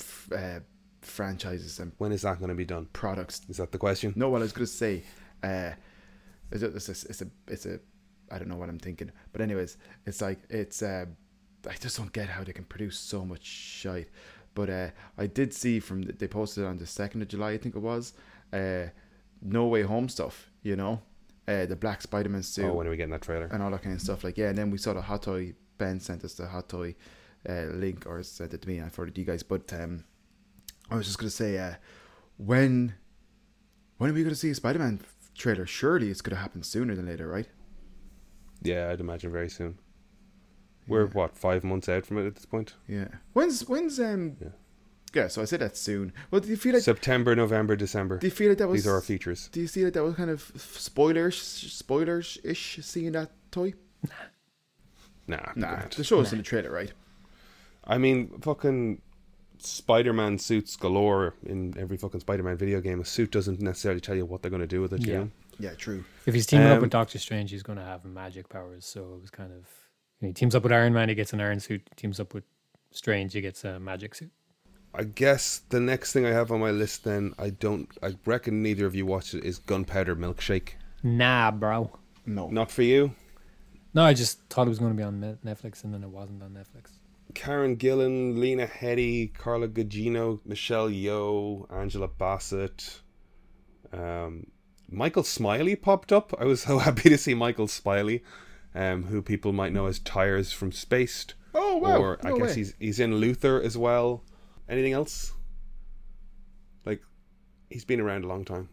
[0.00, 0.60] f- uh,
[1.02, 2.88] franchises and When is that going to be done?
[2.92, 3.40] products.
[3.48, 4.12] Is that the question?
[4.16, 5.04] No, what I was gonna say,
[5.42, 5.70] uh,
[6.50, 7.80] it's a, it's a, it's a, it's a,
[8.30, 9.76] I don't know what I'm thinking, but anyways,
[10.06, 10.82] it's like it's.
[10.82, 11.06] Uh,
[11.68, 14.08] I just don't get how they can produce so much shite.
[14.54, 17.58] But uh, I did see from the, they posted on the second of July, I
[17.58, 18.12] think it was,
[18.52, 18.86] uh,
[19.42, 20.50] No Way Home stuff.
[20.62, 21.00] You know,
[21.46, 23.46] uh, the Black Spider Man suit Oh, when are we getting that trailer?
[23.52, 24.24] and all that kind of stuff.
[24.24, 25.54] Like yeah, and then we saw the hot toy.
[25.78, 26.94] Ben sent us the hot toy
[27.48, 28.80] uh, link or sent it to me.
[28.82, 29.42] I forwarded to you guys.
[29.44, 30.04] But um,
[30.90, 31.74] I was just gonna say, uh,
[32.36, 32.94] when
[33.98, 35.00] when are we gonna see a Spider Man
[35.36, 35.66] trailer?
[35.66, 37.46] Surely it's gonna happen sooner than later, right?
[38.62, 39.78] Yeah, I'd imagine very soon.
[40.86, 42.74] We're what five months out from it at this point?
[42.88, 43.08] Yeah.
[43.34, 44.36] When's when's um?
[44.40, 44.48] Yeah.
[45.14, 45.28] Yeah.
[45.28, 46.12] so I said that soon.
[46.30, 48.18] Well, do you feel like September, November, December.
[48.18, 49.48] do you feel like that was These are our features.
[49.52, 53.74] Do you see that that was kind of spoilers spoilers ish seeing that toy?
[55.26, 55.92] Nah, Nah, grand.
[55.92, 56.92] the show us in the trailer, right?
[57.84, 59.02] I mean, fucking
[59.58, 63.00] Spider-Man suits galore in every fucking Spider-Man video game.
[63.00, 65.06] A suit doesn't necessarily tell you what they're going to do with it.
[65.06, 65.18] You Yeah.
[65.20, 65.30] know?
[65.58, 66.04] Yeah, true.
[66.26, 68.84] If he's teaming Um, up with Doctor Strange, he's going to have magic powers.
[68.86, 69.66] So it was kind of,
[70.20, 71.88] he teams up with Iron Man, he gets an iron suit.
[71.96, 72.44] Teams up with
[72.92, 74.30] Strange, he gets a magic suit.
[74.94, 77.88] I guess the next thing I have on my list, then I don't.
[78.02, 79.44] I reckon neither of you watched it.
[79.44, 80.70] Is Gunpowder Milkshake?
[81.02, 81.90] Nah, bro.
[82.24, 82.48] No.
[82.48, 83.14] Not for you.
[83.94, 86.42] No, I just thought it was going to be on Netflix, and then it wasn't
[86.42, 86.92] on Netflix.
[87.34, 93.00] Karen Gillan, Lena Headey, Carla Gugino, Michelle Yeoh, Angela Bassett,
[93.92, 94.46] um,
[94.90, 96.34] Michael Smiley popped up.
[96.40, 98.22] I was so happy to see Michael Smiley,
[98.74, 101.34] um, who people might know as Tyres from Spaced.
[101.54, 101.98] Oh wow!
[101.98, 102.54] Or I guess way.
[102.54, 104.24] he's he's in Luther as well.
[104.68, 105.32] Anything else?
[106.84, 107.02] Like
[107.70, 108.68] he's been around a long time.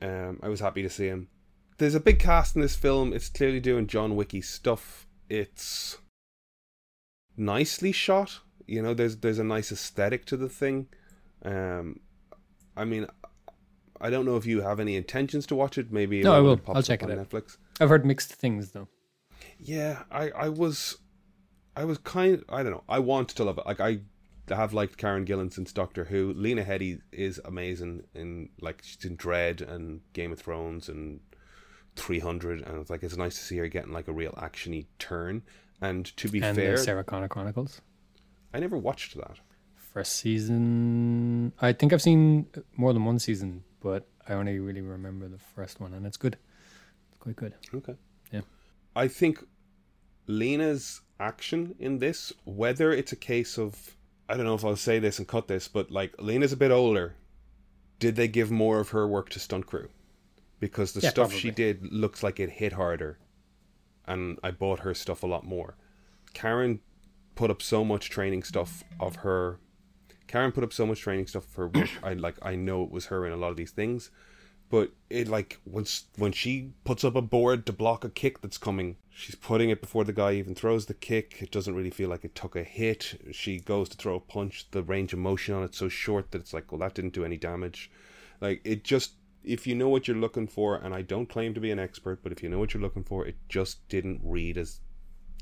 [0.00, 1.28] Um, I was happy to see him.
[1.78, 3.12] There's a big cast in this film.
[3.12, 5.06] It's clearly doing John Wicky stuff.
[5.28, 5.98] It's
[7.36, 8.40] nicely shot.
[8.66, 10.88] You know, there's there's a nice aesthetic to the thing.
[11.44, 12.00] Um,
[12.76, 13.06] I mean,
[14.00, 15.92] I don't know if you have any intentions to watch it.
[15.92, 16.60] Maybe No, I will.
[16.68, 17.28] I'll check it on out.
[17.30, 17.56] Netflix.
[17.80, 18.88] I've heard mixed things though.
[19.58, 20.98] Yeah, I, I was,
[21.74, 22.44] I was kind.
[22.48, 22.84] I don't know.
[22.88, 23.66] I want to love it.
[23.66, 24.00] Like I
[24.48, 26.32] have liked Karen Gillan since Doctor Who.
[26.34, 31.20] Lena Headey is amazing in like she's in Dredd and Game of Thrones and
[31.96, 34.86] Three Hundred, and it's like it's nice to see her getting like a real actiony
[34.98, 35.42] turn.
[35.80, 37.80] And to be and fair, the Sarah Connor Chronicles.
[38.54, 39.38] I never watched that.
[39.74, 42.46] First season, I think I've seen
[42.76, 46.36] more than one season, but I only really remember the first one, and it's good.
[47.08, 47.54] It's quite good.
[47.72, 47.94] Okay.
[48.32, 48.40] Yeah.
[48.96, 49.34] I think
[50.26, 53.96] Lena's action in this, whether it's a case of,
[54.28, 56.72] I don't know if I'll say this and cut this, but like Lena's a bit
[56.72, 57.14] older.
[58.00, 59.88] Did they give more of her work to stunt crew?
[60.58, 63.18] because the Yeah, stuff she did looks like it hit harder,
[64.06, 65.76] and I bought her stuff a lot more.
[66.32, 66.80] Karen
[67.34, 69.58] put up so much training stuff of her.
[70.26, 71.90] Karen put up so much training stuff of her work.
[72.02, 72.36] I like.
[72.42, 74.10] I know it was her in a lot of these things,
[74.70, 78.58] but it like once when she puts up a board to block a kick that's
[78.58, 81.38] coming, she's putting it before the guy even throws the kick.
[81.40, 83.20] It doesn't really feel like it took a hit.
[83.32, 84.66] She goes to throw a punch.
[84.70, 87.24] The range of motion on it's so short that it's like, well, that didn't do
[87.24, 87.90] any damage.
[88.40, 89.12] Like it just
[89.44, 92.20] if you know what you're looking for, and I don't claim to be an expert,
[92.22, 94.80] but if you know what you're looking for, it just didn't read as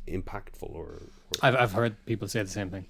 [0.06, 2.84] impactful or, or I've I've heard people say the same thing.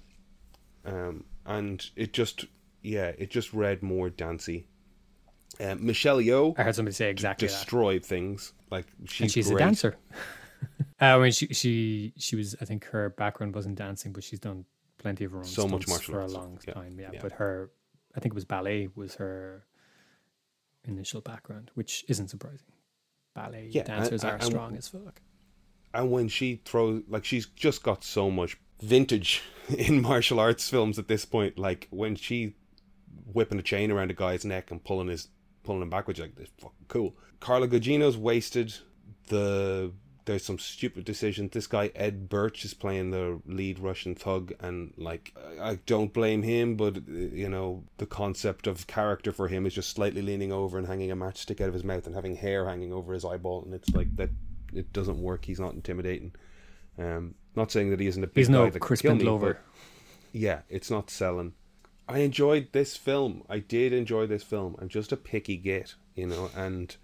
[0.85, 2.45] um, and it just
[2.81, 4.67] yeah, it just read more dancey.
[5.59, 7.53] Um, Michelle Yeoh I heard somebody say exactly that.
[7.53, 8.53] destroyed things.
[8.71, 9.55] Like she's, and she's great.
[9.61, 9.95] a dancer.
[11.01, 12.55] uh, I mean, she she she was.
[12.61, 14.65] I think her background wasn't dancing, but she's done
[14.97, 16.73] plenty of her own So much martial for arts a long Yeah.
[16.73, 16.97] time.
[16.99, 17.19] Yeah, Yeah.
[17.21, 17.69] but her,
[18.15, 19.65] I think it was ballet was her
[20.85, 22.67] initial background, which isn't surprising.
[23.33, 25.21] Ballet Yeah, dancers and- are and- strong as fuck.
[25.93, 29.41] and when she throws like she's just got so much vintage
[29.77, 32.55] in martial arts films at this point like when she
[33.35, 35.27] whipping a chain around a guy's neck and pulling his
[35.63, 37.15] pulling him backwards like this is fucking cool.
[37.39, 38.73] Carla gugino's wasted.
[39.27, 39.91] The
[40.25, 41.51] there's some stupid decisions.
[41.51, 46.13] This guy ed birch is playing the lead russian thug and like i I don't
[46.13, 50.21] blame him but uh, you know the concept of character for him is just slightly
[50.21, 53.13] leaning over and hanging a matchstick out of his mouth and having hair hanging over
[53.13, 54.29] his eyeball and it's like that
[54.73, 55.45] it doesn't work.
[55.45, 56.33] He's not intimidating.
[56.97, 59.23] Um not saying that he isn't a big He's guy no that Crispin kill me,
[59.23, 59.59] Glover.
[60.31, 61.53] yeah, it's not selling.
[62.07, 63.43] I enjoyed this film.
[63.49, 64.75] I did enjoy this film.
[64.79, 66.95] I'm just a picky git, you know, and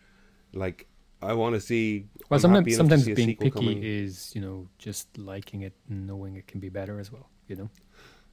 [0.54, 0.88] like
[1.22, 2.08] I want to see.
[2.30, 3.84] Well, I'm sometimes happy enough to sometimes see being picky coming.
[3.84, 7.30] is you know just liking it and knowing it can be better as well.
[7.48, 7.70] You know.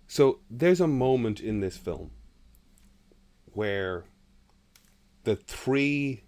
[0.07, 2.11] So there's a moment in this film
[3.53, 4.05] where
[5.25, 6.23] the three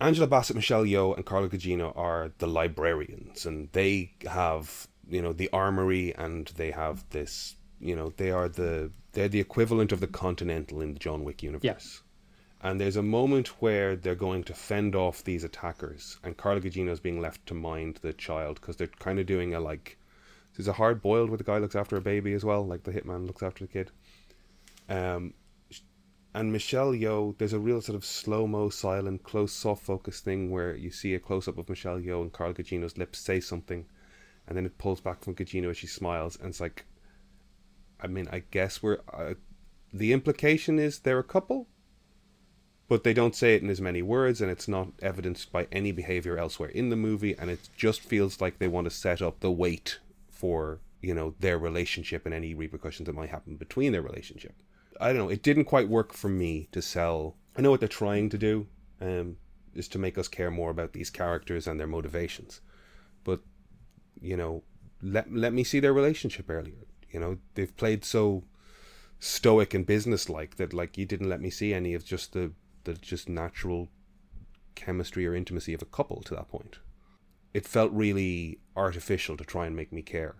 [0.00, 5.32] Angela Bassett, Michelle Yeoh, and Carla Gugino are the librarians, and they have you know
[5.32, 10.00] the armory, and they have this you know they are the they're the equivalent of
[10.00, 12.02] the Continental in the John Wick universe.
[12.62, 16.90] And there's a moment where they're going to fend off these attackers, and Carla Gugino
[16.90, 19.96] is being left to mind the child because they're kind of doing a like
[20.56, 22.92] there's a hard boiled where the guy looks after a baby as well, like the
[22.92, 23.90] hitman looks after the kid.
[24.90, 25.32] Um,
[26.32, 30.50] and Michelle Yeoh, there's a real sort of slow mo, silent, close, soft focus thing
[30.50, 33.86] where you see a close up of Michelle Yeoh and Carla Gugino's lips say something,
[34.46, 36.84] and then it pulls back from Gugino as she smiles, and it's like,
[38.00, 38.98] I mean, I guess we're.
[39.12, 39.34] Uh,
[39.92, 41.66] the implication is they're a couple,
[42.86, 45.90] but they don't say it in as many words, and it's not evidenced by any
[45.90, 49.40] behavior elsewhere in the movie, and it just feels like they want to set up
[49.40, 49.98] the weight
[50.28, 54.54] for you know their relationship and any repercussions that might happen between their relationship.
[55.00, 55.30] I don't know.
[55.30, 57.36] It didn't quite work for me to sell.
[57.56, 58.66] I know what they're trying to do,
[59.00, 59.36] um,
[59.74, 62.60] is to make us care more about these characters and their motivations,
[63.24, 63.40] but
[64.20, 64.62] you know,
[65.02, 66.86] let let me see their relationship earlier.
[67.10, 68.44] You know, they've played so
[69.18, 72.52] stoic and businesslike that like you didn't let me see any of just the
[72.84, 73.88] the just natural
[74.74, 76.78] chemistry or intimacy of a couple to that point.
[77.52, 80.36] It felt really artificial to try and make me care.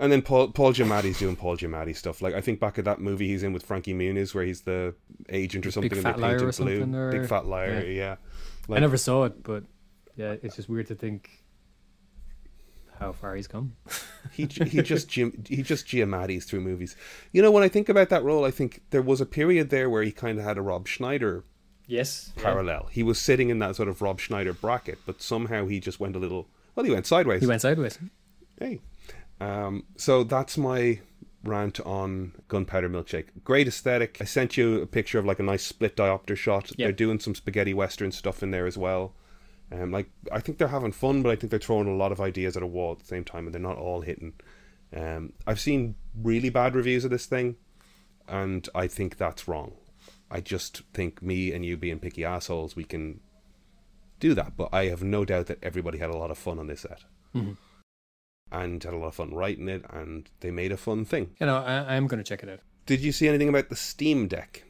[0.00, 2.20] And then Paul Paul Giamatti's doing Paul Giamatti stuff.
[2.22, 4.94] Like I think back at that movie he's in with Frankie Muniz where he's the
[5.28, 6.52] agent or something and Fat Liar or blue.
[6.52, 8.16] something, or- Big fat liar, yeah.
[8.68, 9.64] I Like- never saw it, but
[10.16, 11.30] yeah, it's just weird to think
[12.98, 13.76] how far he's come.
[14.32, 16.96] he he just he just Giamatti's through movies.
[17.32, 19.88] You know, when I think about that role, I think there was a period there
[19.88, 21.44] where he kind of had a Rob Schneider
[21.86, 22.32] Yes.
[22.36, 22.88] parallel.
[22.90, 26.14] He was sitting in that sort of Rob Schneider bracket, but somehow he just went
[26.16, 26.48] a little.
[26.74, 27.40] Well, he went sideways.
[27.40, 27.98] He went sideways.
[28.58, 28.80] Hey,
[29.40, 31.00] um, so that's my
[31.42, 33.28] rant on Gunpowder Milkshake.
[33.44, 34.18] Great aesthetic.
[34.20, 36.70] I sent you a picture of like a nice split diopter shot.
[36.76, 36.86] Yeah.
[36.86, 39.14] They're doing some spaghetti western stuff in there as well.
[39.72, 42.20] Um, like I think they're having fun, but I think they're throwing a lot of
[42.20, 44.34] ideas at a wall at the same time, and they're not all hitting.
[44.94, 47.56] Um, I've seen really bad reviews of this thing,
[48.28, 49.74] and I think that's wrong.
[50.30, 53.20] I just think me and you being picky assholes, we can
[54.18, 54.56] do that.
[54.56, 57.04] But I have no doubt that everybody had a lot of fun on this set
[57.34, 57.56] Mhm.
[58.52, 61.30] And had a lot of fun writing it, and they made a fun thing.
[61.40, 62.60] You know, I, I'm going to check it out.
[62.86, 64.64] Did you see anything about the Steam Deck?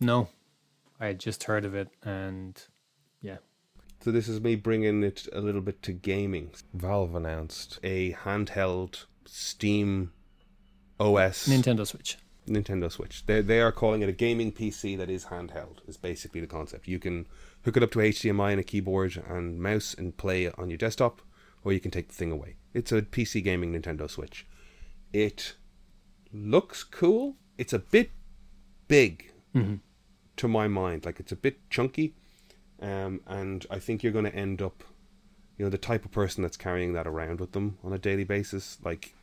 [0.00, 0.28] No,
[1.00, 2.60] I had just heard of it, and
[3.20, 3.38] yeah,
[4.00, 6.50] So this is me bringing it a little bit to gaming.
[6.72, 10.12] Valve announced a handheld Steam
[11.00, 12.16] OS Nintendo Switch.
[12.46, 13.26] Nintendo Switch.
[13.26, 15.78] They they are calling it a gaming PC that is handheld.
[15.86, 16.88] Is basically the concept.
[16.88, 17.26] You can
[17.64, 21.20] hook it up to HDMI and a keyboard and mouse and play on your desktop,
[21.64, 22.56] or you can take the thing away.
[22.74, 24.46] It's a PC gaming Nintendo Switch.
[25.12, 25.56] It
[26.32, 27.36] looks cool.
[27.56, 28.10] It's a bit
[28.86, 29.76] big Mm-hmm.
[30.36, 31.04] to my mind.
[31.06, 32.14] Like it's a bit chunky.
[32.80, 34.84] um, and I think you're going to end up,
[35.56, 38.24] you know, the type of person that's carrying that around with them on a daily
[38.24, 38.78] basis.
[38.84, 39.14] Like,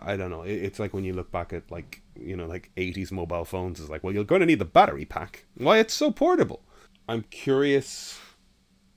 [0.00, 0.42] I don't know.
[0.42, 3.80] It, it's like when you look back at like you know like 80s mobile phones.
[3.80, 5.44] It's like, well, you're going to need the battery pack.
[5.56, 6.62] Why it's so portable.
[7.08, 8.18] I'm curious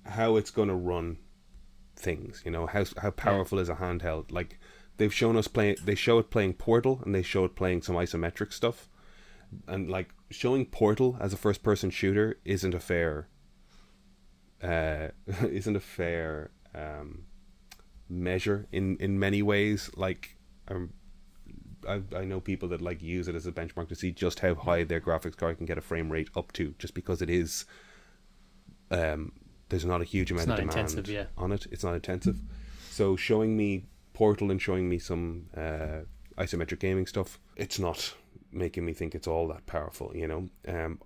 [0.06, 1.18] how it's going to run
[1.98, 2.42] things.
[2.46, 4.32] You know how how powerful is a handheld?
[4.32, 4.60] Like
[4.98, 5.78] they've shown us playing.
[5.84, 8.90] They show it playing Portal, and they show it playing some isometric stuff.
[9.68, 13.28] And like showing Portal as a first person shooter isn't a fair
[14.62, 15.10] uh,
[15.50, 17.24] isn't a fair um,
[18.10, 19.90] measure in in many ways.
[19.96, 20.38] Like
[20.68, 20.94] um,
[21.88, 24.56] I I know people that like use it as a benchmark to see just how
[24.56, 27.66] high their graphics card can get a frame rate up to, just because it is.
[28.90, 29.34] Um,
[29.70, 31.26] there's not a huge amount of demand intensive, yeah.
[31.38, 31.68] on it.
[31.72, 32.40] It's not intensive.
[32.90, 36.02] So showing me Portal and showing me some uh,
[36.38, 38.14] isometric gaming stuff, it's not
[38.52, 40.12] making me think it's all that powerful.
[40.16, 41.00] You know, um,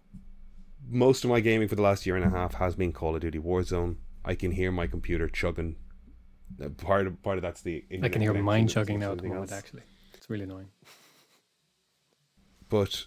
[0.89, 3.21] most of my gaming for the last year and a half has been Call of
[3.21, 3.97] Duty Warzone.
[4.23, 5.75] I can hear my computer chugging.
[6.61, 9.27] Uh, Part of part of that's the I can hear mine chugging now at the
[9.27, 9.51] moment.
[9.51, 9.57] else.
[9.57, 9.83] Actually,
[10.13, 10.67] it's really annoying.
[12.69, 13.05] but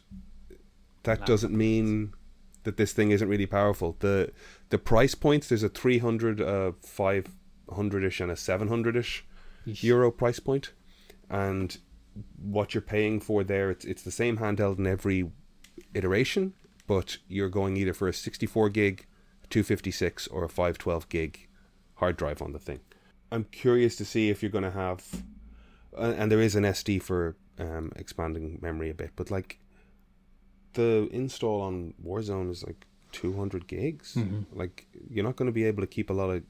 [1.05, 2.15] that Laptop doesn't mean
[2.65, 3.97] that this thing isn't really powerful.
[4.01, 4.33] The
[4.71, 9.23] the price points there's a 300 a 500ish and a 700ish
[9.67, 9.83] Yeesh.
[9.83, 10.73] euro price point
[11.31, 11.79] and
[12.37, 15.31] what you're paying for there it's it's the same handheld in every
[15.95, 16.55] iteration
[16.87, 19.07] but you're going either for a 64 gig
[19.51, 21.49] 256 or a 512 gig
[21.97, 22.81] hard drive on the thing
[23.33, 25.23] i'm curious to see if you're going to have
[25.97, 29.59] uh, and there is an sd for um, expanding memory a bit but like
[30.75, 34.45] the install on warzone is like 200 gigs Mhm.
[34.53, 36.43] like you're not going to be able to keep a lot of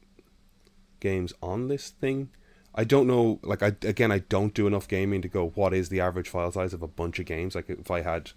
[1.01, 2.31] games on this thing
[2.77, 3.39] I don't know.
[3.45, 5.51] Like, I again, I don't do enough gaming to go.
[5.55, 7.55] What is the average file size of a bunch of games?
[7.55, 8.32] Like, if I had,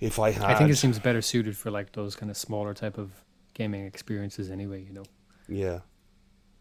[0.00, 2.74] if I had, I think it seems better suited for like those kind of smaller
[2.74, 3.12] type of
[3.54, 4.82] gaming experiences anyway.
[4.82, 5.04] You know,
[5.48, 5.78] yeah,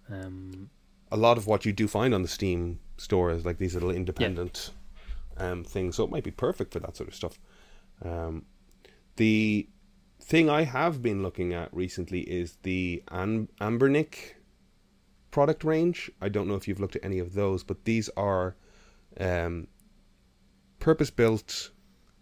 [0.09, 0.69] um,
[1.11, 3.89] a lot of what you do find on the Steam store is like these little
[3.91, 4.72] independent
[5.38, 5.95] um, things.
[5.95, 7.39] So it might be perfect for that sort of stuff.
[8.03, 8.45] Um,
[9.15, 9.67] the
[10.26, 14.34] thing I have been looking at recently is the Am- Anbernic
[15.30, 16.10] product range.
[16.19, 18.56] I don't know if you've looked at any of those, but these are
[19.19, 19.68] um,
[20.80, 21.72] purpose built.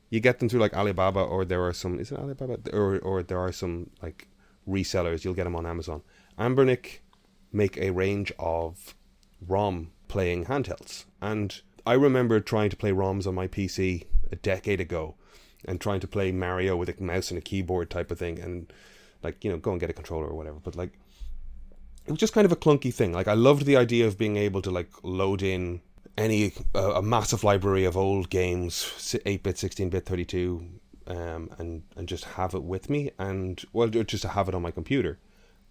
[0.09, 1.99] You get them through like Alibaba, or there are some.
[1.99, 2.59] Is it Alibaba?
[2.73, 4.27] Or or there are some like
[4.67, 5.23] resellers.
[5.23, 6.01] You'll get them on Amazon.
[6.37, 6.99] Anbernic
[7.51, 8.95] make a range of
[9.47, 14.81] ROM playing handhelds, and I remember trying to play ROMs on my PC a decade
[14.81, 15.15] ago,
[15.65, 18.71] and trying to play Mario with a mouse and a keyboard type of thing, and
[19.23, 20.59] like you know go and get a controller or whatever.
[20.63, 20.91] But like
[22.05, 23.13] it was just kind of a clunky thing.
[23.13, 25.81] Like I loved the idea of being able to like load in
[26.17, 30.67] any uh, a massive library of old games, eight bit, sixteen bit, thirty two,
[31.07, 34.61] um, and and just have it with me, and well, just to have it on
[34.61, 35.19] my computer.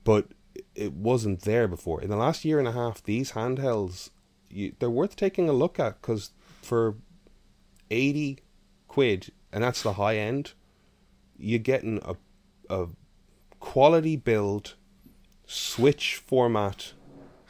[0.05, 0.28] But
[0.74, 2.02] it wasn't there before.
[2.02, 4.10] In the last year and a half, these handhelds,
[4.51, 6.97] you, they're worth taking a look at because for
[7.90, 8.39] eighty
[8.89, 10.52] quid, and that's the high end,
[11.36, 12.16] you're getting a
[12.70, 12.88] a
[13.60, 14.74] quality build
[15.46, 16.94] Switch format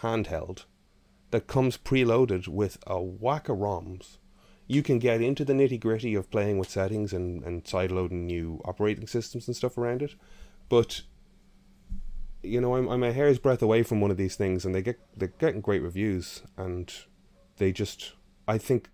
[0.02, 0.64] handheld
[1.30, 4.18] that comes preloaded with a whack of ROMs.
[4.66, 8.60] You can get into the nitty gritty of playing with settings and, and sideloading new
[8.64, 10.14] operating systems and stuff around it.
[10.68, 11.02] But
[12.42, 14.82] you know, I'm I'm a hair's breadth away from one of these things and they
[14.82, 16.92] get they're getting great reviews and
[17.58, 18.12] they just
[18.48, 18.88] I think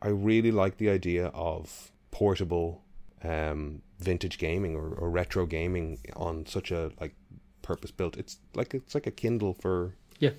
[0.00, 2.82] I really like the idea of portable
[3.24, 7.14] um vintage gaming or, or retro gaming on such a like
[7.62, 8.16] purpose built.
[8.16, 10.30] It's like it's like a Kindle for Yeah.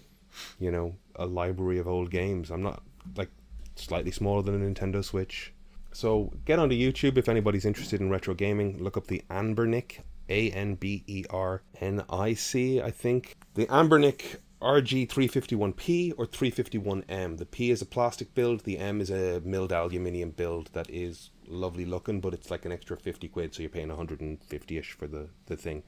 [0.60, 2.50] you know, a library of old games.
[2.52, 2.82] I'm not
[3.18, 3.30] like
[3.76, 5.54] slightly smaller than a Nintendo Switch.
[5.94, 8.84] So get onto YouTube if anybody's interested in retro gaming.
[8.84, 13.38] Look up the Anbernic, A N B E R N I C, I think.
[13.54, 17.38] The Anbernic RG351P or 351M.
[17.38, 21.30] The P is a plastic build, the M is a milled aluminium build that is
[21.48, 25.08] lovely looking, but it's like an extra 50 quid, so you're paying 150 ish for
[25.08, 25.84] the, the thing.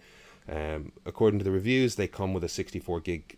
[0.48, 3.38] Um, according to the reviews, they come with a 64 gig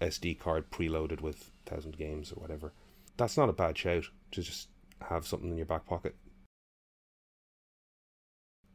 [0.00, 2.72] SD card preloaded with 1000 games or whatever.
[3.16, 4.68] That's not a bad shout to just
[5.08, 6.14] have something in your back pocket.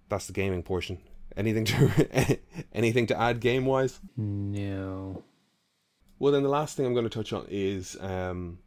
[0.10, 1.00] That's the gaming portion.
[1.38, 2.40] Anything to
[2.74, 4.00] anything to add game wise?
[4.18, 5.24] no.
[6.20, 8.60] Well, then the last thing I'm going to touch on is um,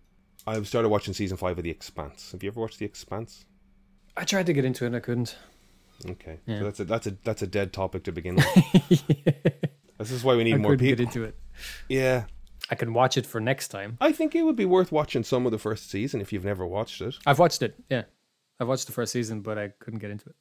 [0.44, 2.32] I've started watching season five of The Expanse.
[2.32, 3.44] Have you ever watched The Expanse?
[4.16, 5.36] I tried to get into it and I couldn't.
[6.08, 6.58] Okay, Yeah.
[6.60, 8.36] so that's a that's a that's a dead topic to begin
[8.88, 9.02] with.
[9.98, 11.36] this is why we need I more couldn't get into it.
[11.88, 12.24] Yeah,
[12.70, 13.96] I can watch it for next time.
[14.00, 16.66] I think it would be worth watching some of the first season if you've never
[16.66, 17.14] watched it.
[17.26, 17.76] I've watched it.
[17.88, 18.02] Yeah,
[18.60, 20.36] I've watched the first season, but I couldn't get into it.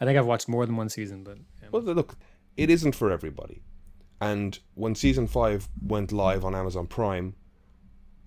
[0.00, 2.16] I think I've watched more than one season, but um, Well, look,
[2.56, 3.62] it isn't for everybody.
[4.20, 7.34] And when season five went live on Amazon Prime,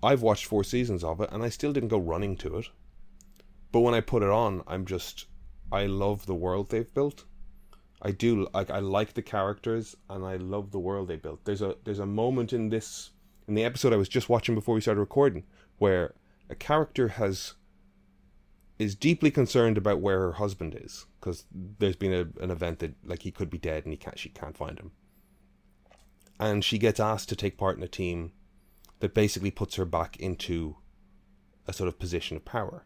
[0.01, 2.67] I've watched four seasons of it, and I still didn't go running to it.
[3.71, 5.25] But when I put it on, I'm just,
[5.71, 7.25] I love the world they've built.
[8.01, 11.43] I do like I like the characters, and I love the world they built.
[11.43, 13.11] There's a there's a moment in this
[13.49, 15.43] in the episode I was just watching before we started recording
[15.79, 16.13] where
[16.49, 17.55] a character has
[18.77, 22.93] is deeply concerned about where her husband is because there's been a, an event that
[23.03, 24.91] like he could be dead and he can't she can't find him
[26.39, 28.31] and she gets asked to take part in a team
[28.99, 30.77] that basically puts her back into
[31.67, 32.85] a sort of position of power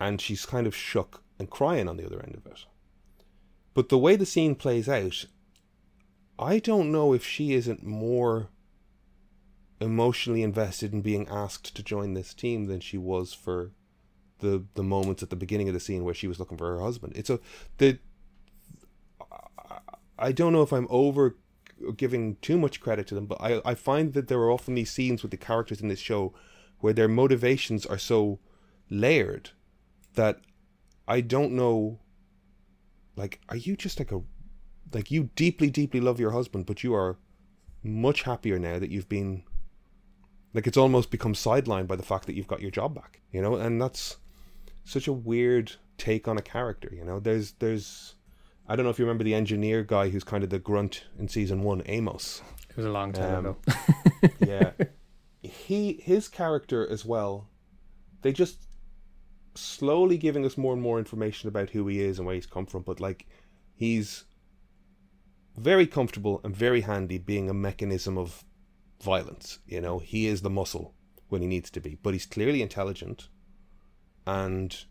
[0.00, 2.64] and she's kind of shook and crying on the other end of it
[3.74, 5.26] but the way the scene plays out
[6.38, 8.48] i don't know if she isn't more
[9.80, 13.72] emotionally invested in being asked to join this team than she was for
[14.40, 16.80] the the moments at the beginning of the scene where she was looking for her
[16.80, 17.14] husband.
[17.16, 17.40] It's a
[17.78, 17.98] the
[20.18, 21.36] I don't know if I'm over
[21.96, 24.90] giving too much credit to them, but I I find that there are often these
[24.90, 26.34] scenes with the characters in this show
[26.80, 28.38] where their motivations are so
[28.90, 29.50] layered
[30.20, 30.40] that
[31.08, 31.98] I don't know
[33.16, 34.20] like are you just like a
[34.92, 37.16] like you deeply deeply love your husband but you are
[37.82, 39.42] much happier now that you've been
[40.52, 43.40] like it's almost become sidelined by the fact that you've got your job back you
[43.40, 43.54] know?
[43.54, 44.18] And that's
[44.84, 47.18] such a weird take on a character you know?
[47.18, 48.14] There's there's
[48.68, 51.28] i don't know if you remember the engineer guy who's kind of the grunt in
[51.28, 52.42] season one amos.
[52.68, 53.56] It was a long time Um, ago.
[54.46, 54.70] yeah.
[55.42, 57.48] He his character as well
[58.22, 58.58] they just
[59.54, 62.66] slowly giving us more and more information about who he is and where he's come
[62.66, 63.26] from but like
[63.74, 64.24] he's
[65.56, 68.44] very comfortable and very handy being a mechanism of
[69.02, 69.98] violence you know?
[69.98, 70.94] He is the muscle
[71.28, 73.28] when he needs to be but he's clearly intelligent
[74.26, 74.84] and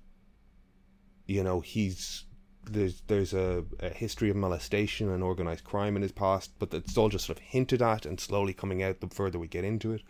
[1.27, 2.25] you know he's
[2.71, 6.97] there's there's a, a history of molestation and organized crime in his past but it's
[6.97, 9.91] all just sort of hinted at and slowly coming out the further we get into
[9.91, 10.01] it.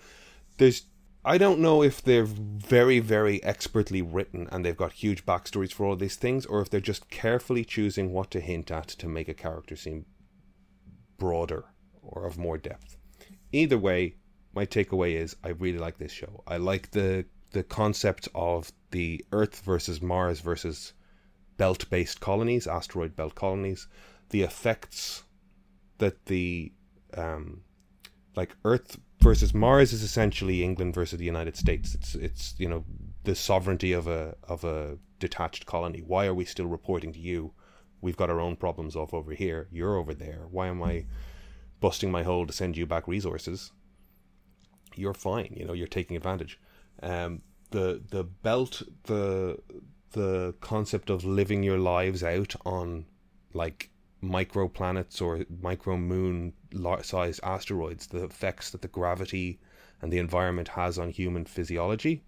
[0.57, 0.83] There's
[1.23, 5.85] I don't know if they're very, very expertly written and they've got huge backstories for
[5.85, 9.27] all these things, or if they're just carefully choosing what to hint at to make
[9.27, 10.05] a character seem
[11.17, 11.65] broader
[12.01, 12.97] or of more depth.
[13.51, 14.15] Either way,
[14.53, 16.43] my takeaway is I really like this show.
[16.47, 20.93] I like the the concept of the Earth versus Mars versus
[21.57, 23.87] belt based colonies, asteroid belt colonies,
[24.29, 25.23] the effects
[25.97, 26.71] that the
[27.15, 27.61] um,
[28.39, 31.93] like Earth versus Mars is essentially England versus the United States.
[31.93, 32.85] It's it's you know
[33.25, 36.01] the sovereignty of a of a detached colony.
[36.11, 37.51] Why are we still reporting to you?
[38.01, 39.67] We've got our own problems off over here.
[39.77, 40.43] You're over there.
[40.49, 41.05] Why am I
[41.81, 43.73] busting my hole to send you back resources?
[44.95, 45.51] You're fine.
[45.59, 46.57] You know you're taking advantage.
[47.03, 47.41] Um,
[47.71, 49.59] the the belt the
[50.11, 53.05] the concept of living your lives out on
[53.53, 53.91] like
[54.23, 56.53] microplanets or micro moon
[57.01, 59.59] sized asteroids, the effects that the gravity
[60.01, 62.23] and the environment has on human physiology,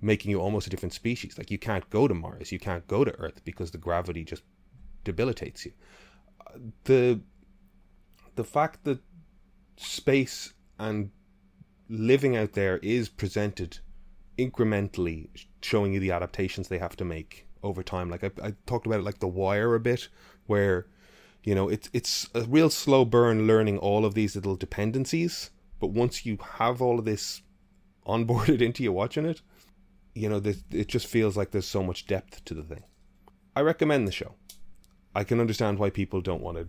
[0.00, 1.38] making you almost a different species.
[1.38, 4.42] Like you can't go to Mars, you can't go to Earth because the gravity just
[5.04, 5.72] debilitates you.
[6.84, 7.20] The
[8.34, 9.00] the fact that
[9.76, 11.10] space and
[11.88, 13.78] living out there is presented
[14.38, 15.28] incrementally
[15.60, 19.00] showing you the adaptations they have to make over time like I, I talked about
[19.00, 20.08] it like the wire a bit
[20.46, 20.86] where
[21.44, 25.88] you know it's it's a real slow burn learning all of these little dependencies but
[25.88, 27.42] once you have all of this
[28.06, 29.40] onboarded into you watching it
[30.14, 32.84] you know it just feels like there's so much depth to the thing.
[33.54, 34.34] I recommend the show.
[35.14, 36.68] I can understand why people don't want to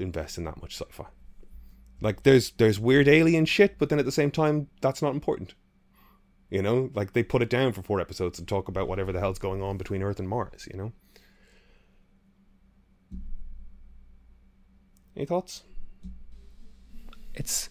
[0.00, 1.06] invest in that much sci-fi.
[2.00, 5.54] Like there's there's weird alien shit but then at the same time that's not important.
[6.50, 9.20] You know like they put it down for four episodes and talk about whatever the
[9.20, 10.92] hell's going on between earth and mars you know
[15.20, 15.64] any thoughts
[17.34, 17.68] It's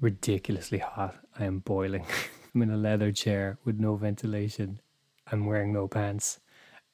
[0.00, 1.16] ridiculously hot.
[1.36, 2.06] I am boiling.
[2.54, 4.80] I'm in a leather chair with no ventilation.
[5.26, 6.38] I'm wearing no pants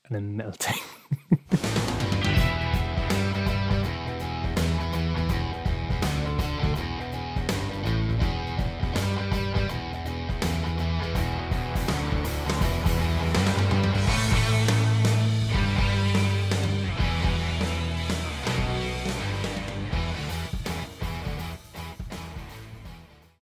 [0.07, 0.81] and I'm melting.